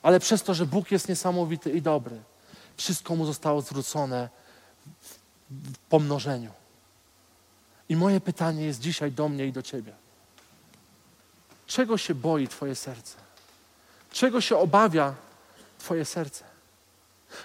Ale 0.02 0.20
przez 0.20 0.42
to, 0.42 0.54
że 0.54 0.66
Bóg 0.66 0.90
jest 0.90 1.08
niesamowity 1.08 1.70
i 1.70 1.82
dobry, 1.82 2.22
wszystko 2.76 3.16
mu 3.16 3.26
zostało 3.26 3.60
zwrócone 3.60 4.28
w, 5.00 5.14
w 5.50 5.78
pomnożeniu. 5.78 6.50
I 7.88 7.96
moje 7.96 8.20
pytanie 8.20 8.64
jest 8.64 8.80
dzisiaj 8.80 9.12
do 9.12 9.28
mnie 9.28 9.46
i 9.46 9.52
do 9.52 9.62
ciebie. 9.62 9.92
Czego 11.66 11.98
się 11.98 12.14
boi 12.14 12.48
Twoje 12.48 12.74
serce? 12.74 13.16
Czego 14.12 14.40
się 14.40 14.56
obawia 14.56 15.14
Twoje 15.78 16.04
serce? 16.04 16.44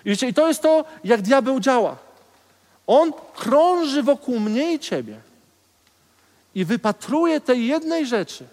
I 0.05 0.09
wiecie, 0.09 0.27
i 0.27 0.33
to 0.33 0.47
jest 0.47 0.61
to, 0.61 0.85
jak 1.03 1.21
diabeł 1.21 1.59
działa. 1.59 1.97
On 2.87 3.13
krąży 3.35 4.03
wokół 4.03 4.39
mnie 4.39 4.73
i 4.73 4.79
ciebie 4.79 5.21
i 6.55 6.65
wypatruje 6.65 7.41
tej 7.41 7.67
jednej 7.67 8.07
rzeczy, 8.07 8.47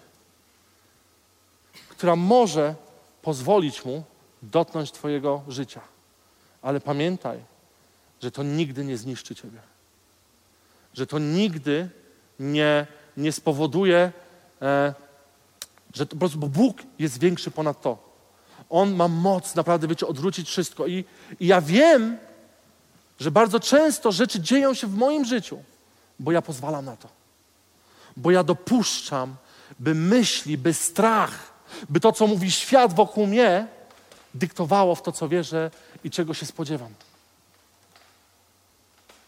która 1.89 2.15
może 2.15 2.75
pozwolić 3.21 3.85
mu 3.85 4.03
dotknąć 4.41 4.91
Twojego 4.91 5.41
życia. 5.47 5.81
Ale 6.61 6.79
pamiętaj, 6.79 7.39
że 8.21 8.31
to 8.31 8.43
nigdy 8.43 8.85
nie 8.85 8.97
zniszczy 8.97 9.35
Ciebie. 9.35 9.59
Że 10.97 11.07
to 11.07 11.19
nigdy 11.19 11.89
nie, 12.39 12.87
nie 13.17 13.31
spowoduje, 13.31 14.11
e, 14.61 14.93
że 15.93 16.05
to, 16.05 16.15
po 16.15 16.19
prostu, 16.19 16.37
bo 16.37 16.47
Bóg 16.47 16.77
jest 16.99 17.19
większy 17.19 17.51
ponad 17.51 17.81
to. 17.81 18.07
On 18.69 18.95
ma 18.95 19.07
moc 19.07 19.55
naprawdę, 19.55 19.87
wiecie, 19.87 20.07
odwrócić 20.07 20.49
wszystko. 20.49 20.87
I, 20.87 21.05
I 21.39 21.47
ja 21.47 21.61
wiem, 21.61 22.17
że 23.19 23.31
bardzo 23.31 23.59
często 23.59 24.11
rzeczy 24.11 24.39
dzieją 24.39 24.73
się 24.73 24.87
w 24.87 24.95
moim 24.95 25.25
życiu, 25.25 25.63
bo 26.19 26.31
ja 26.31 26.41
pozwalam 26.41 26.85
na 26.85 26.97
to. 26.97 27.07
Bo 28.17 28.31
ja 28.31 28.43
dopuszczam, 28.43 29.35
by 29.79 29.95
myśli, 29.95 30.57
by 30.57 30.73
strach, 30.73 31.53
by 31.89 31.99
to, 31.99 32.11
co 32.11 32.27
mówi 32.27 32.51
świat 32.51 32.93
wokół 32.93 33.27
mnie, 33.27 33.67
dyktowało 34.33 34.95
w 34.95 35.01
to, 35.01 35.11
co 35.11 35.29
wierzę 35.29 35.71
i 36.03 36.09
czego 36.09 36.33
się 36.33 36.45
spodziewam. 36.45 36.93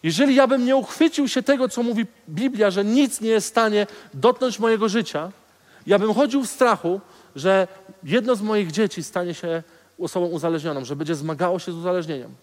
Jeżeli 0.04 0.36
ja 0.36 0.48
bym 0.48 0.66
nie 0.66 0.76
uchwycił 0.76 1.28
się 1.28 1.44
tego, 1.44 1.70
co 1.70 1.84
mówi 1.84 2.06
Biblia, 2.30 2.72
że 2.72 2.86
nic 2.86 3.22
nie 3.22 3.30
jest 3.30 3.48
w 3.48 3.50
stanie 3.50 3.88
dotknąć 4.14 4.60
mojego 4.60 4.90
życia, 4.90 5.32
ja 5.88 6.00
bym 6.00 6.14
chodził 6.14 6.44
w 6.44 6.50
strachu, 6.50 7.02
że 7.36 7.68
jedno 8.04 8.36
z 8.36 8.42
moich 8.42 8.72
dzieci 8.72 9.04
stanie 9.04 9.34
się 9.34 9.64
osobą 10.00 10.26
uzależnioną, 10.26 10.86
że 10.86 10.96
będzie 10.96 11.16
zmagało 11.16 11.60
się 11.60 11.72
z 11.72 11.76
uzależnieniem. 11.76 12.36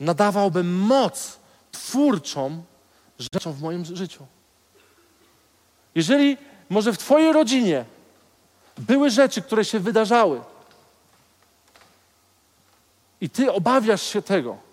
Nadawałbym 0.00 0.74
moc 0.74 1.38
twórczą 1.72 2.62
rzeczom 3.18 3.52
w 3.52 3.62
moim 3.62 3.84
życiu. 3.84 4.26
Jeżeli 5.94 6.36
może 6.70 6.92
w 6.92 6.98
Twojej 6.98 7.32
rodzinie 7.32 7.84
były 8.78 9.10
rzeczy, 9.10 9.42
które 9.42 9.64
się 9.64 9.80
wydarzały, 9.80 10.40
i 13.20 13.30
Ty 13.30 13.52
obawiasz 13.52 14.02
się 14.02 14.22
tego, 14.22 14.69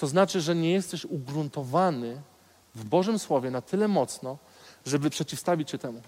to 0.00 0.06
znaczy, 0.06 0.40
że 0.40 0.54
nie 0.54 0.72
jesteś 0.72 1.04
ugruntowany 1.04 2.22
w 2.74 2.84
Bożym 2.84 3.18
Słowie 3.18 3.50
na 3.50 3.62
tyle 3.62 3.88
mocno, 3.88 4.38
żeby 4.86 5.10
przeciwstawić 5.10 5.70
się 5.70 5.78
temu. 5.78 6.02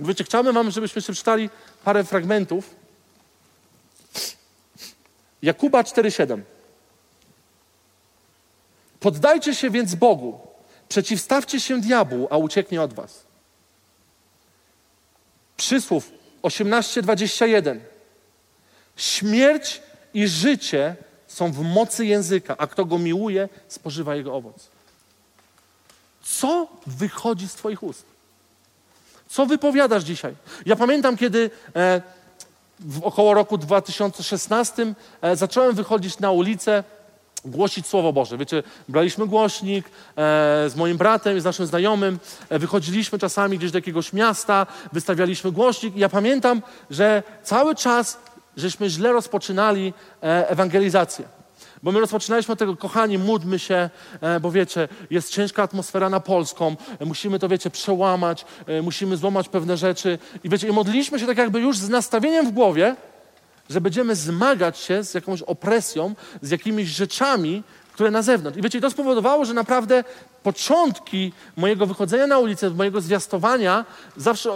Wiecie, 0.00 0.24
chciałbym 0.24 0.54
Wam, 0.54 0.70
żebyśmy 0.70 1.02
przeczytali 1.02 1.50
parę 1.84 2.04
fragmentów. 2.04 2.74
Jakuba 5.42 5.82
4,7. 5.82 6.42
Poddajcie 9.00 9.54
się 9.54 9.70
więc 9.70 9.94
Bogu, 9.94 10.40
przeciwstawcie 10.88 11.60
się 11.60 11.80
diabłu, 11.80 12.28
a 12.30 12.36
ucieknie 12.36 12.82
od 12.82 12.94
Was. 12.94 13.24
Przysłów 15.56 16.10
18:21. 16.42 17.80
Śmierć 18.96 19.82
i 20.14 20.28
życie 20.28 20.96
są 21.34 21.52
w 21.52 21.60
mocy 21.60 22.06
języka, 22.06 22.54
a 22.58 22.66
kto 22.66 22.84
go 22.84 22.98
miłuje, 22.98 23.48
spożywa 23.68 24.16
jego 24.16 24.34
owoc. 24.34 24.68
Co 26.22 26.68
wychodzi 26.86 27.48
z 27.48 27.54
Twoich 27.54 27.82
ust? 27.82 28.04
Co 29.28 29.46
wypowiadasz 29.46 30.04
dzisiaj? 30.04 30.34
Ja 30.66 30.76
pamiętam, 30.76 31.16
kiedy 31.16 31.50
e, 31.76 32.02
w 32.80 33.02
około 33.02 33.34
roku 33.34 33.58
2016 33.58 34.94
e, 35.22 35.36
zacząłem 35.36 35.74
wychodzić 35.74 36.18
na 36.18 36.30
ulicę, 36.30 36.84
głosić 37.44 37.86
Słowo 37.86 38.12
Boże. 38.12 38.38
Wiecie, 38.38 38.62
braliśmy 38.88 39.26
głośnik 39.26 39.86
e, 39.86 39.90
z 40.70 40.76
moim 40.76 40.96
bratem 40.96 41.40
z 41.40 41.44
naszym 41.44 41.66
znajomym, 41.66 42.18
e, 42.48 42.58
wychodziliśmy 42.58 43.18
czasami 43.18 43.58
gdzieś 43.58 43.70
do 43.70 43.78
jakiegoś 43.78 44.12
miasta, 44.12 44.66
wystawialiśmy 44.92 45.52
głośnik 45.52 45.96
i 45.96 46.00
ja 46.00 46.08
pamiętam, 46.08 46.62
że 46.90 47.22
cały 47.42 47.74
czas 47.74 48.18
żeśmy 48.56 48.90
źle 48.90 49.12
rozpoczynali 49.12 49.94
e, 50.22 50.48
ewangelizację. 50.48 51.24
Bo 51.82 51.92
my 51.92 52.00
rozpoczynaliśmy 52.00 52.52
od 52.52 52.58
tego, 52.58 52.76
kochani, 52.76 53.18
módlmy 53.18 53.58
się, 53.58 53.90
e, 54.20 54.40
bo 54.40 54.50
wiecie, 54.50 54.88
jest 55.10 55.30
ciężka 55.30 55.62
atmosfera 55.62 56.10
na 56.10 56.20
Polską, 56.20 56.76
e, 56.98 57.04
musimy 57.04 57.38
to, 57.38 57.48
wiecie, 57.48 57.70
przełamać, 57.70 58.44
musimy 58.82 59.16
złamać 59.16 59.48
pewne 59.48 59.76
rzeczy. 59.76 60.18
I 60.44 60.48
wiecie, 60.48 60.68
i 60.68 60.72
modliliśmy 60.72 61.18
się 61.18 61.26
tak 61.26 61.38
jakby 61.38 61.60
już 61.60 61.78
z 61.78 61.88
nastawieniem 61.88 62.48
w 62.48 62.52
głowie, 62.52 62.96
że 63.70 63.80
będziemy 63.80 64.16
zmagać 64.16 64.78
się 64.78 65.04
z 65.04 65.14
jakąś 65.14 65.42
opresją, 65.42 66.14
z 66.42 66.50
jakimiś 66.50 66.88
rzeczami, 66.88 67.62
które 67.94 68.10
na 68.10 68.22
zewnątrz. 68.22 68.58
I 68.58 68.62
wiecie, 68.62 68.80
to 68.80 68.90
spowodowało, 68.90 69.44
że 69.44 69.54
naprawdę 69.54 70.04
początki 70.42 71.32
mojego 71.56 71.86
wychodzenia 71.86 72.26
na 72.26 72.38
ulicę, 72.38 72.70
mojego 72.70 73.00
zwiastowania 73.00 73.84
zawsze 74.16 74.50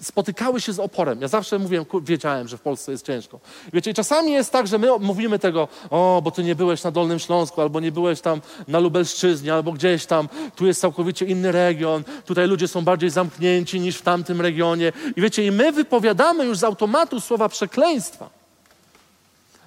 spotykały 0.00 0.60
się 0.60 0.72
z 0.72 0.78
oporem. 0.78 1.20
Ja 1.20 1.28
zawsze 1.28 1.58
mówiłem, 1.58 1.84
wiedziałem, 2.02 2.48
że 2.48 2.56
w 2.56 2.60
Polsce 2.60 2.92
jest 2.92 3.06
ciężko. 3.06 3.40
I 3.68 3.70
wiecie, 3.72 3.94
czasami 3.94 4.32
jest 4.32 4.52
tak, 4.52 4.66
że 4.66 4.78
my 4.78 4.88
mówimy 5.00 5.38
tego, 5.38 5.68
o, 5.90 6.20
bo 6.24 6.30
ty 6.30 6.44
nie 6.44 6.54
byłeś 6.54 6.84
na 6.84 6.90
Dolnym 6.90 7.18
Śląsku, 7.18 7.60
albo 7.60 7.80
nie 7.80 7.92
byłeś 7.92 8.20
tam 8.20 8.40
na 8.68 8.78
Lubelszczyźnie, 8.78 9.54
albo 9.54 9.72
gdzieś 9.72 10.06
tam, 10.06 10.28
tu 10.56 10.66
jest 10.66 10.80
całkowicie 10.80 11.26
inny 11.26 11.52
region, 11.52 12.04
tutaj 12.24 12.48
ludzie 12.48 12.68
są 12.68 12.84
bardziej 12.84 13.10
zamknięci 13.10 13.80
niż 13.80 13.96
w 13.96 14.02
tamtym 14.02 14.40
regionie. 14.40 14.92
I 15.16 15.20
wiecie, 15.20 15.46
i 15.46 15.50
my 15.50 15.72
wypowiadamy 15.72 16.44
już 16.44 16.58
z 16.58 16.64
automatu 16.64 17.20
słowa 17.20 17.48
przekleństwa. 17.48 18.30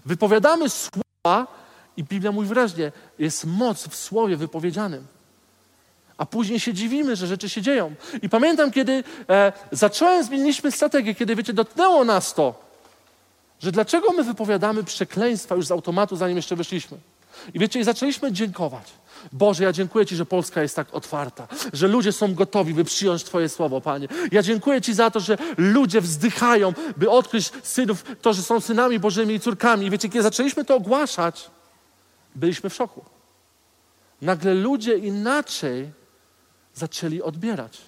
Wypowiadamy 0.05 0.69
słowa, 0.69 1.59
i 1.99 2.03
Biblia 2.03 2.31
mówi 2.31 2.47
wyraźnie, 2.47 2.91
jest 3.19 3.45
moc 3.45 3.87
w 3.87 3.95
słowie 3.95 4.37
wypowiedzianym. 4.37 5.07
A 6.17 6.25
później 6.25 6.59
się 6.59 6.73
dziwimy, 6.73 7.15
że 7.15 7.27
rzeczy 7.27 7.49
się 7.49 7.61
dzieją. 7.61 7.95
I 8.21 8.29
pamiętam, 8.29 8.71
kiedy 8.71 9.03
e, 9.29 9.53
zacząłem, 9.71 10.23
zmieniliśmy 10.23 10.71
strategię, 10.71 11.15
kiedy, 11.15 11.35
wiecie, 11.35 11.53
dotknęło 11.53 12.05
nas 12.05 12.33
to, 12.33 12.69
że 13.59 13.71
dlaczego 13.71 14.13
my 14.13 14.23
wypowiadamy 14.23 14.83
przekleństwa 14.83 15.55
już 15.55 15.67
z 15.67 15.71
automatu, 15.71 16.15
zanim 16.15 16.37
jeszcze 16.37 16.55
wyszliśmy. 16.55 16.97
I 17.53 17.59
wiecie, 17.59 17.79
i 17.79 17.83
zaczęliśmy 17.83 18.31
dziękować. 18.31 18.83
Boże, 19.31 19.63
ja 19.63 19.71
dziękuję 19.71 20.05
Ci, 20.05 20.15
że 20.15 20.25
Polska 20.25 20.61
jest 20.61 20.75
tak 20.75 20.93
otwarta, 20.93 21.47
że 21.73 21.87
ludzie 21.87 22.11
są 22.11 22.33
gotowi, 22.35 22.73
by 22.73 22.83
przyjąć 22.83 23.23
Twoje 23.23 23.49
słowo, 23.49 23.81
Panie. 23.81 24.07
Ja 24.31 24.41
dziękuję 24.41 24.81
Ci 24.81 24.93
za 24.93 25.11
to, 25.11 25.19
że 25.19 25.37
ludzie 25.57 26.01
wzdychają, 26.01 26.73
by 26.97 27.09
odkryć 27.09 27.51
synów, 27.63 28.03
to, 28.21 28.33
że 28.33 28.41
są 28.41 28.61
synami 28.61 28.99
Bożymi 28.99 29.35
i 29.35 29.39
córkami. 29.39 29.85
I 29.85 29.89
wiecie, 29.89 30.09
kiedy 30.09 30.23
zaczęliśmy 30.23 30.65
to 30.65 30.75
ogłaszać, 30.75 31.49
byliśmy 32.35 32.69
w 32.69 32.73
szoku. 32.73 33.05
Nagle 34.21 34.53
ludzie 34.53 34.97
inaczej 34.97 35.91
zaczęli 36.75 37.21
odbierać. 37.21 37.81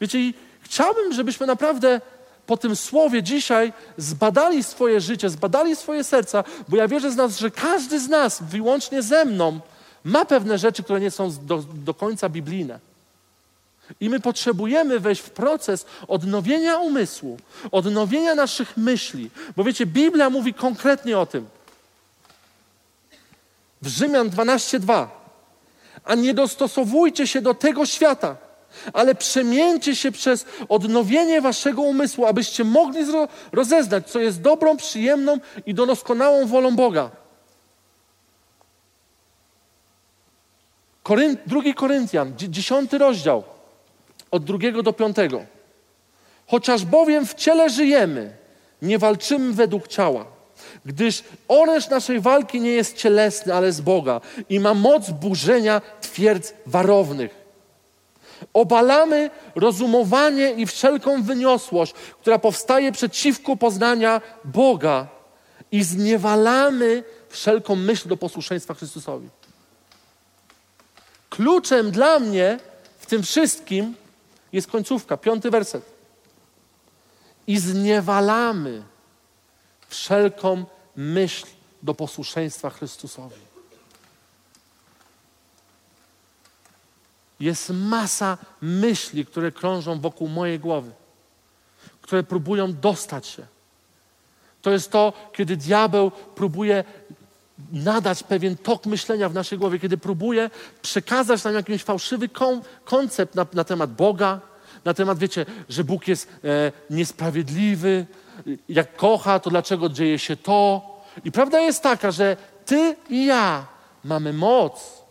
Wiecie, 0.00 0.20
i 0.20 0.34
chciałbym, 0.60 1.12
żebyśmy 1.12 1.46
naprawdę 1.46 2.00
po 2.46 2.56
tym 2.56 2.76
słowie 2.76 3.22
dzisiaj 3.22 3.72
zbadali 3.96 4.64
swoje 4.64 5.00
życie, 5.00 5.30
zbadali 5.30 5.76
swoje 5.76 6.04
serca, 6.04 6.44
bo 6.68 6.76
ja 6.76 6.88
wierzę 6.88 7.10
z 7.10 7.16
nas, 7.16 7.38
że 7.38 7.50
każdy 7.50 8.00
z 8.00 8.08
nas, 8.08 8.42
wyłącznie 8.42 9.02
ze 9.02 9.24
mną, 9.24 9.60
ma 10.04 10.24
pewne 10.24 10.58
rzeczy, 10.58 10.82
które 10.82 11.00
nie 11.00 11.10
są 11.10 11.32
do, 11.42 11.64
do 11.74 11.94
końca 11.94 12.28
biblijne. 12.28 12.78
I 14.00 14.08
my 14.08 14.20
potrzebujemy 14.20 15.00
wejść 15.00 15.20
w 15.20 15.30
proces 15.30 15.86
odnowienia 16.08 16.78
umysłu, 16.78 17.38
odnowienia 17.70 18.34
naszych 18.34 18.76
myśli. 18.76 19.30
Bo 19.56 19.64
wiecie, 19.64 19.86
Biblia 19.86 20.30
mówi 20.30 20.54
konkretnie 20.54 21.18
o 21.18 21.26
tym. 21.26 21.46
W 23.82 23.88
Rzymian 23.88 24.30
12:2. 24.30 25.06
A 26.04 26.14
nie 26.14 26.34
dostosowujcie 26.34 27.26
się 27.26 27.40
do 27.40 27.54
tego 27.54 27.86
świata, 27.86 28.36
ale 28.92 29.14
przemieńcie 29.14 29.96
się 29.96 30.12
przez 30.12 30.46
odnowienie 30.68 31.40
waszego 31.40 31.82
umysłu, 31.82 32.26
abyście 32.26 32.64
mogli 32.64 33.00
rozeznać, 33.52 34.10
co 34.10 34.20
jest 34.20 34.40
dobrą, 34.40 34.76
przyjemną 34.76 35.38
i 35.66 35.74
doskonałą 35.74 36.46
wolą 36.46 36.76
Boga. 36.76 37.10
Koryn, 41.02 41.36
drugi 41.46 41.74
Koryntian, 41.74 42.32
dziesiąty 42.36 42.98
rozdział, 42.98 43.42
od 44.30 44.44
drugiego 44.44 44.82
do 44.82 44.92
piątego. 44.92 45.44
Chociaż 46.46 46.84
bowiem 46.84 47.26
w 47.26 47.34
ciele 47.34 47.70
żyjemy, 47.70 48.36
nie 48.82 48.98
walczymy 48.98 49.52
według 49.52 49.88
ciała, 49.88 50.37
gdyż 50.88 51.24
oręż 51.48 51.88
naszej 51.88 52.20
walki 52.20 52.60
nie 52.60 52.70
jest 52.70 52.96
cielesny, 52.96 53.54
ale 53.54 53.72
z 53.72 53.80
Boga 53.80 54.20
i 54.48 54.60
ma 54.60 54.74
moc 54.74 55.10
burzenia 55.10 55.80
twierdz 56.00 56.54
warownych. 56.66 57.30
Obalamy 58.54 59.30
rozumowanie 59.54 60.52
i 60.52 60.66
wszelką 60.66 61.22
wyniosłość, 61.22 61.92
która 62.20 62.38
powstaje 62.38 62.92
przeciwko 62.92 63.56
poznania 63.56 64.20
Boga 64.44 65.06
i 65.72 65.84
zniewalamy 65.84 67.04
wszelką 67.28 67.76
myśl 67.76 68.08
do 68.08 68.16
posłuszeństwa 68.16 68.74
Chrystusowi. 68.74 69.28
Kluczem 71.30 71.90
dla 71.90 72.18
mnie 72.18 72.58
w 72.98 73.06
tym 73.06 73.22
wszystkim 73.22 73.94
jest 74.52 74.70
końcówka, 74.70 75.16
piąty 75.16 75.50
werset. 75.50 75.82
I 77.46 77.58
zniewalamy 77.58 78.82
wszelką 79.88 80.64
myśl 80.98 81.46
do 81.82 81.94
posłuszeństwa 81.94 82.70
Chrystusowi. 82.70 83.40
Jest 87.40 87.70
masa 87.70 88.38
myśli, 88.60 89.26
które 89.26 89.52
krążą 89.52 90.00
wokół 90.00 90.28
mojej 90.28 90.60
głowy, 90.60 90.90
które 92.02 92.22
próbują 92.22 92.72
dostać 92.72 93.26
się. 93.26 93.46
To 94.62 94.70
jest 94.70 94.90
to, 94.90 95.12
kiedy 95.32 95.56
diabeł 95.56 96.10
próbuje 96.10 96.84
nadać 97.72 98.22
pewien 98.22 98.56
tok 98.56 98.86
myślenia 98.86 99.28
w 99.28 99.34
naszej 99.34 99.58
głowie, 99.58 99.78
kiedy 99.78 99.98
próbuje 99.98 100.50
przekazać 100.82 101.44
nam 101.44 101.54
jakiś 101.54 101.82
fałszywy 101.82 102.28
kon 102.28 102.62
koncept 102.84 103.34
na, 103.34 103.46
na, 103.52 103.64
temat 103.64 103.92
Boga, 103.92 104.40
na 104.84 104.94
temat, 104.94 105.18
wiecie, 105.18 105.46
że 105.68 105.84
Bóg 105.84 106.08
jest 106.08 106.28
e, 106.44 106.72
niesprawiedliwy, 106.90 108.06
jak 108.68 108.96
kocha, 108.96 109.40
to 109.40 109.50
dlaczego 109.50 109.88
dzieje 109.88 110.18
się 110.18 110.36
to. 110.36 110.82
I 111.24 111.32
prawda 111.32 111.60
jest 111.60 111.82
taka, 111.82 112.10
że 112.10 112.36
ty 112.66 112.96
i 113.08 113.26
ja 113.26 113.66
mamy 114.04 114.32
moc, 114.32 115.02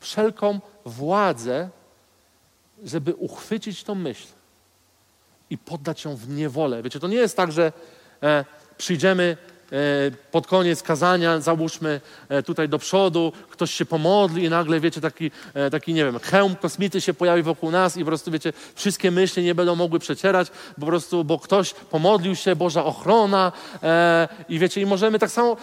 wszelką 0.00 0.60
władzę, 0.84 1.68
żeby 2.84 3.14
uchwycić 3.14 3.84
tą 3.84 3.94
myśl 3.94 4.26
i 5.50 5.58
poddać 5.58 6.04
ją 6.04 6.16
w 6.16 6.28
niewolę. 6.28 6.82
Wiecie, 6.82 7.00
to 7.00 7.08
nie 7.08 7.16
jest 7.16 7.36
tak, 7.36 7.52
że 7.52 7.72
e, 8.22 8.44
przyjdziemy 8.78 9.36
pod 10.30 10.46
koniec 10.46 10.82
kazania, 10.82 11.40
załóżmy 11.40 12.00
e, 12.28 12.42
tutaj 12.42 12.68
do 12.68 12.78
przodu, 12.78 13.32
ktoś 13.50 13.74
się 13.74 13.84
pomodli 13.84 14.44
i 14.44 14.50
nagle, 14.50 14.80
wiecie, 14.80 15.00
taki, 15.00 15.30
e, 15.54 15.70
taki 15.70 15.94
nie 15.94 16.04
wiem, 16.04 16.18
hełm 16.18 16.56
kosmity 16.56 17.00
się 17.00 17.14
pojawi 17.14 17.42
wokół 17.42 17.70
nas 17.70 17.96
i 17.96 18.00
po 18.00 18.06
prostu, 18.06 18.30
wiecie, 18.30 18.52
wszystkie 18.74 19.10
myśli 19.10 19.44
nie 19.44 19.54
będą 19.54 19.76
mogły 19.76 19.98
przecierać, 19.98 20.48
po 20.80 20.86
prostu, 20.86 21.24
bo 21.24 21.38
ktoś 21.38 21.74
pomodlił 21.74 22.36
się, 22.36 22.56
Boża 22.56 22.84
ochrona 22.84 23.52
i 24.48 24.58
wiecie, 24.58 24.80
i 24.80 24.86
możemy 24.86 25.18
tak 25.18 25.30
samo 25.30 25.56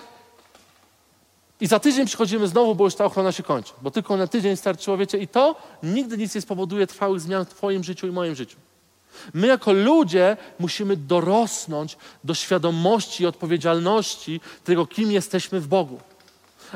i 1.62 1.68
za 1.68 1.80
tydzień 1.80 2.06
przychodzimy 2.06 2.47
znowu, 2.47 2.76
bo 2.76 2.84
już 2.84 2.95
ta 2.95 3.06
ochrona 3.06 3.32
się 3.32 3.43
kończy. 3.43 3.74
Bo 3.82 3.91
tylko 3.91 4.18
na 4.18 4.28
tydzień 4.28 4.58
starczyło, 4.58 4.97
wiecie, 4.97 5.18
i 5.18 5.28
to 5.28 5.56
nigdy 5.84 6.18
nic 6.18 6.36
nie 6.36 6.41
spowoduje 6.41 6.88
trwałych 6.88 7.22
zmian 7.22 7.45
w 7.45 7.49
Twoim 7.49 7.84
życiu 7.84 8.08
i 8.08 8.12
moim 8.12 8.36
życiu. 8.36 8.58
My 9.34 9.47
jako 9.47 9.74
ludzie 9.74 10.38
musimy 10.59 10.97
dorosnąć 10.97 11.97
do 12.24 12.34
świadomości 12.34 13.24
i 13.24 13.26
odpowiedzialności 13.26 14.41
tego, 14.64 14.86
kim 14.86 15.12
jesteśmy 15.12 15.59
w 15.59 15.68
Bogu. 15.68 15.99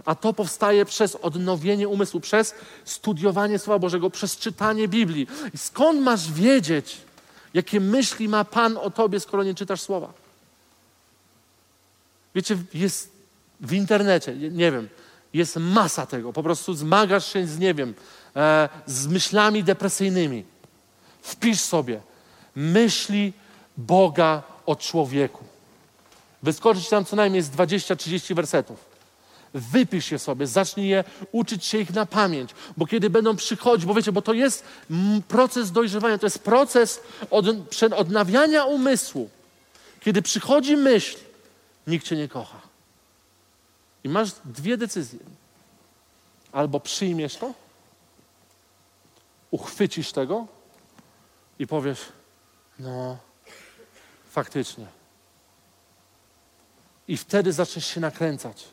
A 0.05 0.15
to 0.15 0.33
powstaje 0.33 0.86
przez 0.86 1.15
odnowienie 1.15 1.88
umysłu, 1.88 2.19
przez 2.19 2.55
studiowanie 2.86 3.59
Słowa 3.59 3.79
Bożego, 3.79 4.09
przez 4.09 4.38
czytanie 4.38 4.88
Biblii. 4.88 5.27
Skąd 5.57 6.01
masz 6.01 6.31
wiedzieć, 6.31 6.97
jakie 7.53 7.79
myśli 7.79 8.29
ma 8.29 8.45
Pan 8.45 8.77
o 8.77 8.91
tobie, 8.91 9.19
skoro 9.19 9.43
nie 9.43 9.55
czytasz 9.55 9.81
Słowa? 9.81 10.13
Wiecie, 12.36 12.57
jest 12.73 13.11
w 13.61 13.73
internecie, 13.73 14.36
nie 14.36 14.71
wiem, 14.71 14.89
jest 15.33 15.55
masa 15.55 16.05
tego. 16.05 16.33
Po 16.33 16.43
prostu 16.43 16.73
zmagasz 16.73 17.33
się 17.33 17.47
z, 17.47 17.59
nie 17.59 17.73
wiem, 17.73 17.93
e, 18.36 18.69
z 18.86 19.07
myślami 19.07 19.63
depresyjnymi. 19.63 20.45
Wpisz 21.21 21.59
sobie 21.59 22.01
myśli 22.55 23.33
Boga 23.77 24.43
o 24.65 24.75
człowieku. 24.75 25.43
Wyskoczyć 26.43 26.89
tam 26.89 27.05
co 27.05 27.15
najmniej 27.15 27.41
z 27.41 27.49
20-30 27.49 28.35
wersetów. 28.35 28.95
Wypisz 29.53 30.11
je 30.11 30.19
sobie, 30.19 30.47
zacznij 30.47 30.87
je 30.87 31.03
uczyć 31.31 31.65
się 31.65 31.77
ich 31.77 31.93
na 31.93 32.05
pamięć, 32.05 32.49
bo 32.77 32.85
kiedy 32.85 33.09
będą 33.09 33.35
przychodzić, 33.35 33.85
bo 33.85 33.93
wiecie, 33.93 34.11
bo 34.11 34.21
to 34.21 34.33
jest 34.33 34.65
proces 35.27 35.71
dojrzewania, 35.71 36.17
to 36.17 36.25
jest 36.25 36.39
proces 36.39 37.01
od, 37.29 37.45
odnawiania 37.95 38.65
umysłu. 38.65 39.29
Kiedy 39.99 40.21
przychodzi 40.21 40.77
myśl, 40.77 41.17
nikt 41.87 42.05
cię 42.05 42.15
nie 42.15 42.27
kocha. 42.27 42.61
I 44.03 44.09
masz 44.09 44.31
dwie 44.45 44.77
decyzje. 44.77 45.19
Albo 46.51 46.79
przyjmiesz 46.79 47.35
to, 47.35 47.53
uchwycisz 49.51 50.11
tego 50.11 50.47
i 51.59 51.67
powiesz, 51.67 51.99
no, 52.80 53.17
faktycznie. 54.30 54.88
I 57.07 57.17
wtedy 57.17 57.53
zaczniesz 57.53 57.88
się 57.88 57.99
nakręcać. 57.99 58.65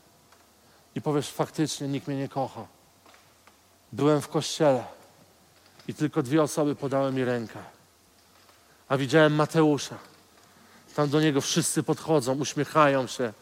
I 0.94 1.00
powiesz, 1.00 1.30
faktycznie 1.30 1.88
nikt 1.88 2.08
mnie 2.08 2.16
nie 2.16 2.28
kocha. 2.28 2.66
Byłem 3.92 4.20
w 4.20 4.28
kościele 4.28 4.84
i 5.88 5.94
tylko 5.94 6.22
dwie 6.22 6.42
osoby 6.42 6.76
podały 6.76 7.12
mi 7.12 7.24
rękę. 7.24 7.58
A 8.88 8.96
widziałem 8.96 9.34
Mateusza. 9.34 9.98
Tam 10.94 11.08
do 11.08 11.20
niego 11.20 11.40
wszyscy 11.40 11.82
podchodzą, 11.82 12.38
uśmiechają 12.38 13.06
się. 13.06 13.32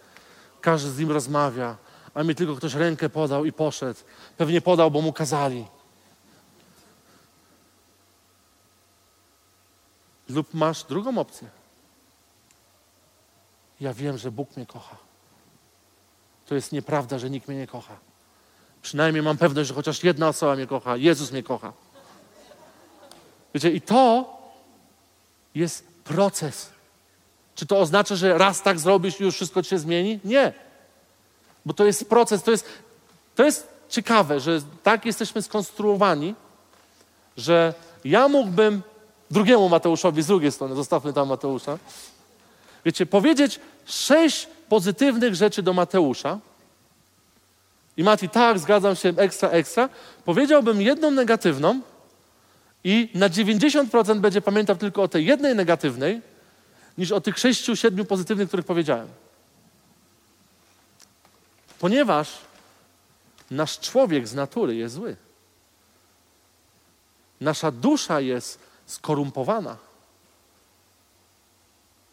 Każdy 0.60 0.90
z 0.90 0.98
nim 0.98 1.10
rozmawia, 1.10 1.76
a 2.14 2.22
mi 2.22 2.34
tylko 2.34 2.56
ktoś 2.56 2.74
rękę 2.74 3.08
podał 3.08 3.44
i 3.44 3.52
poszedł. 3.52 4.00
Pewnie 4.36 4.60
podał, 4.60 4.90
bo 4.90 5.00
mu 5.00 5.12
kazali. 5.12 5.66
Lub 10.30 10.54
masz 10.54 10.84
drugą 10.84 11.18
opcję. 11.18 11.48
Ja 13.80 13.94
wiem, 13.94 14.18
że 14.18 14.30
Bóg 14.30 14.56
mnie 14.56 14.66
kocha. 14.66 14.96
To 16.46 16.54
jest 16.54 16.72
nieprawda, 16.72 17.18
że 17.18 17.30
nikt 17.30 17.48
mnie 17.48 17.56
nie 17.56 17.66
kocha. 17.66 17.96
Przynajmniej 18.82 19.22
mam 19.22 19.36
pewność, 19.36 19.68
że 19.68 19.74
chociaż 19.74 20.04
jedna 20.04 20.28
osoba 20.28 20.56
mnie 20.56 20.66
kocha. 20.66 20.96
Jezus 20.96 21.32
mnie 21.32 21.42
kocha. 21.42 21.72
Wiecie, 23.54 23.70
i 23.70 23.80
to 23.80 24.36
jest 25.54 25.86
proces. 26.04 26.70
Czy 27.54 27.66
to 27.66 27.78
oznacza, 27.78 28.16
że 28.16 28.38
raz 28.38 28.62
tak 28.62 28.78
zrobisz 28.78 29.20
i 29.20 29.24
już 29.24 29.34
wszystko 29.34 29.62
się 29.62 29.78
zmieni? 29.78 30.20
Nie. 30.24 30.52
Bo 31.66 31.74
to 31.74 31.84
jest 31.84 32.08
proces, 32.08 32.42
to 32.42 32.50
jest, 32.50 32.66
to 33.34 33.44
jest 33.44 33.68
ciekawe, 33.88 34.40
że 34.40 34.60
tak 34.82 35.06
jesteśmy 35.06 35.42
skonstruowani, 35.42 36.34
że 37.36 37.74
ja 38.04 38.28
mógłbym 38.28 38.82
drugiemu 39.30 39.68
Mateuszowi 39.68 40.22
z 40.22 40.26
drugiej 40.26 40.52
strony, 40.52 40.74
zostawmy 40.74 41.12
tam 41.12 41.28
Mateusza. 41.28 41.78
Wiecie, 42.84 43.06
powiedzieć 43.06 43.60
sześć 43.86 44.48
pozytywnych 44.68 45.34
rzeczy 45.34 45.62
do 45.62 45.72
Mateusza 45.72 46.38
I 47.96 48.04
Mati, 48.04 48.28
tak, 48.28 48.58
zgadzam 48.58 48.96
się, 48.96 49.12
ekstra, 49.16 49.48
ekstra. 49.48 49.88
Powiedziałbym 50.24 50.82
jedną 50.82 51.10
negatywną 51.10 51.80
i 52.84 53.10
na 53.14 53.30
90% 53.30 54.18
będzie 54.18 54.40
pamiętał 54.40 54.76
tylko 54.76 55.02
o 55.02 55.08
tej 55.08 55.26
jednej 55.26 55.54
negatywnej, 55.54 56.22
niż 56.98 57.12
o 57.12 57.20
tych 57.20 57.38
sześciu, 57.38 57.76
siedmiu 57.76 58.04
pozytywnych, 58.04 58.48
których 58.48 58.66
powiedziałem. 58.66 59.08
Ponieważ 61.78 62.28
nasz 63.50 63.78
człowiek 63.78 64.28
z 64.28 64.34
natury 64.34 64.76
jest 64.76 64.94
zły. 64.94 65.16
Nasza 67.40 67.70
dusza 67.70 68.20
jest 68.20 68.69
skorumpowana. 68.90 69.76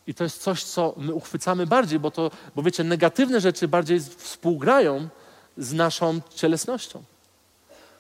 I 0.08 0.14
to 0.14 0.24
jest 0.24 0.42
coś, 0.42 0.64
co 0.64 0.94
my 0.98 1.14
uchwycamy 1.14 1.68
bardziej, 1.68 2.00
bo 2.00 2.12
to, 2.12 2.32
bo 2.56 2.64
wiecie, 2.64 2.84
negatywne 2.84 3.42
rzeczy 3.42 3.68
bardziej 3.68 4.00
współgrają 4.00 5.10
z 5.58 5.74
naszą 5.74 6.22
cielesnością. 6.36 7.04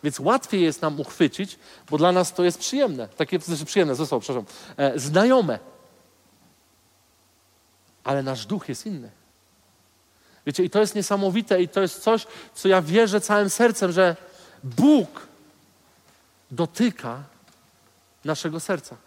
Więc 0.03 0.19
łatwiej 0.19 0.61
jest 0.61 0.81
nam 0.81 0.99
uchwycić, 0.99 1.59
bo 1.89 1.97
dla 1.97 2.11
nas 2.11 2.33
to 2.33 2.43
jest 2.43 2.59
przyjemne. 2.59 3.07
Takie, 3.07 3.39
znaczy 3.39 3.65
przyjemne, 3.65 3.95
zostało, 3.95 4.19
przepraszam, 4.19 4.53
e, 4.77 4.99
znajome. 4.99 5.59
Ale 8.03 8.23
nasz 8.23 8.45
duch 8.45 8.69
jest 8.69 8.85
inny. 8.85 9.11
Wiecie, 10.45 10.63
i 10.63 10.69
to 10.69 10.79
jest 10.79 10.95
niesamowite, 10.95 11.61
i 11.61 11.67
to 11.67 11.81
jest 11.81 12.03
coś, 12.03 12.27
co 12.53 12.67
ja 12.67 12.81
wierzę 12.81 13.21
całym 13.21 13.49
sercem, 13.49 13.91
że 13.91 14.15
Bóg 14.63 15.27
dotyka 16.51 17.23
naszego 18.25 18.59
serca. 18.59 18.97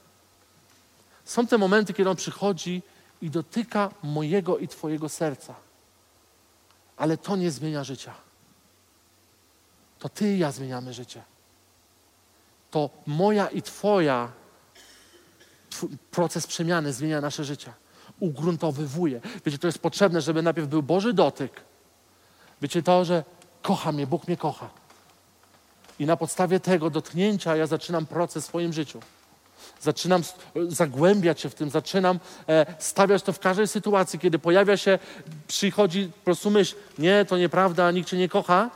Są 1.24 1.46
te 1.46 1.58
momenty, 1.58 1.94
kiedy 1.94 2.10
On 2.10 2.16
przychodzi 2.16 2.82
i 3.22 3.30
dotyka 3.30 3.90
mojego 4.02 4.58
i 4.58 4.68
Twojego 4.68 5.08
serca. 5.08 5.54
Ale 6.96 7.16
to 7.16 7.36
nie 7.36 7.50
zmienia 7.50 7.84
życia. 7.84 8.14
To 9.98 10.08
Ty 10.08 10.34
i 10.34 10.38
ja 10.38 10.52
zmieniamy 10.52 10.92
życie. 10.92 11.22
To 12.70 12.90
moja 13.06 13.48
i 13.48 13.62
Twoja 13.62 14.32
proces 16.10 16.46
przemiany 16.46 16.92
zmienia 16.92 17.20
nasze 17.20 17.44
życie. 17.44 17.72
Ugruntowywuje. 18.20 19.20
Wiecie, 19.46 19.58
to 19.58 19.66
jest 19.66 19.78
potrzebne, 19.78 20.20
żeby 20.20 20.42
najpierw 20.42 20.68
był 20.68 20.82
Boży 20.82 21.12
dotyk. 21.12 21.60
Wiecie, 22.62 22.82
to, 22.82 23.04
że 23.04 23.24
kocha 23.62 23.92
mnie, 23.92 24.06
Bóg 24.06 24.26
mnie 24.26 24.36
kocha. 24.36 24.70
I 26.00 26.06
na 26.06 26.16
podstawie 26.16 26.60
tego 26.60 26.90
dotknięcia 26.90 27.56
ja 27.56 27.66
zaczynam 27.66 28.06
proces 28.06 28.44
w 28.44 28.46
swoim 28.46 28.72
życiu. 28.72 29.00
Zaczynam 29.80 30.22
zagłębiać 30.68 31.40
się 31.40 31.50
w 31.50 31.54
tym, 31.54 31.70
zaczynam 31.70 32.20
e, 32.48 32.74
stawiać 32.78 33.22
to 33.22 33.32
w 33.32 33.38
każdej 33.38 33.68
sytuacji, 33.68 34.18
kiedy 34.18 34.38
pojawia 34.38 34.76
się, 34.76 34.98
przychodzi 35.48 36.10
po 36.18 36.24
prostu 36.24 36.50
myśl, 36.50 36.76
nie, 36.98 37.24
to 37.24 37.38
nieprawda, 37.38 37.90
nikt 37.90 38.08
cię 38.08 38.16
nie 38.16 38.28
kocha, 38.28 38.70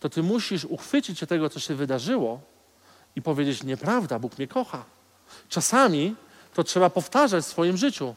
to 0.00 0.08
ty 0.08 0.22
musisz 0.22 0.64
uchwycić 0.64 1.18
się 1.18 1.26
tego, 1.26 1.50
co 1.50 1.60
się 1.60 1.74
wydarzyło 1.74 2.40
i 3.16 3.22
powiedzieć, 3.22 3.62
nieprawda, 3.62 4.18
Bóg 4.18 4.38
mnie 4.38 4.48
kocha. 4.48 4.84
Czasami 5.48 6.16
to 6.54 6.64
trzeba 6.64 6.90
powtarzać 6.90 7.44
w 7.44 7.48
swoim 7.48 7.76
życiu. 7.76 8.14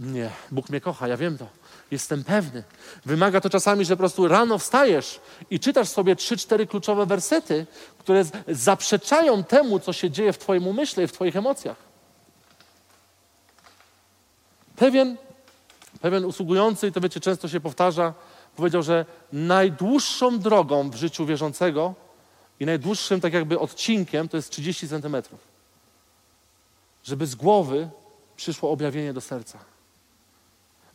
Nie, 0.00 0.30
Bóg 0.50 0.68
mnie 0.68 0.80
kocha, 0.80 1.08
ja 1.08 1.16
wiem 1.16 1.38
to. 1.38 1.46
Jestem 1.92 2.24
pewny. 2.24 2.64
Wymaga 3.06 3.40
to 3.40 3.50
czasami, 3.50 3.84
że 3.84 3.96
po 3.96 3.98
prostu 3.98 4.28
rano 4.28 4.58
wstajesz 4.58 5.20
i 5.50 5.60
czytasz 5.60 5.88
sobie 5.88 6.16
trzy, 6.16 6.36
cztery 6.36 6.66
kluczowe 6.66 7.06
wersety, 7.06 7.66
które 7.98 8.24
zaprzeczają 8.48 9.44
temu, 9.44 9.80
co 9.80 9.92
się 9.92 10.10
dzieje 10.10 10.32
w 10.32 10.38
Twoim 10.38 10.66
umyśle 10.66 11.04
i 11.04 11.06
w 11.06 11.12
Twoich 11.12 11.36
emocjach. 11.36 11.76
Pewien, 14.76 15.16
pewien 16.00 16.24
usługujący, 16.24 16.88
i 16.88 16.92
to 16.92 17.00
wiecie, 17.00 17.20
często 17.20 17.48
się 17.48 17.60
powtarza, 17.60 18.14
powiedział, 18.56 18.82
że 18.82 19.06
najdłuższą 19.32 20.38
drogą 20.38 20.90
w 20.90 20.94
życiu 20.94 21.26
wierzącego 21.26 21.94
i 22.60 22.66
najdłuższym 22.66 23.20
tak 23.20 23.32
jakby 23.32 23.58
odcinkiem 23.58 24.28
to 24.28 24.36
jest 24.36 24.50
30 24.50 24.88
centymetrów. 24.88 25.40
Żeby 27.04 27.26
z 27.26 27.34
głowy 27.34 27.88
przyszło 28.36 28.70
objawienie 28.70 29.12
do 29.12 29.20
serca. 29.20 29.71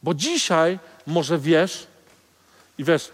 Bo 0.03 0.13
dzisiaj 0.13 0.79
może 1.07 1.37
wiesz 1.39 1.87
i 2.77 2.83
wiesz, 2.83 3.11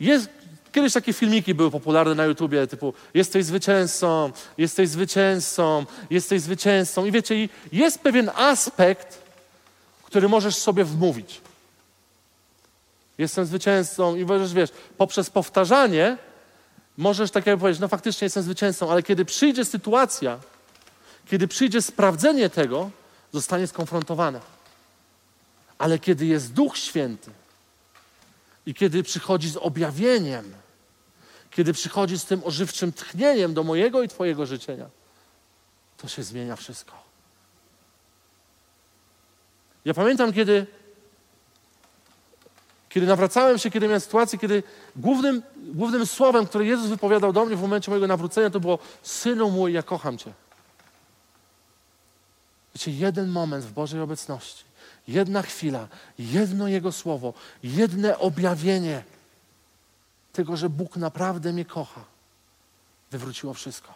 jest, 0.00 0.28
kiedyś 0.72 0.92
takie 0.92 1.12
filmiki 1.12 1.54
były 1.54 1.70
popularne 1.70 2.14
na 2.14 2.24
YouTubie, 2.24 2.66
typu 2.66 2.94
jesteś 3.14 3.44
zwycięzcą, 3.44 4.32
jesteś 4.58 4.88
zwycięzcą, 4.88 5.86
jesteś 6.10 6.40
zwycięzcą. 6.40 7.04
I 7.04 7.12
wiecie, 7.12 7.48
jest 7.72 7.98
pewien 7.98 8.30
aspekt, 8.34 9.22
który 10.04 10.28
możesz 10.28 10.56
sobie 10.56 10.84
wmówić. 10.84 11.40
Jestem 13.18 13.46
zwycięzcą 13.46 14.16
i 14.16 14.24
możesz, 14.24 14.54
wiesz, 14.54 14.70
poprzez 14.98 15.30
powtarzanie 15.30 16.16
możesz 16.96 17.30
tak 17.30 17.46
jakby 17.46 17.60
powiedzieć, 17.60 17.80
no 17.80 17.88
faktycznie 17.88 18.24
jestem 18.24 18.42
zwycięzcą, 18.42 18.90
ale 18.90 19.02
kiedy 19.02 19.24
przyjdzie 19.24 19.64
sytuacja, 19.64 20.38
kiedy 21.26 21.48
przyjdzie 21.48 21.82
sprawdzenie 21.82 22.50
tego, 22.50 22.90
zostanie 23.32 23.66
skonfrontowane. 23.66 24.40
Ale 25.78 25.98
kiedy 25.98 26.26
jest 26.26 26.52
Duch 26.52 26.76
Święty 26.76 27.30
i 28.66 28.74
kiedy 28.74 29.02
przychodzi 29.02 29.50
z 29.50 29.56
objawieniem, 29.56 30.52
kiedy 31.50 31.72
przychodzi 31.72 32.18
z 32.18 32.24
tym 32.24 32.44
ożywczym 32.44 32.92
tchnieniem 32.92 33.54
do 33.54 33.64
mojego 33.64 34.02
i 34.02 34.08
Twojego 34.08 34.46
życzenia, 34.46 34.86
to 35.96 36.08
się 36.08 36.22
zmienia 36.22 36.56
wszystko. 36.56 36.92
Ja 39.84 39.94
pamiętam, 39.94 40.32
kiedy, 40.32 40.66
kiedy 42.88 43.06
nawracałem 43.06 43.58
się, 43.58 43.70
kiedy 43.70 43.86
miałem 43.86 44.00
sytuację, 44.00 44.38
kiedy 44.38 44.62
głównym, 44.96 45.42
głównym 45.56 46.06
słowem, 46.06 46.46
które 46.46 46.64
Jezus 46.64 46.86
wypowiadał 46.86 47.32
do 47.32 47.44
mnie 47.44 47.56
w 47.56 47.60
momencie 47.60 47.90
mojego 47.90 48.06
nawrócenia, 48.06 48.50
to 48.50 48.60
było: 48.60 48.78
Synu 49.02 49.50
mój, 49.50 49.72
ja 49.72 49.82
kocham 49.82 50.18
Cię. 50.18 50.32
Wiecie, 52.74 52.90
jeden 52.90 53.28
moment 53.28 53.64
w 53.64 53.72
Bożej 53.72 54.00
obecności 54.00 54.67
Jedna 55.08 55.42
chwila, 55.42 55.88
jedno 56.18 56.68
Jego 56.68 56.92
słowo, 56.92 57.34
jedne 57.62 58.18
objawienie 58.18 59.04
tego, 60.32 60.56
że 60.56 60.70
Bóg 60.70 60.96
naprawdę 60.96 61.52
mnie 61.52 61.64
kocha, 61.64 62.04
wywróciło 63.10 63.54
wszystko. 63.54 63.94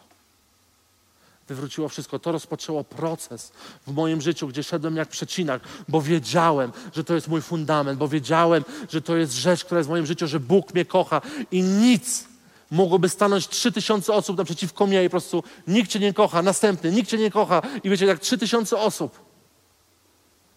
Wywróciło 1.49 1.89
wszystko. 1.89 2.19
To 2.19 2.33
rozpoczęło 2.33 2.85
proces 2.85 3.53
w 3.87 3.93
moim 3.93 4.21
życiu, 4.21 4.49
gdzie 4.49 4.63
szedłem 4.63 4.97
jak 4.97 5.09
przecinak, 5.09 5.63
bo 5.89 6.03
wiedziałem, 6.03 6.73
że 6.95 7.05
to 7.05 7.15
jest 7.15 7.29
mój 7.29 7.43
fundament, 7.43 7.99
bo 7.99 8.09
wiedziałem, 8.09 8.65
że 8.89 9.03
to 9.03 9.17
jest 9.17 9.33
rzecz, 9.33 9.65
która 9.65 9.79
jest 9.79 9.89
w 9.89 9.91
moim 9.91 10.07
życiu, 10.07 10.27
że 10.27 10.41
Bóg 10.41 10.75
mnie 10.75 10.85
kocha 10.85 11.21
i 11.51 11.63
nic 11.63 12.25
mogłoby 12.71 13.09
stanąć 13.09 13.49
trzy 13.49 13.73
tysiące 13.73 14.13
osób 14.13 14.39
naprzeciwko 14.39 14.87
mnie 14.87 15.05
i 15.05 15.07
po 15.07 15.11
prostu 15.11 15.45
nikt 15.67 15.91
Cię 15.91 15.99
nie 15.99 16.13
kocha, 16.13 16.43
następny, 16.43 16.93
nikt 16.93 17.11
Cię 17.11 17.19
nie 17.19 17.31
kocha 17.31 17.63
i 17.85 17.91
wiecie, 17.91 18.07
jak 18.07 18.21
trzy 18.21 18.39
tysiące 18.39 18.79
osób 18.79 19.32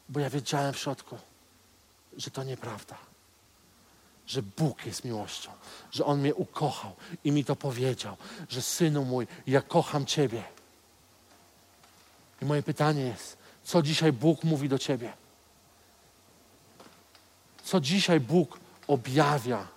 bo 0.09 0.19
ja 0.19 0.29
wiedziałem 0.29 0.73
w 0.73 0.77
środku, 0.77 1.17
że 2.17 2.31
to 2.31 2.43
nieprawda. 2.43 2.97
Że 4.27 4.43
Bóg 4.43 4.85
jest 4.85 5.05
miłością, 5.05 5.51
że 5.91 6.05
On 6.05 6.19
mnie 6.19 6.35
ukochał 6.35 6.95
i 7.23 7.31
mi 7.31 7.45
to 7.45 7.55
powiedział, 7.55 8.17
że 8.49 8.61
synu 8.61 9.05
mój, 9.05 9.27
ja 9.47 9.61
kocham 9.61 10.05
Ciebie. 10.05 10.43
I 12.41 12.45
moje 12.45 12.63
pytanie 12.63 13.01
jest, 13.01 13.37
co 13.63 13.81
dzisiaj 13.81 14.13
Bóg 14.13 14.43
mówi 14.43 14.69
do 14.69 14.79
Ciebie? 14.79 15.13
Co 17.63 17.79
dzisiaj 17.79 18.19
Bóg 18.19 18.59
objawia 18.87 19.67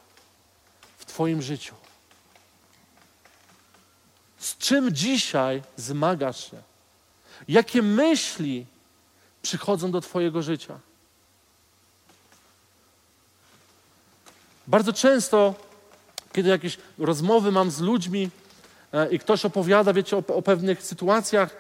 w 0.98 1.04
Twoim 1.04 1.42
życiu? 1.42 1.74
Z 4.38 4.56
czym 4.56 4.94
dzisiaj 4.94 5.62
zmagasz 5.76 6.50
się? 6.50 6.62
Jakie 7.48 7.82
myśli 7.82 8.66
przychodzą 9.42 9.90
do 9.90 10.00
Twojego 10.00 10.42
życia. 10.42 10.78
Bardzo 14.66 14.92
często, 14.92 15.54
kiedy 16.32 16.48
jakieś 16.48 16.78
rozmowy 16.98 17.52
mam 17.52 17.70
z 17.70 17.80
ludźmi 17.80 18.30
e, 18.92 19.10
i 19.10 19.18
ktoś 19.18 19.44
opowiada, 19.44 19.92
wiecie, 19.92 20.16
o, 20.16 20.22
o 20.34 20.42
pewnych 20.42 20.82
sytuacjach, 20.82 21.56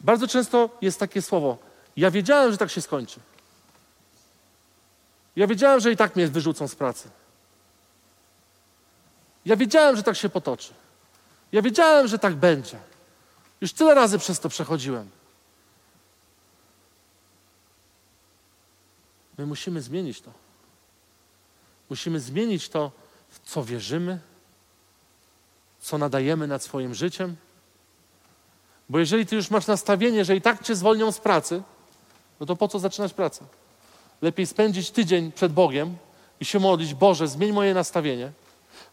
bardzo 0.00 0.28
często 0.28 0.70
jest 0.80 1.00
takie 1.00 1.22
słowo: 1.22 1.58
Ja 1.96 2.10
wiedziałem, 2.10 2.52
że 2.52 2.58
tak 2.58 2.70
się 2.70 2.82
skończy. 2.82 3.20
Ja 5.36 5.46
wiedziałem, 5.46 5.80
że 5.80 5.92
i 5.92 5.96
tak 5.96 6.16
mnie 6.16 6.28
wyrzucą 6.28 6.68
z 6.68 6.74
pracy. 6.74 7.08
Ja 9.44 9.56
wiedziałem, 9.56 9.96
że 9.96 10.02
tak 10.02 10.16
się 10.16 10.28
potoczy. 10.28 10.72
Ja 11.52 11.62
wiedziałem, 11.62 12.08
że 12.08 12.18
tak 12.18 12.34
będzie. 12.34 12.78
Już 13.60 13.72
tyle 13.72 13.94
razy 13.94 14.18
przez 14.18 14.40
to 14.40 14.48
przechodziłem. 14.48 15.10
My 19.38 19.46
musimy 19.46 19.82
zmienić 19.82 20.20
to. 20.20 20.32
Musimy 21.90 22.20
zmienić 22.20 22.68
to, 22.68 22.92
w 23.28 23.50
co 23.50 23.64
wierzymy, 23.64 24.18
co 25.80 25.98
nadajemy 25.98 26.46
nad 26.46 26.62
swoim 26.62 26.94
życiem. 26.94 27.36
Bo 28.88 28.98
jeżeli 28.98 29.26
ty 29.26 29.36
już 29.36 29.50
masz 29.50 29.66
nastawienie, 29.66 30.24
że 30.24 30.36
i 30.36 30.40
tak 30.40 30.62
cię 30.62 30.76
zwolnią 30.76 31.12
z 31.12 31.18
pracy, 31.18 31.62
no 32.40 32.46
to 32.46 32.56
po 32.56 32.68
co 32.68 32.78
zaczynać 32.78 33.12
pracę? 33.12 33.44
Lepiej 34.22 34.46
spędzić 34.46 34.90
tydzień 34.90 35.32
przed 35.32 35.52
Bogiem, 35.52 35.96
i 36.40 36.44
się 36.44 36.60
modlić, 36.60 36.94
Boże, 36.94 37.28
zmień 37.28 37.52
moje 37.52 37.74
nastawienie, 37.74 38.32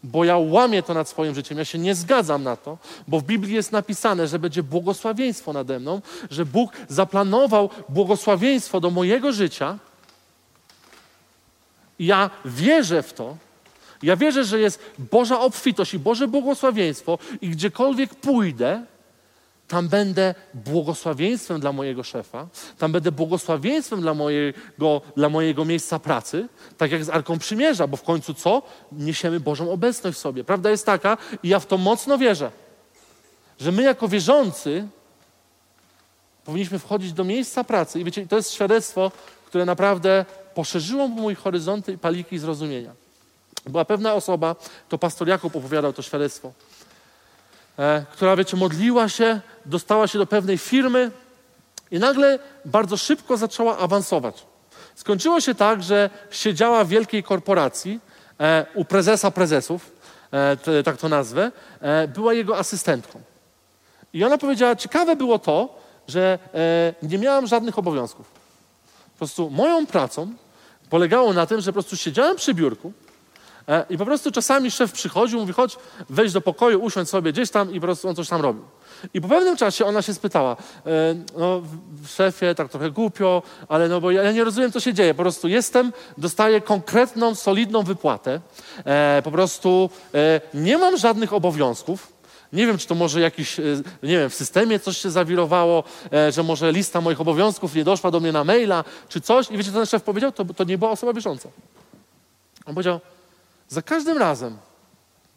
bo 0.02 0.24
ja 0.24 0.38
łamię 0.38 0.82
to 0.82 0.94
nad 0.94 1.08
swoim 1.08 1.34
życiem, 1.34 1.58
ja 1.58 1.64
się 1.64 1.78
nie 1.78 1.94
zgadzam 1.94 2.42
na 2.42 2.56
to, 2.56 2.78
bo 3.08 3.20
w 3.20 3.24
Biblii 3.24 3.54
jest 3.54 3.72
napisane, 3.72 4.28
że 4.28 4.38
będzie 4.38 4.62
błogosławieństwo 4.62 5.52
nade 5.52 5.80
mną, 5.80 6.00
że 6.30 6.46
Bóg 6.46 6.72
zaplanował 6.88 7.70
błogosławieństwo 7.88 8.80
do 8.80 8.90
mojego 8.90 9.32
życia. 9.32 9.78
Ja 11.98 12.30
wierzę 12.44 13.02
w 13.02 13.12
to, 13.12 13.36
ja 14.02 14.16
wierzę, 14.16 14.44
że 14.44 14.60
jest 14.60 14.80
Boża 14.98 15.40
obfitość 15.40 15.94
i 15.94 15.98
Boże 15.98 16.28
błogosławieństwo 16.28 17.18
i 17.40 17.48
gdziekolwiek 17.48 18.14
pójdę, 18.14 18.84
tam 19.68 19.88
będę 19.88 20.34
błogosławieństwem 20.54 21.60
dla 21.60 21.72
mojego 21.72 22.02
szefa, 22.02 22.46
tam 22.78 22.92
będę 22.92 23.12
błogosławieństwem 23.12 24.00
dla 24.00 24.14
mojego, 24.14 25.00
dla 25.16 25.28
mojego 25.28 25.64
miejsca 25.64 25.98
pracy, 25.98 26.48
tak 26.78 26.92
jak 26.92 27.04
z 27.04 27.10
Arką 27.10 27.38
Przymierza, 27.38 27.86
bo 27.86 27.96
w 27.96 28.02
końcu 28.02 28.34
co? 28.34 28.62
Niesiemy 28.92 29.40
Bożą 29.40 29.70
obecność 29.70 30.18
w 30.18 30.20
sobie. 30.20 30.44
Prawda 30.44 30.70
jest 30.70 30.86
taka, 30.86 31.16
i 31.42 31.48
ja 31.48 31.60
w 31.60 31.66
to 31.66 31.78
mocno 31.78 32.18
wierzę, 32.18 32.50
że 33.60 33.72
my 33.72 33.82
jako 33.82 34.08
wierzący 34.08 34.88
powinniśmy 36.44 36.78
wchodzić 36.78 37.12
do 37.12 37.24
miejsca 37.24 37.64
pracy 37.64 38.00
i 38.00 38.04
wiecie, 38.04 38.26
to 38.26 38.36
jest 38.36 38.52
świadectwo, 38.52 39.12
które 39.46 39.64
naprawdę 39.64 40.24
poszerzyło 40.54 41.08
mój 41.08 41.34
horyzonty 41.34 41.92
i 41.92 41.98
paliki 41.98 42.38
zrozumienia. 42.38 42.92
Była 43.66 43.84
pewna 43.84 44.14
osoba, 44.14 44.56
to 44.88 44.98
pastor 44.98 45.28
Jakub 45.28 45.56
opowiadał 45.56 45.92
to 45.92 46.02
świadectwo, 46.02 46.52
e, 47.78 48.04
która, 48.12 48.36
wiecie, 48.36 48.56
modliła 48.56 49.08
się, 49.08 49.40
dostała 49.66 50.06
się 50.06 50.18
do 50.18 50.26
pewnej 50.26 50.58
firmy 50.58 51.10
i 51.90 51.98
nagle 51.98 52.38
bardzo 52.64 52.96
szybko 52.96 53.36
zaczęła 53.36 53.78
awansować. 53.78 54.46
Skończyło 54.94 55.40
się 55.40 55.54
tak, 55.54 55.82
że 55.82 56.10
siedziała 56.30 56.84
w 56.84 56.88
wielkiej 56.88 57.22
korporacji 57.22 58.00
e, 58.40 58.66
u 58.74 58.84
prezesa 58.84 59.30
prezesów, 59.30 59.92
e, 60.66 60.82
tak 60.82 60.96
to 60.96 61.08
nazwę, 61.08 61.52
e, 61.80 62.08
była 62.08 62.34
jego 62.34 62.58
asystentką. 62.58 63.20
I 64.12 64.24
ona 64.24 64.38
powiedziała, 64.38 64.76
ciekawe 64.76 65.16
było 65.16 65.38
to, 65.38 65.84
że 66.08 66.38
e, 67.02 67.06
nie 67.06 67.18
miałam 67.18 67.46
żadnych 67.46 67.78
obowiązków. 67.78 68.26
Po 69.12 69.18
prostu 69.18 69.50
moją 69.50 69.86
pracą 69.86 70.32
polegało 70.94 71.32
na 71.32 71.46
tym, 71.46 71.60
że 71.60 71.70
po 71.70 71.72
prostu 71.72 71.96
siedziałem 71.96 72.36
przy 72.36 72.54
biurku, 72.54 72.92
E, 73.68 73.84
I 73.90 73.98
po 73.98 74.04
prostu 74.04 74.30
czasami 74.30 74.70
szef 74.70 74.92
przychodził, 74.92 75.40
mówi, 75.40 75.52
chodź, 75.52 75.76
wejdź 76.10 76.32
do 76.32 76.40
pokoju, 76.40 76.82
usiądź 76.82 77.08
sobie 77.08 77.32
gdzieś 77.32 77.50
tam 77.50 77.72
i 77.72 77.80
po 77.80 77.86
prostu 77.86 78.08
on 78.08 78.14
coś 78.14 78.28
tam 78.28 78.40
robił. 78.40 78.62
I 79.14 79.20
po 79.20 79.28
pewnym 79.28 79.56
czasie 79.56 79.84
ona 79.86 80.02
się 80.02 80.14
spytała, 80.14 80.56
e, 80.86 81.14
no 81.38 81.62
szefie, 82.06 82.54
tak 82.54 82.68
trochę 82.68 82.90
głupio, 82.90 83.42
ale 83.68 83.88
no 83.88 84.00
bo 84.00 84.10
ja, 84.10 84.32
nie 84.32 84.44
rozumiem, 84.44 84.72
co 84.72 84.80
się 84.80 84.94
dzieje. 84.94 85.14
Po 85.14 85.22
prostu 85.22 85.48
jestem, 85.48 85.92
dostaję 86.18 86.60
konkretną, 86.60 87.34
solidną 87.34 87.82
wypłatę, 87.82 88.40
e, 88.84 89.22
po 89.24 89.30
prostu 89.30 89.90
nie 90.54 90.78
mam 90.78 90.96
żadnych 90.96 91.32
obowiązków, 91.32 92.13
nie 92.54 92.66
wiem, 92.66 92.78
czy 92.78 92.86
to 92.86 92.94
może 92.94 93.20
jakiś, 93.20 93.58
nie 94.02 94.18
wiem, 94.18 94.30
w 94.30 94.34
systemie 94.34 94.80
coś 94.80 94.98
się 94.98 95.10
zawirowało, 95.10 95.84
że 96.30 96.42
może 96.42 96.72
lista 96.72 97.00
moich 97.00 97.20
obowiązków 97.20 97.74
nie 97.74 97.84
doszła 97.84 98.10
do 98.10 98.20
mnie 98.20 98.32
na 98.32 98.44
maila, 98.44 98.84
czy 99.08 99.20
coś. 99.20 99.50
I 99.50 99.56
wiecie, 99.56 99.70
co 99.70 99.76
ten 99.76 99.86
szef 99.86 100.02
powiedział? 100.02 100.32
To, 100.32 100.44
to 100.44 100.64
nie 100.64 100.78
była 100.78 100.90
osoba 100.90 101.12
wierząca. 101.12 101.48
On 102.66 102.74
powiedział, 102.74 103.00
za 103.68 103.82
każdym 103.82 104.18
razem, 104.18 104.56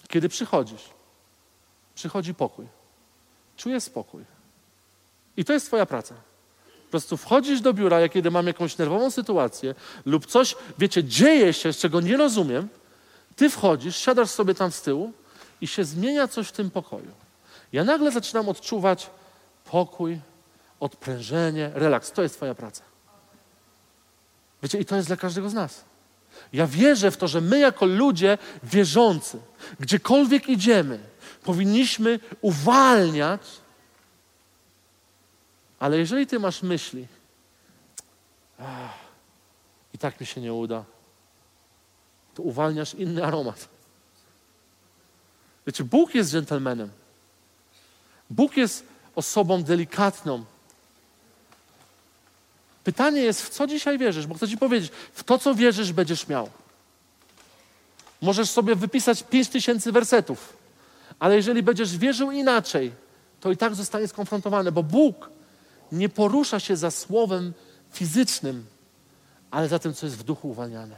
kiedy 0.07 0.29
przychodzisz, 0.29 0.89
przychodzi 1.95 2.33
pokój. 2.33 2.65
Czujesz 3.57 3.83
spokój. 3.83 4.23
I 5.37 5.45
to 5.45 5.53
jest 5.53 5.67
Twoja 5.67 5.85
praca. 5.85 6.15
Po 6.85 6.91
prostu 6.91 7.17
wchodzisz 7.17 7.61
do 7.61 7.73
biura, 7.73 7.99
jak 7.99 8.11
kiedy 8.11 8.31
mam 8.31 8.47
jakąś 8.47 8.77
nerwową 8.77 9.11
sytuację 9.11 9.75
lub 10.05 10.25
coś, 10.25 10.55
wiecie, 10.79 11.03
dzieje 11.03 11.53
się, 11.53 11.73
z 11.73 11.77
czego 11.77 12.01
nie 12.01 12.17
rozumiem, 12.17 12.67
ty 13.35 13.49
wchodzisz, 13.49 13.97
siadasz 13.97 14.29
sobie 14.29 14.53
tam 14.53 14.71
z 14.71 14.81
tyłu 14.81 15.13
i 15.61 15.67
się 15.67 15.85
zmienia 15.85 16.27
coś 16.27 16.47
w 16.47 16.51
tym 16.51 16.71
pokoju. 16.71 17.11
Ja 17.71 17.83
nagle 17.83 18.11
zaczynam 18.11 18.49
odczuwać 18.49 19.09
pokój, 19.65 20.19
odprężenie, 20.79 21.71
relaks. 21.73 22.11
To 22.11 22.23
jest 22.23 22.35
Twoja 22.35 22.55
praca. 22.55 22.83
Wiecie, 24.63 24.79
i 24.79 24.85
to 24.85 24.95
jest 24.95 25.07
dla 25.07 25.17
każdego 25.17 25.49
z 25.49 25.53
nas. 25.53 25.83
Ja 26.53 26.67
wierzę 26.67 27.11
w 27.11 27.17
to, 27.17 27.27
że 27.27 27.41
my, 27.41 27.59
jako 27.59 27.85
ludzie 27.85 28.37
wierzący, 28.63 29.39
gdziekolwiek 29.79 30.49
idziemy, 30.49 30.99
powinniśmy 31.43 32.19
uwalniać. 32.41 33.41
Ale 35.79 35.97
jeżeli 35.97 36.27
ty 36.27 36.39
masz 36.39 36.63
myśli, 36.63 37.07
i 39.93 39.97
tak 39.97 40.19
mi 40.19 40.25
się 40.25 40.41
nie 40.41 40.53
uda, 40.53 40.83
to 42.33 42.43
uwalniasz 42.43 42.93
inny 42.93 43.25
aromat. 43.25 43.76
Wiecie, 45.67 45.83
Bóg 45.83 46.15
jest 46.15 46.31
dżentelmenem. 46.31 46.89
Bóg 48.29 48.57
jest 48.57 48.85
osobą 49.15 49.63
delikatną. 49.63 50.45
Pytanie 52.83 53.21
jest, 53.21 53.41
w 53.41 53.49
co 53.49 53.67
dzisiaj 53.67 53.97
wierzysz? 53.97 54.27
Bo 54.27 54.35
chcę 54.35 54.47
Ci 54.47 54.57
powiedzieć, 54.57 54.91
w 55.13 55.23
to, 55.23 55.39
co 55.39 55.55
wierzysz, 55.55 55.93
będziesz 55.93 56.27
miał. 56.27 56.49
Możesz 58.21 58.49
sobie 58.49 58.75
wypisać 58.75 59.23
pięć 59.23 59.49
tysięcy 59.49 59.91
wersetów, 59.91 60.57
ale 61.19 61.35
jeżeli 61.35 61.63
będziesz 61.63 61.97
wierzył 61.97 62.31
inaczej, 62.31 62.91
to 63.39 63.51
i 63.51 63.57
tak 63.57 63.75
zostanie 63.75 64.07
skonfrontowany, 64.07 64.71
bo 64.71 64.83
Bóg 64.83 65.29
nie 65.91 66.09
porusza 66.09 66.59
się 66.59 66.77
za 66.77 66.91
słowem 66.91 67.53
fizycznym, 67.91 68.65
ale 69.51 69.67
za 69.67 69.79
tym, 69.79 69.93
co 69.93 70.05
jest 70.05 70.17
w 70.17 70.23
duchu 70.23 70.49
uwalniane. 70.49 70.95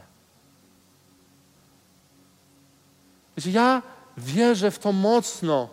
Wiecie, 3.36 3.50
ja 3.50 3.82
wierzę 4.20 4.70
w 4.70 4.78
to 4.78 4.92
mocno, 4.92 5.68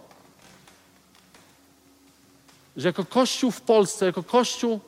że 2.77 2.87
jako 2.87 3.05
Kościół 3.05 3.51
w 3.51 3.61
Polsce, 3.61 4.05
jako 4.05 4.23
Kościół 4.23 4.79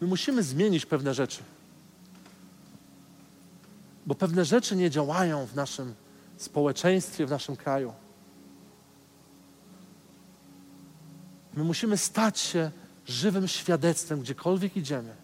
My 0.00 0.06
musimy 0.06 0.42
zmienić 0.42 0.86
pewne 0.86 1.14
rzeczy. 1.14 1.42
Bo 4.06 4.14
pewne 4.14 4.44
rzeczy 4.44 4.76
nie 4.76 4.90
działają 4.90 5.46
w 5.46 5.54
naszym 5.54 5.94
społeczeństwie, 6.36 7.26
w 7.26 7.30
naszym 7.30 7.56
kraju. 7.56 7.92
My 11.54 11.64
musimy 11.64 11.98
stać 11.98 12.40
się 12.40 12.70
żywym 13.06 13.48
świadectwem, 13.48 14.20
gdziekolwiek 14.20 14.76
idziemy. 14.76 15.14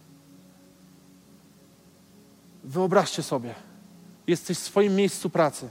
Wyobraźcie 2.65 3.23
sobie, 3.23 3.55
jesteś 4.27 4.59
w 4.59 4.63
swoim 4.63 4.95
miejscu 4.97 5.31
pracy. 5.31 5.69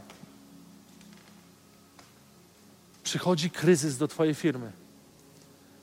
Przychodzi 3.04 3.50
kryzys 3.50 3.98
do 3.98 4.08
Twojej 4.08 4.36
firmy. 4.36 4.72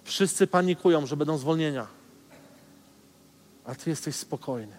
Wszyscy 0.04 0.46
panikują, 0.46 1.06
że 1.06 1.16
będą 1.16 1.38
zwolnienia 1.38 2.02
a 3.64 3.74
Ty 3.74 3.90
jesteś 3.90 4.16
spokojny. 4.16 4.76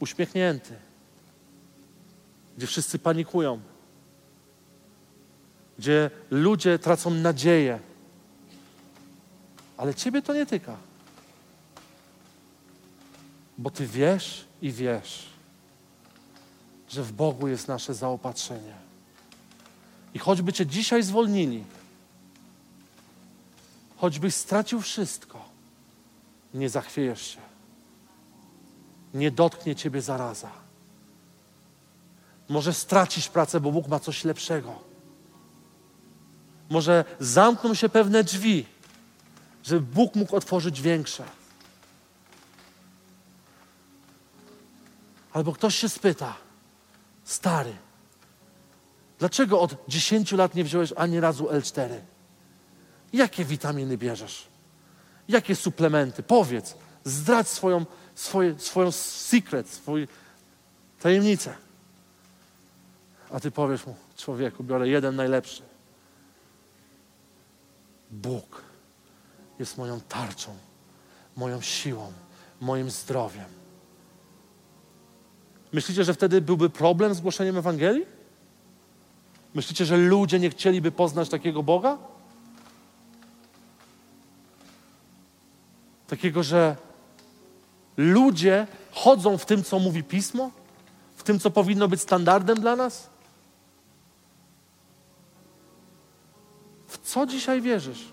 Uśmiechnięty. 0.00 0.74
Gdzie 2.56 2.66
wszyscy 2.66 2.98
panikują. 2.98 3.60
Gdzie 5.78 6.10
ludzie 6.30 6.78
tracą 6.78 7.10
nadzieję. 7.10 7.78
Ale 9.76 9.94
Ciebie 9.94 10.22
to 10.22 10.34
nie 10.34 10.46
tyka. 10.46 10.76
Bo 13.58 13.70
Ty 13.70 13.86
wiesz 13.86 14.44
i 14.62 14.72
wiesz, 14.72 15.26
że 16.88 17.02
w 17.02 17.12
Bogu 17.12 17.48
jest 17.48 17.68
nasze 17.68 17.94
zaopatrzenie. 17.94 18.74
I 20.14 20.18
choćby 20.18 20.52
Cię 20.52 20.66
dzisiaj 20.66 21.02
zwolnili, 21.02 21.64
choćbyś 23.96 24.34
stracił 24.34 24.80
wszystko, 24.80 25.44
nie 26.54 26.68
zachwiejesz 26.68 27.26
się. 27.26 27.40
Nie 29.14 29.30
dotknie 29.30 29.76
ciebie 29.76 30.02
zaraza. 30.02 30.50
Może 32.48 32.74
stracisz 32.74 33.28
pracę, 33.28 33.60
bo 33.60 33.72
Bóg 33.72 33.88
ma 33.88 34.00
coś 34.00 34.24
lepszego. 34.24 34.78
Może 36.70 37.04
zamkną 37.20 37.74
się 37.74 37.88
pewne 37.88 38.24
drzwi, 38.24 38.66
żeby 39.64 39.80
Bóg 39.80 40.14
mógł 40.14 40.36
otworzyć 40.36 40.82
większe. 40.82 41.24
Albo 45.32 45.52
ktoś 45.52 45.76
się 45.76 45.88
spyta, 45.88 46.36
stary, 47.24 47.72
dlaczego 49.18 49.60
od 49.60 49.74
10 49.88 50.32
lat 50.32 50.54
nie 50.54 50.64
wziąłeś 50.64 50.92
ani 50.96 51.20
razu 51.20 51.44
L4? 51.44 51.88
Jakie 53.12 53.44
witaminy 53.44 53.98
bierzesz? 53.98 54.48
Jakie 55.28 55.56
suplementy? 55.56 56.22
Powiedz. 56.22 56.74
Zdradź 57.04 57.48
swoją, 57.48 57.86
swoje, 58.14 58.58
swoją 58.58 58.92
secret, 58.92 59.68
swoją 59.68 60.06
tajemnicę. 61.00 61.54
A 63.30 63.40
ty 63.40 63.50
powiesz 63.50 63.86
mu, 63.86 63.96
człowieku, 64.16 64.64
biorę 64.64 64.88
jeden 64.88 65.16
najlepszy. 65.16 65.62
Bóg 68.10 68.62
jest 69.58 69.78
moją 69.78 70.00
tarczą, 70.00 70.56
moją 71.36 71.60
siłą, 71.60 72.12
moim 72.60 72.90
zdrowiem. 72.90 73.61
Myślicie, 75.72 76.04
że 76.04 76.14
wtedy 76.14 76.40
byłby 76.40 76.70
problem 76.70 77.14
z 77.14 77.20
głoszeniem 77.20 77.56
Ewangelii? 77.56 78.06
Myślicie, 79.54 79.84
że 79.84 79.96
ludzie 79.96 80.38
nie 80.38 80.50
chcieliby 80.50 80.92
poznać 80.92 81.28
takiego 81.28 81.62
Boga? 81.62 81.98
Takiego, 86.06 86.42
że 86.42 86.76
ludzie 87.96 88.66
chodzą 88.92 89.38
w 89.38 89.46
tym, 89.46 89.64
co 89.64 89.78
mówi 89.78 90.02
pismo? 90.04 90.50
W 91.16 91.22
tym, 91.22 91.40
co 91.40 91.50
powinno 91.50 91.88
być 91.88 92.00
standardem 92.00 92.60
dla 92.60 92.76
nas? 92.76 93.10
W 96.88 96.98
co 96.98 97.26
dzisiaj 97.26 97.60
wierzysz? 97.60 98.04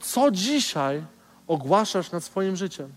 Co 0.00 0.30
dzisiaj 0.30 1.04
ogłaszasz 1.46 2.10
nad 2.10 2.24
swoim 2.24 2.56
życiem? 2.56 2.92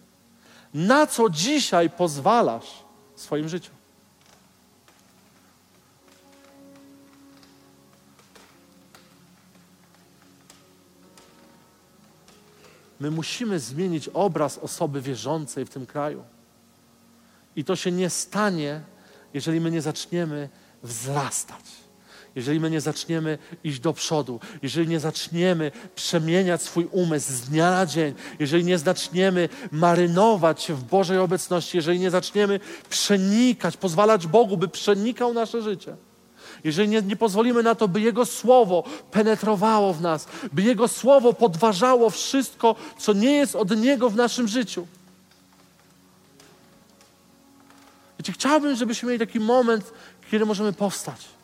Na 0.73 1.07
co 1.07 1.29
dzisiaj 1.29 1.89
pozwalasz 1.89 2.86
w 3.17 3.21
swoim 3.21 3.49
życiu? 3.49 3.71
My 12.99 13.11
musimy 13.11 13.59
zmienić 13.59 14.09
obraz 14.09 14.57
osoby 14.57 15.01
wierzącej 15.01 15.65
w 15.65 15.69
tym 15.69 15.85
kraju. 15.85 16.23
I 17.55 17.63
to 17.63 17.75
się 17.75 17.91
nie 17.91 18.09
stanie, 18.09 18.81
jeżeli 19.33 19.61
my 19.61 19.71
nie 19.71 19.81
zaczniemy 19.81 20.49
wzrastać. 20.83 21.86
Jeżeli 22.37 22.59
my 22.59 22.69
nie 22.69 22.81
zaczniemy 22.81 23.37
iść 23.63 23.79
do 23.79 23.93
przodu, 23.93 24.39
jeżeli 24.61 24.87
nie 24.87 24.99
zaczniemy 24.99 25.71
przemieniać 25.95 26.61
swój 26.61 26.87
umysł 26.91 27.31
z 27.31 27.41
dnia 27.41 27.71
na 27.71 27.85
dzień, 27.85 28.13
jeżeli 28.39 28.63
nie 28.63 28.77
zaczniemy 28.77 29.49
marynować 29.71 30.61
się 30.61 30.73
w 30.73 30.83
Bożej 30.83 31.17
obecności, 31.17 31.77
jeżeli 31.77 31.99
nie 31.99 32.11
zaczniemy 32.11 32.59
przenikać, 32.89 33.77
pozwalać 33.77 34.27
Bogu, 34.27 34.57
by 34.57 34.67
przenikał 34.67 35.33
nasze 35.33 35.61
życie, 35.61 35.95
jeżeli 36.63 36.89
nie, 36.89 37.01
nie 37.01 37.15
pozwolimy 37.15 37.63
na 37.63 37.75
to, 37.75 37.87
by 37.87 38.01
Jego 38.01 38.25
Słowo 38.25 38.83
penetrowało 39.11 39.93
w 39.93 40.01
nas, 40.01 40.27
by 40.53 40.61
Jego 40.61 40.87
Słowo 40.87 41.33
podważało 41.33 42.09
wszystko, 42.09 42.75
co 42.97 43.13
nie 43.13 43.31
jest 43.31 43.55
od 43.55 43.77
Niego 43.77 44.09
w 44.09 44.15
naszym 44.15 44.47
życiu. 44.47 44.87
Wiecie, 48.19 48.33
chciałbym, 48.33 48.75
żebyśmy 48.75 49.07
mieli 49.07 49.19
taki 49.19 49.39
moment, 49.39 49.93
kiedy 50.31 50.45
możemy 50.45 50.73
powstać. 50.73 51.36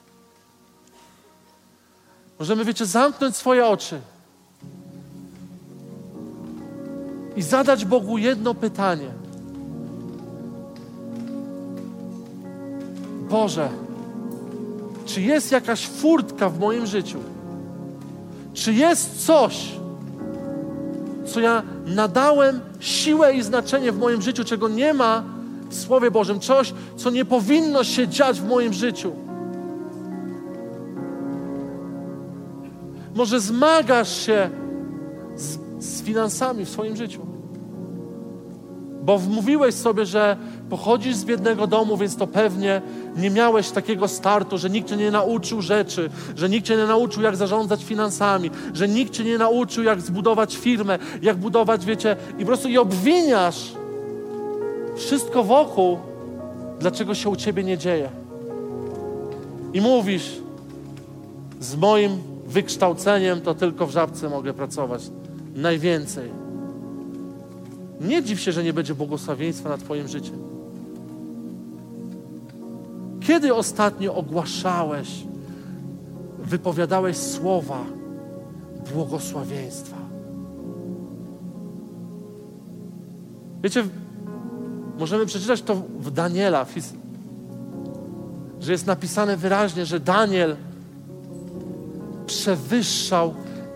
Możemy, 2.40 2.66
wiecie, 2.66 2.86
zamknąć 2.86 3.36
swoje 3.36 3.68
oczy 3.68 4.02
i 7.36 7.42
zadać 7.42 7.86
Bogu 7.86 8.18
jedno 8.18 8.54
pytanie. 8.54 9.10
Boże, 13.30 13.70
czy 15.06 15.22
jest 15.22 15.52
jakaś 15.52 15.88
furtka 15.88 16.50
w 16.50 16.60
moim 16.60 16.86
życiu? 16.86 17.20
Czy 18.54 18.74
jest 18.74 19.26
coś, 19.26 19.72
co 21.26 21.40
ja 21.40 21.64
nadałem 21.86 22.60
siłę 22.80 23.34
i 23.34 23.44
znaczenie 23.44 23.92
w 23.92 24.00
moim 24.00 24.22
życiu, 24.22 24.44
czego 24.44 24.68
nie 24.68 24.94
ma 24.94 25.24
w 25.70 25.76
Słowie 25.76 26.12
Bożym? 26.12 26.40
Coś, 26.40 26.74
co 26.96 27.10
nie 27.10 27.26
powinno 27.26 27.84
się 27.84 28.08
dziać 28.08 28.42
w 28.42 28.48
moim 28.48 28.74
życiu? 28.74 29.23
Może 33.16 33.40
zmagasz 33.40 34.26
się 34.26 34.50
z, 35.36 35.58
z 35.80 36.02
finansami 36.02 36.66
w 36.66 36.70
swoim 36.70 36.96
życiu, 36.96 37.22
bo 39.04 39.18
wmówiłeś 39.18 39.76
sobie, 39.76 40.06
że 40.06 40.38
pochodzisz 40.70 41.16
z 41.16 41.26
biednego 41.26 41.68
domu, 41.68 41.98
więc 41.98 42.16
to 42.16 42.28
pewnie 42.28 42.82
nie 43.16 43.30
miałeś 43.30 43.72
takiego 43.72 44.08
startu, 44.08 44.58
że 44.58 44.70
nikt 44.70 44.90
cię 44.90 44.98
nie 44.98 45.12
nauczył 45.12 45.62
rzeczy, 45.62 46.10
że 46.36 46.50
nikt 46.50 46.68
cię 46.68 46.76
nie 46.76 46.86
nauczył, 46.86 47.24
jak 47.24 47.36
zarządzać 47.36 47.84
finansami, 47.84 48.52
że 48.74 48.88
nikt 48.88 49.14
cię 49.14 49.24
nie 49.24 49.38
nauczył, 49.38 49.84
jak 49.84 50.02
zbudować 50.02 50.58
firmę, 50.58 51.00
jak 51.22 51.38
budować, 51.38 51.86
wiecie, 51.86 52.16
i 52.38 52.40
po 52.40 52.46
prostu 52.46 52.70
i 52.70 52.78
obwiniasz 52.78 53.74
wszystko 54.96 55.44
wokół, 55.44 55.98
dlaczego 56.80 57.16
się 57.16 57.30
u 57.30 57.36
ciebie 57.36 57.64
nie 57.64 57.78
dzieje. 57.78 58.10
I 59.74 59.82
mówisz, 59.82 60.38
z 61.60 61.76
moim 61.76 62.33
wykształceniem 62.54 63.42
to 63.42 63.56
tylko 63.56 63.88
w 63.88 63.92
żabce 63.92 64.30
mogę 64.30 64.54
pracować. 64.54 65.02
Najwięcej. 65.56 66.32
Nie 68.02 68.24
dziw 68.24 68.40
się, 68.40 68.52
że 68.52 68.64
nie 68.64 68.74
będzie 68.74 68.96
błogosławieństwa 68.96 69.70
na 69.70 69.78
Twoim 69.78 70.08
życiem. 70.08 70.36
Kiedy 73.22 73.56
ostatnio 73.56 74.16
ogłaszałeś, 74.16 75.10
wypowiadałeś 76.40 77.18
słowa 77.18 77.80
błogosławieństwa? 78.94 79.98
Wiecie, 83.64 83.84
możemy 85.00 85.26
przeczytać 85.26 85.62
to 85.62 85.76
w 85.76 86.12
Daniela, 86.12 86.66
że 88.60 88.72
jest 88.72 88.88
napisane 88.88 89.38
wyraźnie, 89.38 89.86
że 89.86 90.00
Daniel 90.00 90.56
przewyższał 92.26 93.34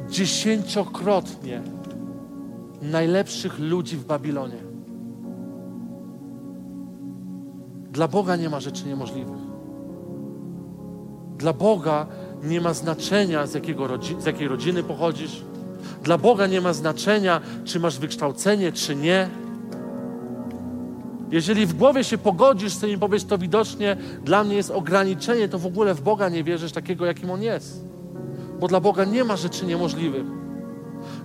dziesięciokrotnie 0.09 1.61
najlepszych 2.81 3.59
ludzi 3.59 3.97
w 3.97 4.05
Babilonie. 4.05 4.67
Dla 7.91 8.07
Boga 8.07 8.35
nie 8.35 8.49
ma 8.49 8.59
rzeczy 8.59 8.87
niemożliwych. 8.87 9.47
Dla 11.37 11.53
Boga 11.53 12.07
nie 12.43 12.61
ma 12.61 12.73
znaczenia, 12.73 13.47
z, 13.47 13.53
jakiego 13.53 13.87
rodzi- 13.87 14.21
z 14.21 14.25
jakiej 14.25 14.47
rodziny 14.47 14.83
pochodzisz. 14.83 15.43
Dla 16.03 16.17
Boga 16.17 16.47
nie 16.47 16.61
ma 16.61 16.73
znaczenia, 16.73 17.41
czy 17.65 17.79
masz 17.79 17.99
wykształcenie, 17.99 18.71
czy 18.71 18.95
nie. 18.95 19.29
Jeżeli 21.31 21.65
w 21.65 21.73
głowie 21.73 22.03
się 22.03 22.17
pogodzisz 22.17 22.73
z 22.73 22.79
tym 22.79 22.89
i 22.89 22.97
powiesz, 22.97 23.23
to 23.23 23.37
widocznie 23.37 23.97
dla 24.25 24.43
mnie 24.43 24.55
jest 24.55 24.71
ograniczenie, 24.71 25.49
to 25.49 25.59
w 25.59 25.65
ogóle 25.65 25.93
w 25.93 26.01
Boga 26.01 26.29
nie 26.29 26.43
wierzysz 26.43 26.71
takiego, 26.71 27.05
jakim 27.05 27.29
On 27.29 27.41
jest. 27.41 27.86
Bo 28.59 28.67
dla 28.67 28.79
Boga 28.79 29.05
nie 29.05 29.23
ma 29.23 29.37
rzeczy 29.37 29.65
niemożliwych. 29.65 30.25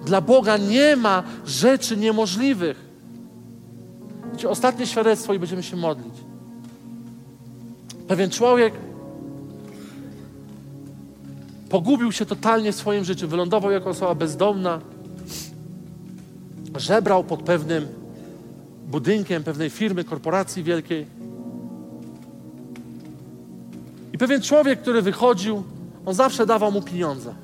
Dla 0.07 0.21
Boga 0.21 0.57
nie 0.57 0.97
ma 0.97 1.23
rzeczy 1.47 1.97
niemożliwych. 1.97 2.93
Wiecie, 4.33 4.49
ostatnie 4.49 4.87
świadectwo 4.87 5.35
i 5.35 5.39
będziemy 5.39 5.63
się 5.63 5.77
modlić. 5.77 6.15
Pewien 8.09 8.31
człowiek 8.31 8.75
pogubił 11.69 12.13
się 12.13 12.27
totalnie 12.27 12.73
w 12.73 12.77
swoim 12.77 13.05
życiu, 13.05 13.29
wylądował 13.29 13.71
jako 13.71 13.91
osoba 13.91 14.15
bezdomna, 14.15 14.81
żebrał 16.77 17.25
pod 17.25 17.43
pewnym 17.43 17.87
budynkiem 18.89 19.45
pewnej 19.45 19.71
firmy, 19.71 20.05
korporacji 20.05 20.63
wielkiej. 20.63 21.07
I 24.13 24.19
pewien 24.19 24.43
człowiek, 24.43 24.83
który 24.83 25.03
wychodził, 25.03 25.63
on 26.07 26.15
zawsze 26.15 26.47
dawał 26.47 26.73
mu 26.73 26.83
pieniądze. 26.83 27.35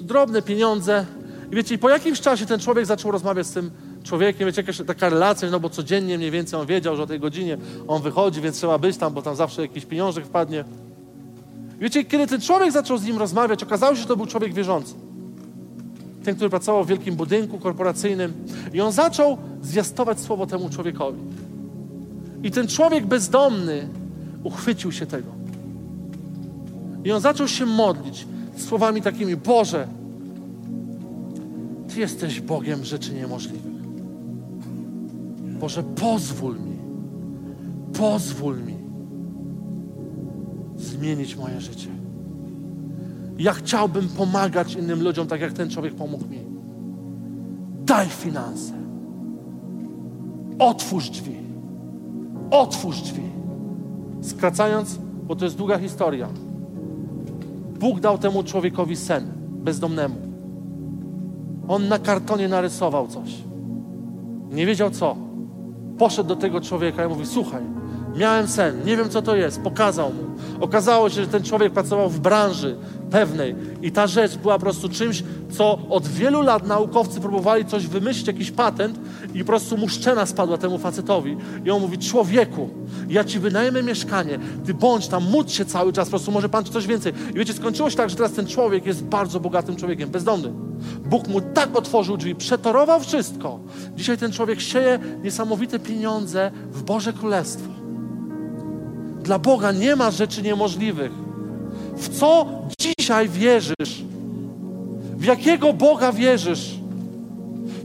Drobne 0.00 0.42
pieniądze. 0.42 1.06
I 1.52 1.56
wiecie, 1.56 1.74
i 1.74 1.78
po 1.78 1.88
jakimś 1.88 2.20
czasie 2.20 2.46
ten 2.46 2.60
człowiek 2.60 2.86
zaczął 2.86 3.10
rozmawiać 3.10 3.46
z 3.46 3.52
tym 3.52 3.70
człowiekiem, 4.02 4.46
wiecie, 4.46 4.62
jakaś 4.62 4.80
taka 4.86 5.08
relacja, 5.08 5.50
no 5.50 5.60
bo 5.60 5.70
codziennie 5.70 6.18
mniej 6.18 6.30
więcej 6.30 6.60
on 6.60 6.66
wiedział, 6.66 6.96
że 6.96 7.02
o 7.02 7.06
tej 7.06 7.20
godzinie 7.20 7.58
on 7.88 8.02
wychodzi, 8.02 8.40
więc 8.40 8.56
trzeba 8.56 8.78
być 8.78 8.96
tam, 8.96 9.14
bo 9.14 9.22
tam 9.22 9.36
zawsze 9.36 9.62
jakiś 9.62 9.86
pieniążek 9.86 10.26
wpadnie. 10.26 10.64
Wiecie, 11.78 12.04
kiedy 12.04 12.26
ten 12.26 12.40
człowiek 12.40 12.72
zaczął 12.72 12.98
z 12.98 13.04
nim 13.04 13.18
rozmawiać, 13.18 13.62
okazało 13.62 13.94
się, 13.94 14.00
że 14.00 14.08
to 14.08 14.16
był 14.16 14.26
człowiek 14.26 14.54
wierzący. 14.54 14.94
Ten, 16.24 16.34
który 16.34 16.50
pracował 16.50 16.84
w 16.84 16.86
wielkim 16.86 17.16
budynku 17.16 17.58
korporacyjnym. 17.58 18.32
I 18.72 18.80
on 18.80 18.92
zaczął 18.92 19.38
zwiastować 19.62 20.20
słowo 20.20 20.46
temu 20.46 20.70
człowiekowi. 20.70 21.18
I 22.42 22.50
ten 22.50 22.68
człowiek 22.68 23.06
bezdomny 23.06 23.88
uchwycił 24.44 24.92
się 24.92 25.06
tego. 25.06 25.41
I 27.04 27.12
on 27.12 27.20
zaczął 27.20 27.48
się 27.48 27.66
modlić 27.66 28.26
słowami 28.56 29.02
takimi: 29.02 29.36
Boże, 29.36 29.88
Ty 31.94 32.00
jesteś 32.00 32.40
Bogiem 32.40 32.84
rzeczy 32.84 33.14
niemożliwych. 33.14 33.82
Boże, 35.60 35.82
pozwól 35.82 36.60
mi, 36.60 36.76
pozwól 37.98 38.62
mi 38.62 38.74
zmienić 40.76 41.36
moje 41.36 41.60
życie. 41.60 41.88
Ja 43.38 43.52
chciałbym 43.52 44.08
pomagać 44.08 44.74
innym 44.74 45.02
ludziom, 45.02 45.26
tak 45.26 45.40
jak 45.40 45.52
ten 45.52 45.70
człowiek 45.70 45.94
pomógł 45.94 46.24
mi. 46.24 46.38
Daj 47.84 48.08
finanse. 48.08 48.72
Otwórz 50.58 51.10
drzwi. 51.10 51.36
Otwórz 52.50 53.00
drzwi. 53.00 53.22
Skracając, 54.22 54.98
bo 55.26 55.36
to 55.36 55.44
jest 55.44 55.56
długa 55.56 55.78
historia. 55.78 56.28
Bóg 57.82 58.00
dał 58.00 58.18
temu 58.18 58.42
człowiekowi 58.42 58.96
sen, 58.96 59.32
bezdomnemu. 59.50 60.14
On 61.68 61.88
na 61.88 61.98
kartonie 61.98 62.48
narysował 62.48 63.08
coś. 63.08 63.30
Nie 64.50 64.66
wiedział 64.66 64.90
co. 64.90 65.16
Poszedł 65.98 66.28
do 66.28 66.36
tego 66.36 66.60
człowieka 66.60 67.04
i 67.04 67.08
mówi: 67.08 67.26
Słuchaj, 67.26 67.62
miałem 68.16 68.48
sen, 68.48 68.84
nie 68.84 68.96
wiem 68.96 69.10
co 69.10 69.22
to 69.22 69.36
jest. 69.36 69.60
Pokazał 69.60 70.12
mu. 70.12 70.22
Okazało 70.60 71.10
się, 71.10 71.20
że 71.20 71.26
ten 71.26 71.42
człowiek 71.42 71.72
pracował 71.72 72.10
w 72.10 72.20
branży 72.20 72.76
pewnej 73.10 73.54
i 73.82 73.92
ta 73.92 74.06
rzecz 74.06 74.36
była 74.36 74.54
po 74.54 74.60
prostu 74.60 74.88
czymś, 74.88 75.24
co 75.50 75.78
od 75.90 76.06
wielu 76.08 76.42
lat 76.42 76.66
naukowcy 76.66 77.20
próbowali 77.20 77.64
coś 77.64 77.86
wymyślić, 77.86 78.26
jakiś 78.26 78.50
patent 78.50 78.98
i 79.34 79.38
po 79.38 79.46
prostu 79.46 79.76
mu 79.76 79.88
szczena 79.88 80.26
spadła 80.26 80.58
temu 80.58 80.78
facetowi. 80.78 81.36
I 81.64 81.70
on 81.70 81.82
mówi: 81.82 81.98
Człowieku, 81.98 82.68
ja 83.12 83.24
ci 83.24 83.38
wynajmę 83.38 83.82
mieszkanie, 83.82 84.38
ty 84.66 84.74
bądź 84.74 85.08
tam, 85.08 85.24
módl 85.30 85.50
się 85.50 85.64
cały 85.64 85.92
czas, 85.92 86.08
po 86.08 86.10
prostu 86.10 86.32
może 86.32 86.48
pan 86.48 86.64
coś 86.64 86.86
więcej. 86.86 87.12
I 87.30 87.34
wiecie, 87.34 87.52
skończyło 87.52 87.90
się 87.90 87.96
tak, 87.96 88.10
że 88.10 88.16
teraz 88.16 88.32
ten 88.32 88.46
człowiek 88.46 88.86
jest 88.86 89.04
bardzo 89.04 89.40
bogatym 89.40 89.76
człowiekiem, 89.76 90.10
bezdomny. 90.10 90.52
Bóg 91.04 91.28
mu 91.28 91.40
tak 91.40 91.76
otworzył 91.76 92.16
drzwi, 92.16 92.34
przetorował 92.34 93.00
wszystko. 93.00 93.60
Dzisiaj 93.96 94.18
ten 94.18 94.32
człowiek 94.32 94.60
sieje 94.60 94.98
niesamowite 95.22 95.78
pieniądze 95.78 96.50
w 96.72 96.82
Boże 96.82 97.12
Królestwo. 97.12 97.68
Dla 99.22 99.38
Boga 99.38 99.72
nie 99.72 99.96
ma 99.96 100.10
rzeczy 100.10 100.42
niemożliwych. 100.42 101.12
W 101.96 102.18
co 102.18 102.46
dzisiaj 102.80 103.28
wierzysz? 103.28 104.04
W 105.16 105.24
jakiego 105.24 105.72
Boga 105.72 106.12
wierzysz? 106.12 106.74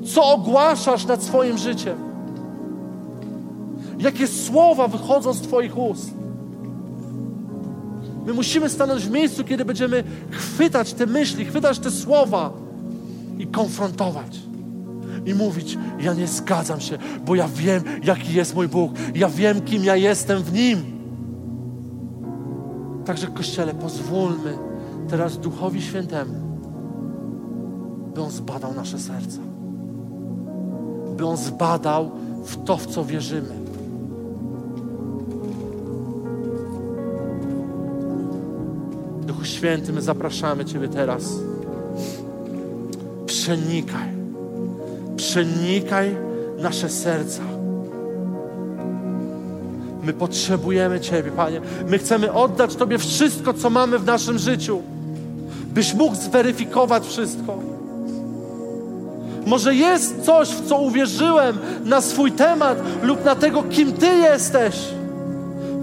Co 0.06 0.34
ogłaszasz 0.34 1.06
nad 1.06 1.24
swoim 1.24 1.58
życiem? 1.58 2.07
Jakie 4.00 4.28
słowa 4.28 4.88
wychodzą 4.88 5.34
z 5.34 5.42
Twoich 5.42 5.78
ust? 5.78 6.12
My 8.26 8.34
musimy 8.34 8.70
stanąć 8.70 9.06
w 9.06 9.12
miejscu, 9.12 9.44
kiedy 9.44 9.66
będziemy 9.66 10.04
chwytać 10.32 10.94
te 10.94 11.06
myśli, 11.06 11.46
chwytać 11.46 11.80
te 11.80 11.92
słowa 11.92 12.54
i 13.40 13.48
konfrontować. 13.48 14.40
I 15.26 15.34
mówić: 15.34 15.78
Ja 16.00 16.14
nie 16.14 16.28
zgadzam 16.28 16.80
się, 16.80 16.98
bo 17.26 17.36
ja 17.36 17.48
wiem, 17.48 17.84
jaki 18.04 18.34
jest 18.34 18.56
mój 18.56 18.68
Bóg. 18.68 18.92
Ja 19.16 19.30
wiem, 19.30 19.62
kim 19.62 19.84
ja 19.84 19.96
jestem 19.96 20.44
w 20.44 20.54
nim. 20.54 20.98
Także, 23.06 23.28
Kościele, 23.28 23.74
pozwólmy 23.74 24.58
teraz 25.10 25.38
Duchowi 25.38 25.82
Świętemu, 25.82 26.34
by 28.16 28.22
On 28.22 28.32
zbadał 28.32 28.74
nasze 28.74 29.00
serca. 29.00 29.40
By 31.18 31.26
On 31.26 31.38
zbadał 31.38 32.12
w 32.44 32.64
to, 32.64 32.78
w 32.78 32.86
co 32.86 33.06
wierzymy. 33.06 33.67
Święty, 39.48 39.94
my 39.94 40.02
zapraszamy 40.02 40.66
Ciebie 40.66 40.88
teraz. 40.88 41.24
Przenikaj, 43.26 44.10
przenikaj 45.18 46.16
nasze 46.58 46.90
serca. 46.90 47.42
My 50.04 50.14
potrzebujemy 50.14 51.00
Ciebie, 51.00 51.32
Panie. 51.32 51.62
My 51.88 51.98
chcemy 51.98 52.34
oddać 52.34 52.76
Tobie 52.76 52.98
wszystko, 52.98 53.54
co 53.54 53.70
mamy 53.70 54.00
w 54.00 54.06
naszym 54.06 54.38
życiu, 54.38 54.82
byś 55.74 55.94
mógł 55.94 56.16
zweryfikować 56.16 57.08
wszystko. 57.08 57.60
Może 59.46 59.76
jest 59.76 60.22
coś, 60.22 60.50
w 60.50 60.68
co 60.68 60.80
uwierzyłem 60.80 61.58
na 61.86 62.02
swój 62.02 62.32
temat 62.32 62.78
lub 63.04 63.26
na 63.26 63.36
tego, 63.36 63.64
kim 63.64 63.94
Ty 63.94 64.08
jesteś, 64.08 64.76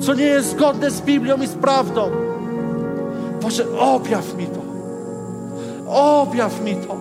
co 0.00 0.14
nie 0.14 0.24
jest 0.24 0.50
zgodne 0.50 0.90
z 0.90 1.00
Biblią 1.00 1.42
i 1.42 1.46
z 1.46 1.52
prawdą. 1.52 2.23
Boże, 3.44 3.78
objaw 3.78 4.36
mi 4.36 4.46
to. 4.46 4.62
Objaw 5.90 6.64
mi 6.64 6.76
to. 6.76 6.96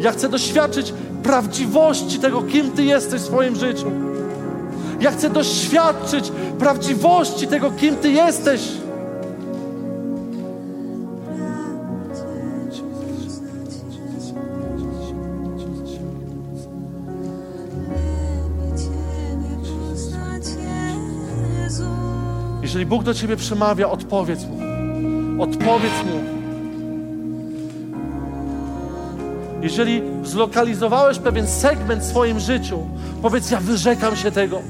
Ja 0.00 0.12
chcę 0.12 0.28
doświadczyć 0.28 0.94
prawdziwości 1.22 2.18
tego, 2.18 2.42
kim 2.42 2.70
Ty 2.70 2.84
jesteś 2.84 3.20
w 3.20 3.24
swoim 3.24 3.56
życiu. 3.56 3.90
Ja 5.00 5.10
chcę 5.10 5.30
doświadczyć 5.30 6.32
prawdziwości 6.58 7.46
tego, 7.46 7.70
kim 7.70 7.96
Ty 7.96 8.10
jesteś. 8.10 8.60
Jeżeli 22.76 22.90
Bóg 22.90 23.02
do 23.02 23.14
Ciebie 23.14 23.36
przemawia, 23.36 23.90
odpowiedz 23.90 24.40
Mu. 24.46 24.56
Odpowiedz 25.42 25.92
Mu. 26.06 26.20
Jeżeli 29.62 30.02
zlokalizowałeś 30.24 31.18
pewien 31.18 31.46
segment 31.46 32.02
w 32.02 32.06
swoim 32.06 32.40
życiu, 32.40 32.78
powiedz: 33.22 33.50
Ja 33.50 33.60
wyrzekam 33.60 34.16
się 34.16 34.30
tego. 34.30 34.60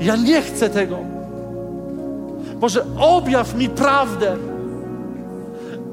Ja 0.00 0.16
nie 0.16 0.42
chcę 0.42 0.70
tego. 0.70 0.98
Boże, 2.54 2.84
objaw 2.98 3.54
mi 3.54 3.68
prawdę. 3.68 4.36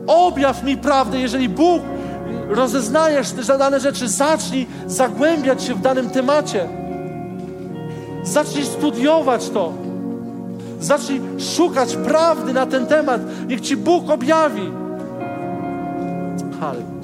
Objaw 0.08 0.64
mi 0.64 0.78
prawdę. 0.78 1.20
Jeżeli 1.20 1.50
Bóg 1.50 1.82
rozeznajesz 2.50 3.32
dane 3.60 3.80
rzeczy, 3.80 4.08
zacznij 4.08 4.68
zagłębiać 4.88 5.64
się 5.64 5.76
w 5.76 5.82
danym 5.82 6.10
temacie. 6.10 6.70
Zacznij 8.24 8.66
studiować 8.66 9.50
to. 9.50 9.85
Zacznij 10.86 11.22
szukać 11.40 11.96
prawdy 11.96 12.54
na 12.54 12.66
ten 12.66 12.88
temat. 12.88 13.22
Niech 13.48 13.62
Ci 13.62 13.78
Bóg 13.78 14.10
objawi. 14.10 14.72
Halleluja. 16.60 16.96